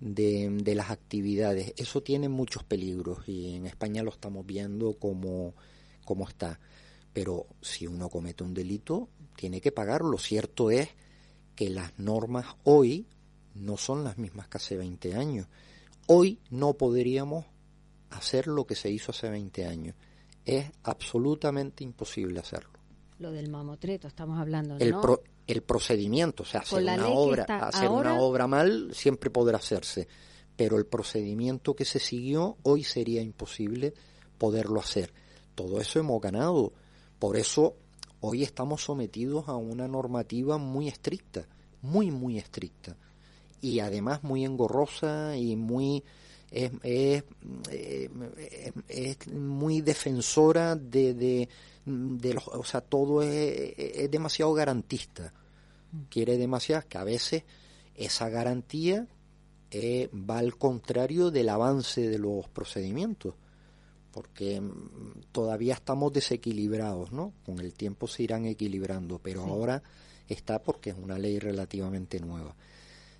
de, 0.00 0.74
las 0.74 0.90
actividades. 0.90 1.74
Eso 1.76 2.02
tiene 2.02 2.28
muchos 2.28 2.64
peligros 2.64 3.28
y 3.28 3.54
en 3.54 3.66
España 3.66 4.02
lo 4.02 4.10
estamos 4.10 4.46
viendo 4.46 4.94
como, 4.94 5.54
como 6.04 6.28
está. 6.28 6.60
Pero 7.12 7.46
si 7.60 7.86
uno 7.86 8.08
comete 8.08 8.44
un 8.44 8.54
delito, 8.54 9.08
tiene 9.36 9.60
que 9.60 9.72
pagarlo. 9.72 10.18
Cierto 10.18 10.70
es 10.70 10.88
que 11.54 11.70
las 11.70 11.98
normas 11.98 12.46
hoy 12.64 13.06
no 13.54 13.76
son 13.76 14.04
las 14.04 14.18
mismas 14.18 14.48
que 14.48 14.58
hace 14.58 14.76
20 14.76 15.14
años. 15.14 15.46
Hoy 16.06 16.40
no 16.50 16.74
podríamos 16.74 17.46
hacer 18.10 18.46
lo 18.46 18.66
que 18.66 18.74
se 18.74 18.90
hizo 18.90 19.12
hace 19.12 19.28
20 19.28 19.66
años. 19.66 19.96
Es 20.44 20.70
absolutamente 20.82 21.84
imposible 21.84 22.40
hacerlo. 22.40 22.78
Lo 23.18 23.32
del 23.32 23.50
mamotreto 23.50 24.06
estamos 24.06 24.38
hablando, 24.38 24.76
el 24.78 24.94
el 25.48 25.62
procedimiento, 25.62 26.42
o 26.42 26.46
sea, 26.46 26.60
hacer 26.60 26.82
una 26.82 27.08
obra, 27.08 27.44
hacer 27.44 27.88
una 27.88 28.20
obra 28.20 28.46
mal 28.46 28.90
siempre 28.92 29.30
podrá 29.30 29.56
hacerse, 29.56 30.06
pero 30.54 30.76
el 30.76 30.84
procedimiento 30.84 31.74
que 31.74 31.86
se 31.86 31.98
siguió 31.98 32.58
hoy 32.64 32.84
sería 32.84 33.22
imposible 33.22 33.94
poderlo 34.36 34.78
hacer. 34.78 35.10
Todo 35.54 35.80
eso 35.80 35.98
hemos 35.98 36.20
ganado, 36.20 36.74
por 37.18 37.38
eso 37.38 37.76
hoy 38.20 38.42
estamos 38.42 38.84
sometidos 38.84 39.48
a 39.48 39.56
una 39.56 39.88
normativa 39.88 40.58
muy 40.58 40.86
estricta, 40.86 41.48
muy 41.80 42.10
muy 42.10 42.36
estricta. 42.36 42.94
Y 43.62 43.80
además 43.80 44.22
muy 44.22 44.44
engorrosa 44.44 45.34
y 45.34 45.56
muy 45.56 46.04
es, 46.50 46.72
es, 46.84 47.24
muy 49.32 49.80
defensora 49.80 50.76
de, 50.76 51.14
de, 51.14 51.48
de 51.86 52.34
los, 52.34 52.46
o 52.48 52.64
sea, 52.64 52.82
todo 52.82 53.22
es, 53.22 53.72
es 53.76 54.10
demasiado 54.10 54.52
garantista 54.52 55.32
quiere 56.10 56.36
demasiado 56.36 56.86
que 56.88 56.98
a 56.98 57.04
veces 57.04 57.44
esa 57.94 58.28
garantía 58.28 59.06
eh, 59.70 60.08
va 60.12 60.38
al 60.38 60.56
contrario 60.56 61.30
del 61.30 61.48
avance 61.48 62.08
de 62.08 62.18
los 62.18 62.48
procedimientos, 62.48 63.34
porque 64.12 64.60
mm, 64.60 65.22
todavía 65.32 65.74
estamos 65.74 66.12
desequilibrados, 66.12 67.12
¿no? 67.12 67.32
Con 67.44 67.58
el 67.60 67.74
tiempo 67.74 68.06
se 68.06 68.22
irán 68.22 68.46
equilibrando, 68.46 69.18
pero 69.18 69.42
ahora 69.42 69.82
está 70.26 70.62
porque 70.62 70.90
es 70.90 70.96
una 70.96 71.18
ley 71.18 71.38
relativamente 71.38 72.20
nueva. 72.20 72.54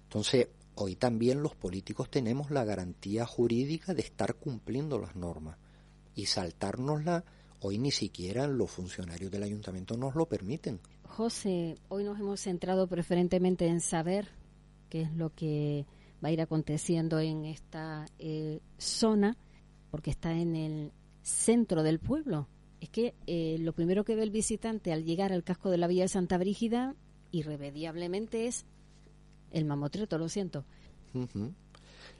Entonces, 0.04 0.48
hoy 0.74 0.96
también 0.96 1.42
los 1.42 1.54
políticos 1.54 2.10
tenemos 2.10 2.50
la 2.50 2.64
garantía 2.64 3.26
jurídica 3.26 3.94
de 3.94 4.02
estar 4.02 4.36
cumpliendo 4.36 4.98
las 4.98 5.16
normas 5.16 5.58
y 6.14 6.26
saltárnosla 6.26 7.24
hoy 7.60 7.78
ni 7.78 7.90
siquiera 7.90 8.46
los 8.46 8.70
funcionarios 8.70 9.30
del 9.30 9.42
ayuntamiento 9.42 9.96
nos 9.96 10.14
lo 10.14 10.26
permiten. 10.26 10.80
José, 11.18 11.74
hoy 11.88 12.04
nos 12.04 12.20
hemos 12.20 12.38
centrado 12.38 12.86
preferentemente 12.86 13.66
en 13.66 13.80
saber 13.80 14.28
qué 14.88 15.02
es 15.02 15.12
lo 15.16 15.34
que 15.34 15.84
va 16.22 16.28
a 16.28 16.30
ir 16.30 16.40
aconteciendo 16.40 17.18
en 17.18 17.44
esta 17.44 18.06
eh, 18.20 18.60
zona, 18.78 19.36
porque 19.90 20.10
está 20.10 20.30
en 20.30 20.54
el 20.54 20.92
centro 21.22 21.82
del 21.82 21.98
pueblo. 21.98 22.46
Es 22.80 22.88
que 22.90 23.16
eh, 23.26 23.56
lo 23.58 23.72
primero 23.72 24.04
que 24.04 24.14
ve 24.14 24.22
el 24.22 24.30
visitante 24.30 24.92
al 24.92 25.04
llegar 25.04 25.32
al 25.32 25.42
casco 25.42 25.70
de 25.70 25.78
la 25.78 25.88
Villa 25.88 26.04
de 26.04 26.08
Santa 26.08 26.38
Brígida, 26.38 26.94
irremediablemente, 27.32 28.46
es 28.46 28.64
el 29.50 29.64
mamotreto, 29.64 30.18
lo 30.18 30.28
siento. 30.28 30.64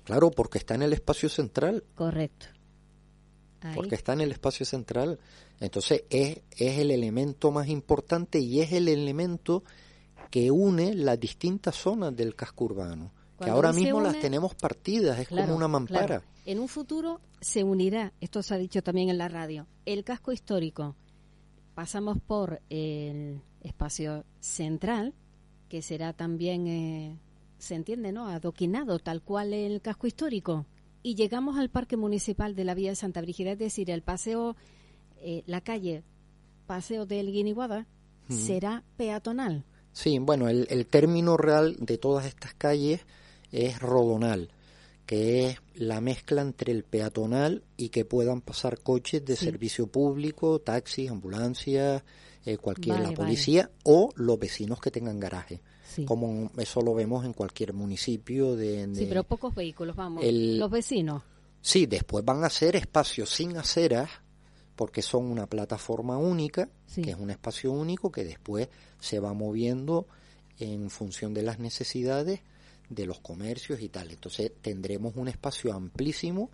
Claro, 0.02 0.32
porque 0.32 0.58
está 0.58 0.74
en 0.74 0.82
el 0.82 0.92
espacio 0.92 1.28
central. 1.28 1.84
Correcto. 1.94 2.46
Porque 3.74 3.94
está 3.94 4.12
en 4.12 4.20
el 4.20 4.32
espacio 4.32 4.64
central. 4.64 5.18
Entonces 5.60 6.04
es, 6.10 6.42
es 6.56 6.78
el 6.78 6.90
elemento 6.90 7.50
más 7.50 7.68
importante 7.68 8.38
y 8.38 8.60
es 8.60 8.72
el 8.72 8.88
elemento 8.88 9.64
que 10.30 10.50
une 10.50 10.94
las 10.94 11.18
distintas 11.18 11.76
zonas 11.76 12.14
del 12.14 12.34
casco 12.34 12.64
urbano. 12.64 13.12
que 13.40 13.50
ahora 13.50 13.72
mismo 13.72 14.00
las 14.00 14.18
tenemos 14.20 14.54
partidas, 14.54 15.18
es 15.18 15.28
como 15.28 15.54
una 15.54 15.68
mampara. 15.68 16.22
En 16.44 16.58
un 16.58 16.68
futuro 16.68 17.20
se 17.40 17.62
unirá, 17.62 18.12
esto 18.20 18.42
se 18.42 18.54
ha 18.54 18.58
dicho 18.58 18.82
también 18.82 19.10
en 19.10 19.18
la 19.18 19.28
radio, 19.28 19.66
el 19.84 20.04
casco 20.04 20.32
histórico. 20.32 20.96
Pasamos 21.74 22.18
por 22.26 22.60
el 22.70 23.40
espacio 23.62 24.24
central, 24.40 25.14
que 25.68 25.82
será 25.82 26.12
también, 26.12 26.66
eh, 26.66 27.18
se 27.58 27.74
entiende, 27.74 28.12
¿no? 28.12 28.28
Adoquinado, 28.28 28.98
tal 28.98 29.22
cual 29.22 29.52
el 29.52 29.80
casco 29.80 30.06
histórico. 30.06 30.66
Y 31.02 31.14
llegamos 31.14 31.58
al 31.58 31.70
Parque 31.70 31.96
Municipal 31.96 32.54
de 32.54 32.64
la 32.64 32.74
Vía 32.74 32.90
de 32.90 32.96
Santa 32.96 33.20
Brígida, 33.20 33.52
es 33.52 33.58
decir, 33.58 33.90
el 33.90 34.02
paseo, 34.02 34.56
eh, 35.20 35.42
la 35.46 35.60
calle 35.60 36.02
Paseo 36.66 37.06
del 37.06 37.32
Guiniguada 37.32 37.86
será 38.28 38.84
peatonal. 38.98 39.64
Sí, 39.92 40.18
bueno, 40.18 40.48
el, 40.48 40.66
el 40.70 40.86
término 40.86 41.38
real 41.38 41.76
de 41.78 41.96
todas 41.96 42.26
estas 42.26 42.52
calles 42.52 43.00
es 43.50 43.80
rodonal, 43.80 44.50
que 45.06 45.46
es 45.46 45.56
la 45.74 46.02
mezcla 46.02 46.42
entre 46.42 46.72
el 46.72 46.84
peatonal 46.84 47.64
y 47.78 47.88
que 47.88 48.04
puedan 48.04 48.42
pasar 48.42 48.80
coches 48.80 49.24
de 49.24 49.34
servicio 49.36 49.86
público, 49.86 50.58
taxis, 50.58 51.10
ambulancias, 51.10 52.02
eh, 52.44 52.58
cualquier, 52.58 53.00
la 53.00 53.12
policía 53.12 53.70
o 53.84 54.10
los 54.16 54.38
vecinos 54.38 54.80
que 54.80 54.90
tengan 54.90 55.18
garaje 55.18 55.62
como 56.06 56.50
eso 56.58 56.80
lo 56.82 56.94
vemos 56.94 57.24
en 57.24 57.32
cualquier 57.32 57.72
municipio 57.72 58.56
de... 58.56 58.88
sí, 58.94 59.06
pero 59.08 59.24
pocos 59.24 59.54
vehículos, 59.54 59.96
vamos, 59.96 60.24
los 60.24 60.70
vecinos. 60.70 61.22
Sí, 61.60 61.86
después 61.86 62.24
van 62.24 62.44
a 62.44 62.50
ser 62.50 62.76
espacios 62.76 63.30
sin 63.30 63.56
aceras, 63.56 64.10
porque 64.76 65.02
son 65.02 65.26
una 65.26 65.46
plataforma 65.46 66.16
única, 66.18 66.68
que 66.94 67.10
es 67.10 67.16
un 67.16 67.30
espacio 67.30 67.72
único 67.72 68.12
que 68.12 68.24
después 68.24 68.68
se 69.00 69.18
va 69.18 69.34
moviendo 69.34 70.06
en 70.58 70.90
función 70.90 71.34
de 71.34 71.42
las 71.42 71.58
necesidades 71.58 72.40
de 72.88 73.06
los 73.06 73.20
comercios 73.20 73.80
y 73.80 73.88
tal. 73.88 74.10
Entonces 74.10 74.52
tendremos 74.62 75.16
un 75.16 75.28
espacio 75.28 75.72
amplísimo 75.72 76.50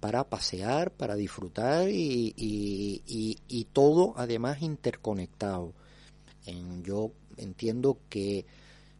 para 0.00 0.24
pasear, 0.28 0.92
para 0.92 1.14
disfrutar 1.14 1.88
y, 1.88 2.34
y, 2.36 3.38
y, 3.48 3.64
todo 3.66 4.14
además 4.16 4.62
interconectado. 4.62 5.74
En, 6.46 6.82
yo 6.84 7.12
entiendo 7.36 7.98
que 8.08 8.46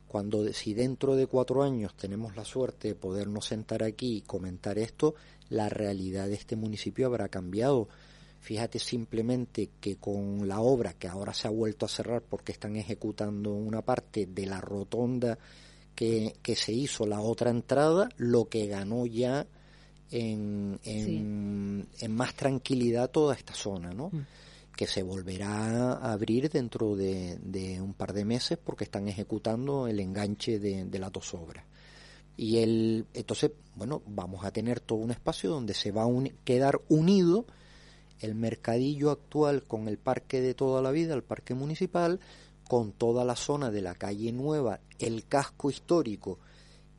cuando 0.08 0.52
si 0.52 0.74
dentro 0.74 1.14
de 1.14 1.26
cuatro 1.26 1.62
años 1.62 1.94
tenemos 1.94 2.34
la 2.34 2.44
suerte 2.44 2.88
de 2.88 2.94
podernos 2.94 3.44
sentar 3.46 3.82
aquí 3.82 4.16
y 4.16 4.20
comentar 4.22 4.78
esto, 4.78 5.14
la 5.50 5.68
realidad 5.68 6.26
de 6.26 6.34
este 6.34 6.56
municipio 6.56 7.06
habrá 7.06 7.28
cambiado. 7.28 7.88
Fíjate 8.40 8.78
simplemente 8.78 9.70
que 9.80 9.96
con 9.96 10.48
la 10.48 10.60
obra 10.60 10.94
que 10.94 11.08
ahora 11.08 11.34
se 11.34 11.46
ha 11.46 11.50
vuelto 11.50 11.84
a 11.84 11.90
cerrar 11.90 12.22
porque 12.22 12.52
están 12.52 12.76
ejecutando 12.76 13.52
una 13.52 13.82
parte 13.82 14.26
de 14.26 14.46
la 14.46 14.60
rotonda 14.60 15.38
que, 15.94 16.34
que 16.42 16.56
se 16.56 16.72
hizo 16.72 17.06
la 17.06 17.20
otra 17.20 17.50
entrada, 17.50 18.08
lo 18.16 18.46
que 18.48 18.66
ganó 18.66 19.04
ya 19.04 19.46
en, 20.10 20.80
en, 20.84 21.86
en 22.00 22.14
más 22.14 22.34
tranquilidad 22.34 23.10
toda 23.10 23.34
esta 23.34 23.54
zona, 23.54 23.92
¿no? 23.92 24.08
Mm 24.08 24.26
que 24.78 24.86
se 24.86 25.02
volverá 25.02 25.94
a 25.94 26.12
abrir 26.12 26.48
dentro 26.48 26.94
de, 26.94 27.80
un 27.82 27.94
par 27.94 28.12
de 28.12 28.24
meses 28.24 28.58
porque 28.62 28.84
están 28.84 29.08
ejecutando 29.08 29.88
el 29.88 29.98
enganche 29.98 30.60
de, 30.60 30.98
las 31.00 31.10
dos 31.10 31.34
obras. 31.34 31.64
Y 32.36 32.58
el, 32.58 33.04
entonces, 33.12 33.50
bueno, 33.74 34.02
vamos 34.06 34.44
a 34.44 34.52
tener 34.52 34.78
todo 34.78 35.00
un 35.00 35.10
espacio 35.10 35.50
donde 35.50 35.74
se 35.74 35.90
va 35.90 36.04
a 36.04 36.08
quedar 36.44 36.80
unido 36.88 37.44
el 38.20 38.36
mercadillo 38.36 39.10
actual 39.10 39.64
con 39.64 39.88
el 39.88 39.98
parque 39.98 40.40
de 40.40 40.54
toda 40.54 40.80
la 40.80 40.92
vida, 40.92 41.12
el 41.12 41.24
parque 41.24 41.54
municipal, 41.54 42.20
con 42.68 42.92
toda 42.92 43.24
la 43.24 43.34
zona 43.34 43.72
de 43.72 43.82
la 43.82 43.96
calle 43.96 44.30
nueva, 44.30 44.78
el 45.00 45.26
casco 45.26 45.70
histórico, 45.70 46.38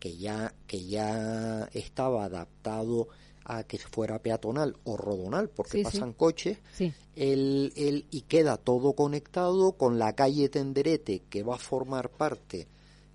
que 0.01 0.17
ya, 0.17 0.53
que 0.67 0.86
ya 0.86 1.69
estaba 1.71 2.25
adaptado 2.25 3.07
a 3.50 3.64
que 3.64 3.80
fuera 3.80 4.20
peatonal 4.20 4.78
o 4.84 4.95
rodonal, 4.95 5.50
porque 5.50 5.82
pasan 5.82 6.14
coches, 6.14 6.60
El, 7.16 7.74
el, 7.76 8.06
y 8.12 8.22
queda 8.22 8.58
todo 8.58 8.93
conectado 8.93 9.72
con 9.72 9.97
la 9.97 10.14
calle 10.14 10.50
Tenderete, 10.50 11.24
que 11.32 11.41
va 11.41 11.56
a 11.56 11.58
formar 11.58 12.12
parte 12.12 12.68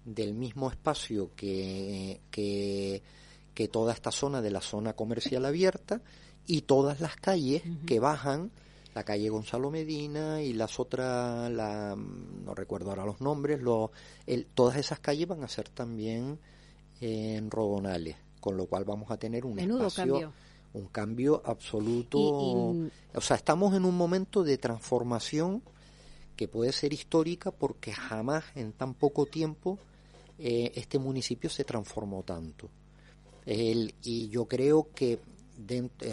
del 0.05 0.35
mismo 0.35 0.69
espacio 0.69 1.31
que, 1.37 2.21
que, 2.33 3.69
toda 3.69 3.93
esta 3.93 4.11
zona 4.11 4.43
de 4.43 4.51
la 4.51 4.61
zona 4.61 4.95
comercial 4.95 5.45
abierta, 5.45 6.03
y 6.47 6.63
todas 6.63 7.01
las 7.01 7.15
calles 7.15 7.63
que 7.87 8.01
bajan, 8.01 8.51
la 8.93 9.05
calle 9.05 9.29
Gonzalo 9.29 9.71
Medina 9.71 10.43
y 10.43 10.53
las 10.53 10.81
otras, 10.81 11.49
la, 11.53 11.95
no 11.97 12.55
recuerdo 12.57 12.91
ahora 12.91 13.07
los 13.07 13.21
nombres, 13.21 13.63
lo, 13.63 13.93
el, 14.27 14.47
todas 14.47 14.79
esas 14.79 14.99
calles 14.99 15.29
van 15.29 15.45
a 15.45 15.49
ser 15.49 15.69
también 15.69 16.41
en 17.01 17.53
rodonales 17.53 18.24
con 18.45 18.59
lo 18.59 18.67
cual 18.67 18.85
vamos 18.85 19.11
a 19.11 19.17
tener 19.17 19.47
un 19.47 19.59
espacio, 19.59 20.31
un 20.75 20.89
cambio 20.89 21.41
absoluto. 21.47 22.19
O 22.19 23.21
sea, 23.23 23.39
estamos 23.39 23.75
en 23.75 23.87
un 23.87 23.97
momento 23.97 24.45
de 24.45 24.59
transformación 24.59 25.63
que 26.37 26.47
puede 26.47 26.71
ser 26.73 26.93
histórica 26.93 27.53
porque 27.53 27.95
jamás 27.95 28.45
en 28.55 28.73
tan 28.73 28.93
poco 28.93 29.25
tiempo 29.25 29.79
eh, 30.39 30.73
este 30.75 30.99
municipio 30.99 31.49
se 31.49 31.65
transformó 31.65 32.23
tanto. 32.23 32.69
El, 33.47 33.95
y 34.03 34.29
yo 34.29 34.45
creo 34.45 34.89
que, 34.95 35.21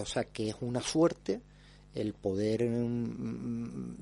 o 0.01 0.05
sea, 0.05 0.23
que 0.23 0.51
es 0.51 0.55
una 0.61 0.79
suerte 0.79 1.41
el 1.93 2.13
poder 2.13 2.63
mm, 2.63 3.95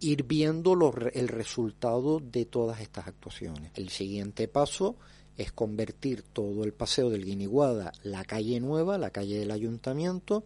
ir 0.00 0.24
viendo 0.24 0.72
el 1.12 1.28
resultado 1.28 2.18
de 2.18 2.46
todas 2.46 2.80
estas 2.80 3.06
actuaciones. 3.06 3.70
El 3.76 3.90
siguiente 3.90 4.48
paso 4.48 4.96
es 5.36 5.52
convertir 5.52 6.22
todo 6.22 6.64
el 6.64 6.72
paseo 6.72 7.10
del 7.10 7.24
Guiniguada, 7.24 7.92
la 8.02 8.24
calle 8.24 8.58
nueva, 8.60 8.98
la 8.98 9.10
calle 9.10 9.38
del 9.38 9.50
ayuntamiento, 9.50 10.44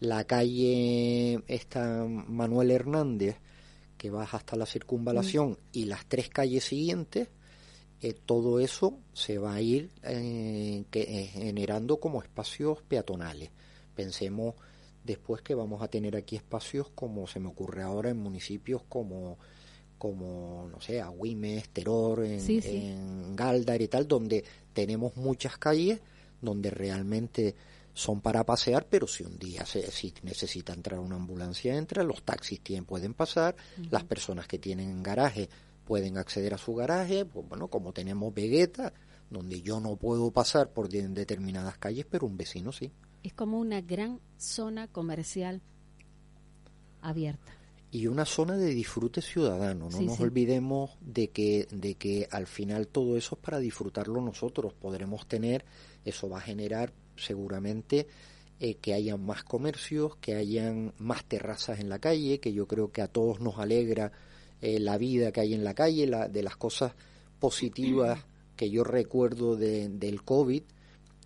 la 0.00 0.24
calle 0.24 1.42
esta 1.46 2.04
Manuel 2.06 2.70
Hernández, 2.70 3.36
que 3.98 4.10
baja 4.10 4.38
hasta 4.38 4.56
la 4.56 4.64
circunvalación, 4.64 5.50
mm. 5.50 5.56
y 5.72 5.84
las 5.84 6.06
tres 6.06 6.30
calles 6.30 6.64
siguientes, 6.64 7.28
eh, 8.00 8.14
todo 8.14 8.60
eso 8.60 8.98
se 9.12 9.36
va 9.36 9.54
a 9.54 9.60
ir 9.60 9.90
eh, 10.04 10.84
que, 10.90 11.02
eh, 11.02 11.26
generando 11.26 12.00
como 12.00 12.22
espacios 12.22 12.80
peatonales. 12.82 13.50
Pensemos 13.94 14.54
después 15.04 15.42
que 15.42 15.54
vamos 15.54 15.82
a 15.82 15.88
tener 15.88 16.16
aquí 16.16 16.36
espacios 16.36 16.88
como 16.94 17.26
se 17.26 17.40
me 17.40 17.48
ocurre 17.48 17.82
ahora 17.82 18.08
en 18.08 18.16
municipios 18.16 18.82
como 18.88 19.38
como, 20.00 20.66
no 20.72 20.80
sé, 20.80 20.98
Agüimes, 21.02 21.68
Teror, 21.68 22.24
en, 22.24 22.40
en 22.48 23.36
Galdar 23.36 23.82
y 23.82 23.86
tal, 23.86 24.08
donde 24.08 24.42
tenemos 24.72 25.14
muchas 25.16 25.58
calles 25.58 26.00
donde 26.40 26.70
realmente 26.70 27.54
son 27.92 28.22
para 28.22 28.46
pasear, 28.46 28.86
pero 28.88 29.06
si 29.06 29.24
un 29.24 29.38
día 29.38 29.66
se, 29.66 29.90
si 29.90 30.14
necesita 30.22 30.72
entrar 30.72 31.00
una 31.00 31.16
ambulancia, 31.16 31.76
entra, 31.76 32.02
los 32.02 32.22
taxis 32.22 32.62
tienen, 32.62 32.86
pueden 32.86 33.12
pasar, 33.12 33.56
las 33.90 34.04
personas 34.04 34.48
que 34.48 34.58
tienen 34.58 35.02
garaje 35.02 35.50
pueden 35.84 36.16
acceder 36.16 36.54
a 36.54 36.58
su 36.58 36.74
garaje, 36.74 37.26
pues 37.26 37.46
bueno, 37.46 37.68
como 37.68 37.92
tenemos 37.92 38.32
Vegeta, 38.32 38.94
donde 39.28 39.60
yo 39.60 39.80
no 39.80 39.96
puedo 39.96 40.30
pasar 40.30 40.70
por 40.70 40.88
determinadas 40.88 41.76
calles, 41.76 42.06
pero 42.08 42.26
un 42.26 42.38
vecino 42.38 42.72
sí. 42.72 42.90
Es 43.22 43.34
como 43.34 43.60
una 43.60 43.82
gran 43.82 44.18
zona 44.38 44.88
comercial 44.88 45.60
abierta 47.02 47.59
y 47.92 48.06
una 48.06 48.24
zona 48.24 48.56
de 48.56 48.72
disfrute 48.72 49.20
ciudadano. 49.20 49.90
No 49.90 50.00
nos 50.00 50.20
olvidemos 50.20 50.90
de 51.00 51.30
que, 51.30 51.66
de 51.72 51.94
que 51.94 52.28
al 52.30 52.46
final 52.46 52.86
todo 52.86 53.16
eso 53.16 53.34
es 53.34 53.40
para 53.40 53.58
disfrutarlo 53.58 54.20
nosotros. 54.20 54.72
Podremos 54.72 55.26
tener, 55.26 55.64
eso 56.04 56.28
va 56.28 56.38
a 56.38 56.42
generar 56.42 56.92
seguramente 57.16 58.06
eh, 58.60 58.76
que 58.76 58.94
hayan 58.94 59.24
más 59.24 59.42
comercios, 59.42 60.16
que 60.16 60.36
hayan 60.36 60.92
más 60.98 61.24
terrazas 61.24 61.80
en 61.80 61.88
la 61.88 61.98
calle, 61.98 62.38
que 62.38 62.52
yo 62.52 62.68
creo 62.68 62.92
que 62.92 63.02
a 63.02 63.08
todos 63.08 63.40
nos 63.40 63.58
alegra 63.58 64.12
eh, 64.60 64.78
la 64.78 64.96
vida 64.96 65.32
que 65.32 65.40
hay 65.40 65.54
en 65.54 65.64
la 65.64 65.74
calle, 65.74 66.06
la, 66.06 66.28
de 66.28 66.42
las 66.42 66.56
cosas 66.56 66.92
positivas 67.40 68.24
que 68.54 68.70
yo 68.70 68.84
recuerdo 68.84 69.56
de, 69.56 69.88
del 69.88 70.22
COVID, 70.22 70.62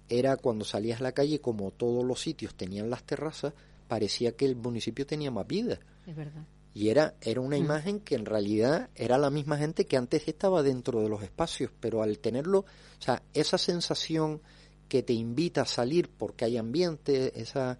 era 0.08 0.36
cuando 0.36 0.64
salías 0.64 1.00
a 1.00 1.04
la 1.04 1.12
calle, 1.12 1.40
como 1.40 1.72
todos 1.72 2.04
los 2.04 2.20
sitios 2.20 2.54
tenían 2.54 2.88
las 2.88 3.02
terrazas, 3.02 3.52
parecía 3.88 4.36
que 4.36 4.46
el 4.46 4.56
municipio 4.56 5.06
tenía 5.06 5.30
más 5.30 5.46
vida. 5.46 5.80
Es 6.06 6.14
verdad. 6.14 6.44
Y 6.74 6.88
era, 6.88 7.14
era 7.20 7.40
una 7.40 7.56
mm. 7.56 7.60
imagen 7.60 8.00
que 8.00 8.16
en 8.16 8.26
realidad 8.26 8.90
era 8.96 9.16
la 9.16 9.30
misma 9.30 9.56
gente 9.56 9.86
que 9.86 9.96
antes 9.96 10.26
estaba 10.26 10.62
dentro 10.62 11.00
de 11.00 11.08
los 11.08 11.22
espacios, 11.22 11.70
pero 11.78 12.02
al 12.02 12.18
tenerlo, 12.18 12.60
o 12.60 13.02
sea, 13.02 13.22
esa 13.32 13.58
sensación 13.58 14.42
que 14.88 15.02
te 15.02 15.12
invita 15.12 15.62
a 15.62 15.66
salir 15.66 16.10
porque 16.10 16.44
hay 16.44 16.56
ambiente, 16.56 17.40
esa, 17.40 17.78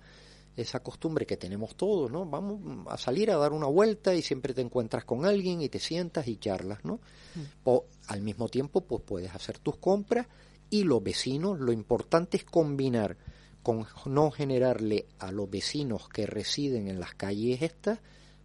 esa 0.57 0.81
costumbre 0.81 1.27
que 1.27 1.37
tenemos 1.37 1.75
todos, 1.75 2.11
¿no? 2.11 2.25
Vamos 2.25 2.87
a 2.89 2.97
salir 2.97 3.33
a 3.33 3.37
dar 3.37 3.53
una 3.53 3.67
vuelta 3.67 4.15
y 4.15 4.23
siempre 4.23 4.55
te 4.55 4.61
encuentras 4.61 5.05
con 5.05 5.27
alguien 5.27 5.61
y 5.61 5.69
te 5.69 5.81
sientas 5.81 6.29
y 6.29 6.37
charlas, 6.37 6.85
¿no? 6.85 7.01
Mm. 7.35 7.41
O 7.65 7.87
al 8.07 8.23
mismo 8.23 8.49
tiempo, 8.49 8.83
pues 8.83 9.03
puedes 9.03 9.35
hacer 9.35 9.59
tus 9.59 9.77
compras 9.77 10.29
y 10.71 10.85
los 10.85 11.03
vecinos, 11.03 11.59
lo 11.59 11.73
importante 11.73 12.37
es 12.37 12.45
combinar 12.45 13.17
con 13.63 13.87
no 14.07 14.31
generarle 14.31 15.07
a 15.19 15.33
los 15.33 15.51
vecinos 15.51 16.09
que 16.09 16.27
residen 16.27 16.87
en 16.87 17.01
las 17.01 17.15
calles 17.15 17.63
estas 17.63 17.99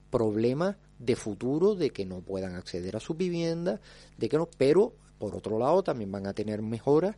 problemas 0.09 0.75
de 0.97 1.15
futuro 1.15 1.75
de 1.75 1.91
que 1.91 2.05
no 2.05 2.21
puedan 2.21 2.55
acceder 2.55 2.95
a 2.95 2.99
su 2.99 3.13
vivienda, 3.13 3.79
de 4.17 4.29
que 4.29 4.37
no, 4.37 4.47
pero 4.57 4.93
por 5.17 5.35
otro 5.35 5.59
lado 5.59 5.83
también 5.83 6.11
van 6.11 6.27
a 6.27 6.33
tener 6.33 6.61
mejoras 6.61 7.15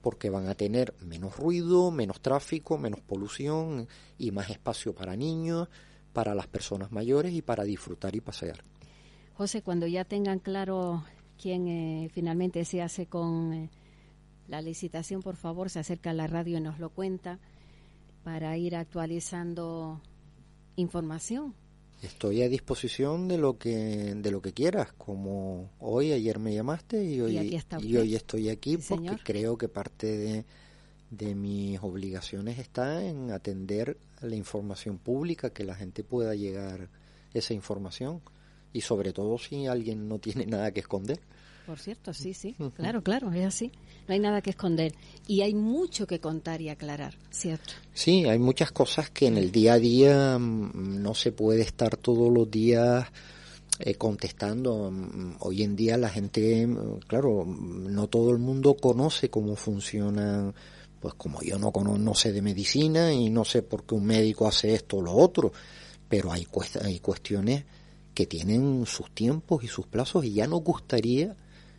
porque 0.00 0.30
van 0.30 0.46
a 0.46 0.54
tener 0.54 0.94
menos 1.00 1.36
ruido, 1.36 1.90
menos 1.90 2.20
tráfico, 2.20 2.78
menos 2.78 3.00
polución 3.00 3.88
y 4.16 4.30
más 4.30 4.50
espacio 4.50 4.94
para 4.94 5.16
niños, 5.16 5.68
para 6.12 6.34
las 6.34 6.46
personas 6.46 6.92
mayores 6.92 7.34
y 7.34 7.42
para 7.42 7.64
disfrutar 7.64 8.14
y 8.14 8.20
pasear. 8.20 8.62
José, 9.34 9.62
cuando 9.62 9.86
ya 9.86 10.04
tengan 10.04 10.38
claro 10.38 11.04
quién 11.40 11.68
eh, 11.68 12.10
finalmente 12.12 12.64
se 12.64 12.82
hace 12.82 13.06
con 13.06 13.52
eh, 13.52 13.70
la 14.46 14.62
licitación, 14.62 15.20
por 15.22 15.36
favor, 15.36 15.68
se 15.68 15.80
acerca 15.80 16.10
a 16.10 16.14
la 16.14 16.26
radio 16.26 16.58
y 16.58 16.60
nos 16.60 16.78
lo 16.78 16.90
cuenta 16.90 17.38
para 18.24 18.56
ir 18.56 18.76
actualizando 18.76 20.00
información 20.76 21.54
Estoy 22.02 22.42
a 22.42 22.48
disposición 22.48 23.26
de 23.26 23.38
lo 23.38 23.58
que 23.58 24.14
de 24.14 24.30
lo 24.30 24.40
que 24.40 24.52
quieras, 24.52 24.92
como 24.92 25.70
hoy, 25.80 26.12
ayer 26.12 26.38
me 26.38 26.54
llamaste 26.54 27.02
y 27.02 27.20
hoy, 27.20 27.60
y, 27.80 27.96
hoy 27.96 28.14
estoy 28.14 28.50
aquí 28.50 28.76
porque 28.76 29.16
creo 29.24 29.58
que 29.58 29.68
parte 29.68 30.06
de, 30.06 30.44
de 31.10 31.34
mis 31.34 31.80
obligaciones 31.82 32.58
está 32.60 33.04
en 33.04 33.32
atender 33.32 33.98
la 34.20 34.36
información 34.36 34.98
pública, 34.98 35.50
que 35.50 35.64
la 35.64 35.74
gente 35.74 36.04
pueda 36.04 36.36
llegar 36.36 36.88
esa 37.34 37.54
información 37.54 38.20
y 38.72 38.82
sobre 38.82 39.12
todo 39.12 39.36
si 39.38 39.66
alguien 39.66 40.08
no 40.08 40.18
tiene 40.18 40.46
nada 40.46 40.70
que 40.72 40.80
esconder. 40.80 41.20
Por 41.68 41.78
cierto, 41.78 42.14
sí, 42.14 42.32
sí, 42.32 42.56
claro, 42.76 43.02
claro, 43.02 43.30
es 43.30 43.44
así. 43.44 43.70
No 44.06 44.14
hay 44.14 44.20
nada 44.20 44.40
que 44.40 44.48
esconder 44.48 44.94
y 45.26 45.42
hay 45.42 45.52
mucho 45.52 46.06
que 46.06 46.18
contar 46.18 46.62
y 46.62 46.70
aclarar, 46.70 47.18
¿cierto? 47.30 47.74
Sí, 47.92 48.24
hay 48.24 48.38
muchas 48.38 48.72
cosas 48.72 49.10
que 49.10 49.26
en 49.26 49.36
el 49.36 49.52
día 49.52 49.74
a 49.74 49.78
día 49.78 50.38
mm, 50.38 51.02
no 51.02 51.12
se 51.12 51.30
puede 51.30 51.60
estar 51.60 51.98
todos 51.98 52.32
los 52.32 52.50
días 52.50 53.06
eh, 53.80 53.96
contestando. 53.96 54.90
Mm, 54.90 55.36
hoy 55.40 55.62
en 55.62 55.76
día 55.76 55.98
la 55.98 56.08
gente, 56.08 56.66
mm, 56.66 57.00
claro, 57.06 57.44
no 57.44 58.06
todo 58.06 58.30
el 58.30 58.38
mundo 58.38 58.74
conoce 58.74 59.28
cómo 59.28 59.54
funcionan 59.54 60.54
pues 61.00 61.12
como 61.16 61.42
yo 61.42 61.58
no, 61.58 61.70
conozco, 61.70 61.98
no 61.98 62.14
sé 62.14 62.32
de 62.32 62.40
medicina 62.40 63.12
y 63.12 63.28
no 63.28 63.44
sé 63.44 63.60
por 63.60 63.84
qué 63.84 63.94
un 63.94 64.06
médico 64.06 64.48
hace 64.48 64.72
esto 64.72 64.96
o 64.96 65.02
lo 65.02 65.12
otro, 65.12 65.52
pero 66.08 66.32
hay, 66.32 66.46
hay 66.82 66.98
cuestiones 67.00 67.66
que 68.14 68.24
tienen 68.24 68.86
sus 68.86 69.10
tiempos 69.10 69.62
y 69.64 69.68
sus 69.68 69.86
plazos 69.86 70.24
y 70.24 70.32
ya 70.32 70.46
nos 70.46 70.62
gustaría 70.64 71.36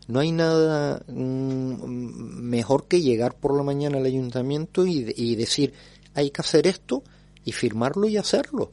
no 0.09 0.21
hay 0.21 0.31
nada 0.31 1.03
mm, 1.07 2.41
mejor 2.41 2.87
que 2.87 2.99
llegar 2.99 3.35
por 3.35 3.55
la 3.55 3.61
mañana 3.61 3.99
al 3.99 4.05
ayuntamiento 4.07 4.87
y, 4.87 5.35
decir, 5.35 5.73
hay 6.15 6.31
que 6.31 6.41
hacer 6.41 6.65
esto 6.65 7.03
y 7.45 7.51
firmarlo 7.51 8.07
y 8.07 8.17
hacerlo. 8.17 8.71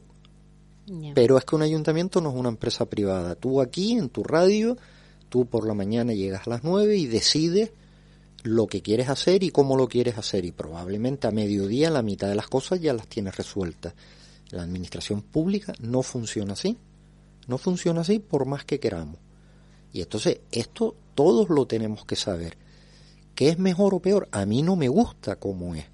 Pero 1.13 1.37
es 1.37 1.45
que 1.45 1.55
un 1.55 1.61
ayuntamiento 1.61 2.21
no 2.21 2.31
es 2.31 2.35
una 2.35 2.49
empresa 2.49 2.85
privada. 2.85 3.35
Tú 3.35 3.61
aquí, 3.61 3.91
en 3.91 4.09
tu 4.09 4.23
radio, 4.23 4.77
tú 5.29 5.45
por 5.45 5.67
la 5.67 5.75
mañana 5.75 6.11
llegas 6.11 6.47
a 6.47 6.49
las 6.49 6.63
nueve 6.63 6.97
y 6.97 7.05
decides 7.05 7.71
lo 8.41 8.65
que 8.65 8.81
quieres 8.81 9.07
hacer 9.07 9.43
y 9.43 9.51
cómo 9.51 9.77
lo 9.77 9.87
quieres 9.87 10.17
hacer. 10.17 10.43
Y 10.43 10.51
probablemente 10.51 11.27
a 11.27 11.31
mediodía 11.31 11.91
la 11.91 12.01
mitad 12.01 12.29
de 12.29 12.35
las 12.35 12.47
cosas 12.47 12.81
ya 12.81 12.93
las 12.93 13.07
tienes 13.07 13.37
resueltas. 13.37 13.93
La 14.49 14.63
administración 14.63 15.21
pública 15.21 15.73
no 15.81 16.01
funciona 16.01 16.53
así. 16.53 16.77
No 17.45 17.59
funciona 17.59 18.01
así 18.01 18.17
por 18.17 18.47
más 18.47 18.65
que 18.65 18.79
queramos. 18.79 19.26
Y 19.93 20.01
entonces 20.01 20.41
esto 20.51 20.95
todos 21.15 21.49
lo 21.49 21.65
tenemos 21.65 22.05
que 22.05 22.15
saber. 22.15 22.57
¿Qué 23.35 23.49
es 23.49 23.59
mejor 23.59 23.93
o 23.93 23.99
peor? 23.99 24.27
A 24.31 24.45
mí 24.45 24.61
no 24.61 24.75
me 24.75 24.87
gusta 24.87 25.35
como 25.35 25.75
es, 25.75 25.85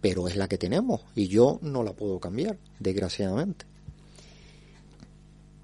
pero 0.00 0.28
es 0.28 0.36
la 0.36 0.48
que 0.48 0.58
tenemos 0.58 1.02
y 1.14 1.28
yo 1.28 1.58
no 1.62 1.82
la 1.82 1.92
puedo 1.92 2.18
cambiar, 2.18 2.58
desgraciadamente. 2.78 3.66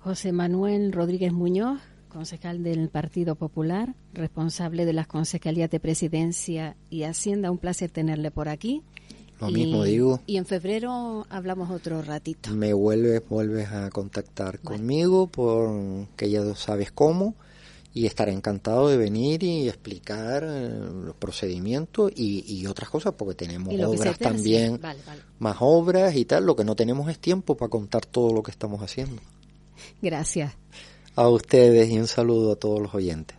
José 0.01 0.33
Manuel 0.33 0.93
Rodríguez 0.93 1.33
Muñoz, 1.33 1.81
concejal 2.09 2.63
del 2.63 2.89
Partido 2.89 3.35
Popular, 3.35 3.95
responsable 4.13 4.85
de 4.85 4.93
las 4.93 5.07
concejalías 5.07 5.71
de 5.71 5.81
Presidencia 5.81 6.77
y 6.91 7.03
Hacienda, 7.03 7.51
un 7.51 7.59
placer 7.59 7.91
tenerle 7.91 8.31
por 8.31 8.49
aquí. 8.49 8.83
Lo 9.41 9.51
mismo 9.51 9.85
digo. 9.85 10.21
Y 10.27 10.39
en 10.39 10.47
febrero 10.47 11.27
hablamos 11.29 11.71
otro 11.71 12.03
ratito. 12.03 12.51
Me 12.51 12.73
vuelves, 12.73 13.23
vuelves 13.29 13.69
a 13.71 13.91
contactar 13.91 14.61
conmigo 14.61 15.27
por 15.27 16.07
que 16.17 16.31
ya 16.31 16.55
sabes 16.55 16.91
cómo 16.91 17.35
y 17.97 18.05
estaré 18.05 18.33
encantado 18.33 18.89
de 18.89 18.99
venir 18.99 19.43
y 19.43 19.71
explicar 19.71 20.45
eh, 20.47 20.69
los 21.07 21.17
procedimientos 21.17 22.13
y, 22.15 22.67
otras 22.67 22.91
cosas 22.91 23.15
porque 23.15 23.35
tenemos 23.35 23.75
obras 23.75 24.19
también, 24.19 24.79
más 25.39 25.57
obras 25.61 26.15
y 26.15 26.27
tal. 26.27 26.45
Lo 26.45 26.55
que 26.57 26.65
no 26.65 26.77
tenemos 26.77 27.09
es 27.09 27.19
tiempo 27.19 27.57
para 27.57 27.71
contar 27.71 28.05
todo 28.05 28.35
lo 28.35 28.43
que 28.43 28.51
estamos 28.51 28.83
haciendo. 28.83 29.23
Gracias. 30.03 30.53
A 31.15 31.27
ustedes 31.29 31.89
y 31.89 31.99
un 31.99 32.07
saludo 32.07 32.53
a 32.53 32.57
todos 32.57 32.83
los 32.83 32.95
oyentes. 32.95 33.39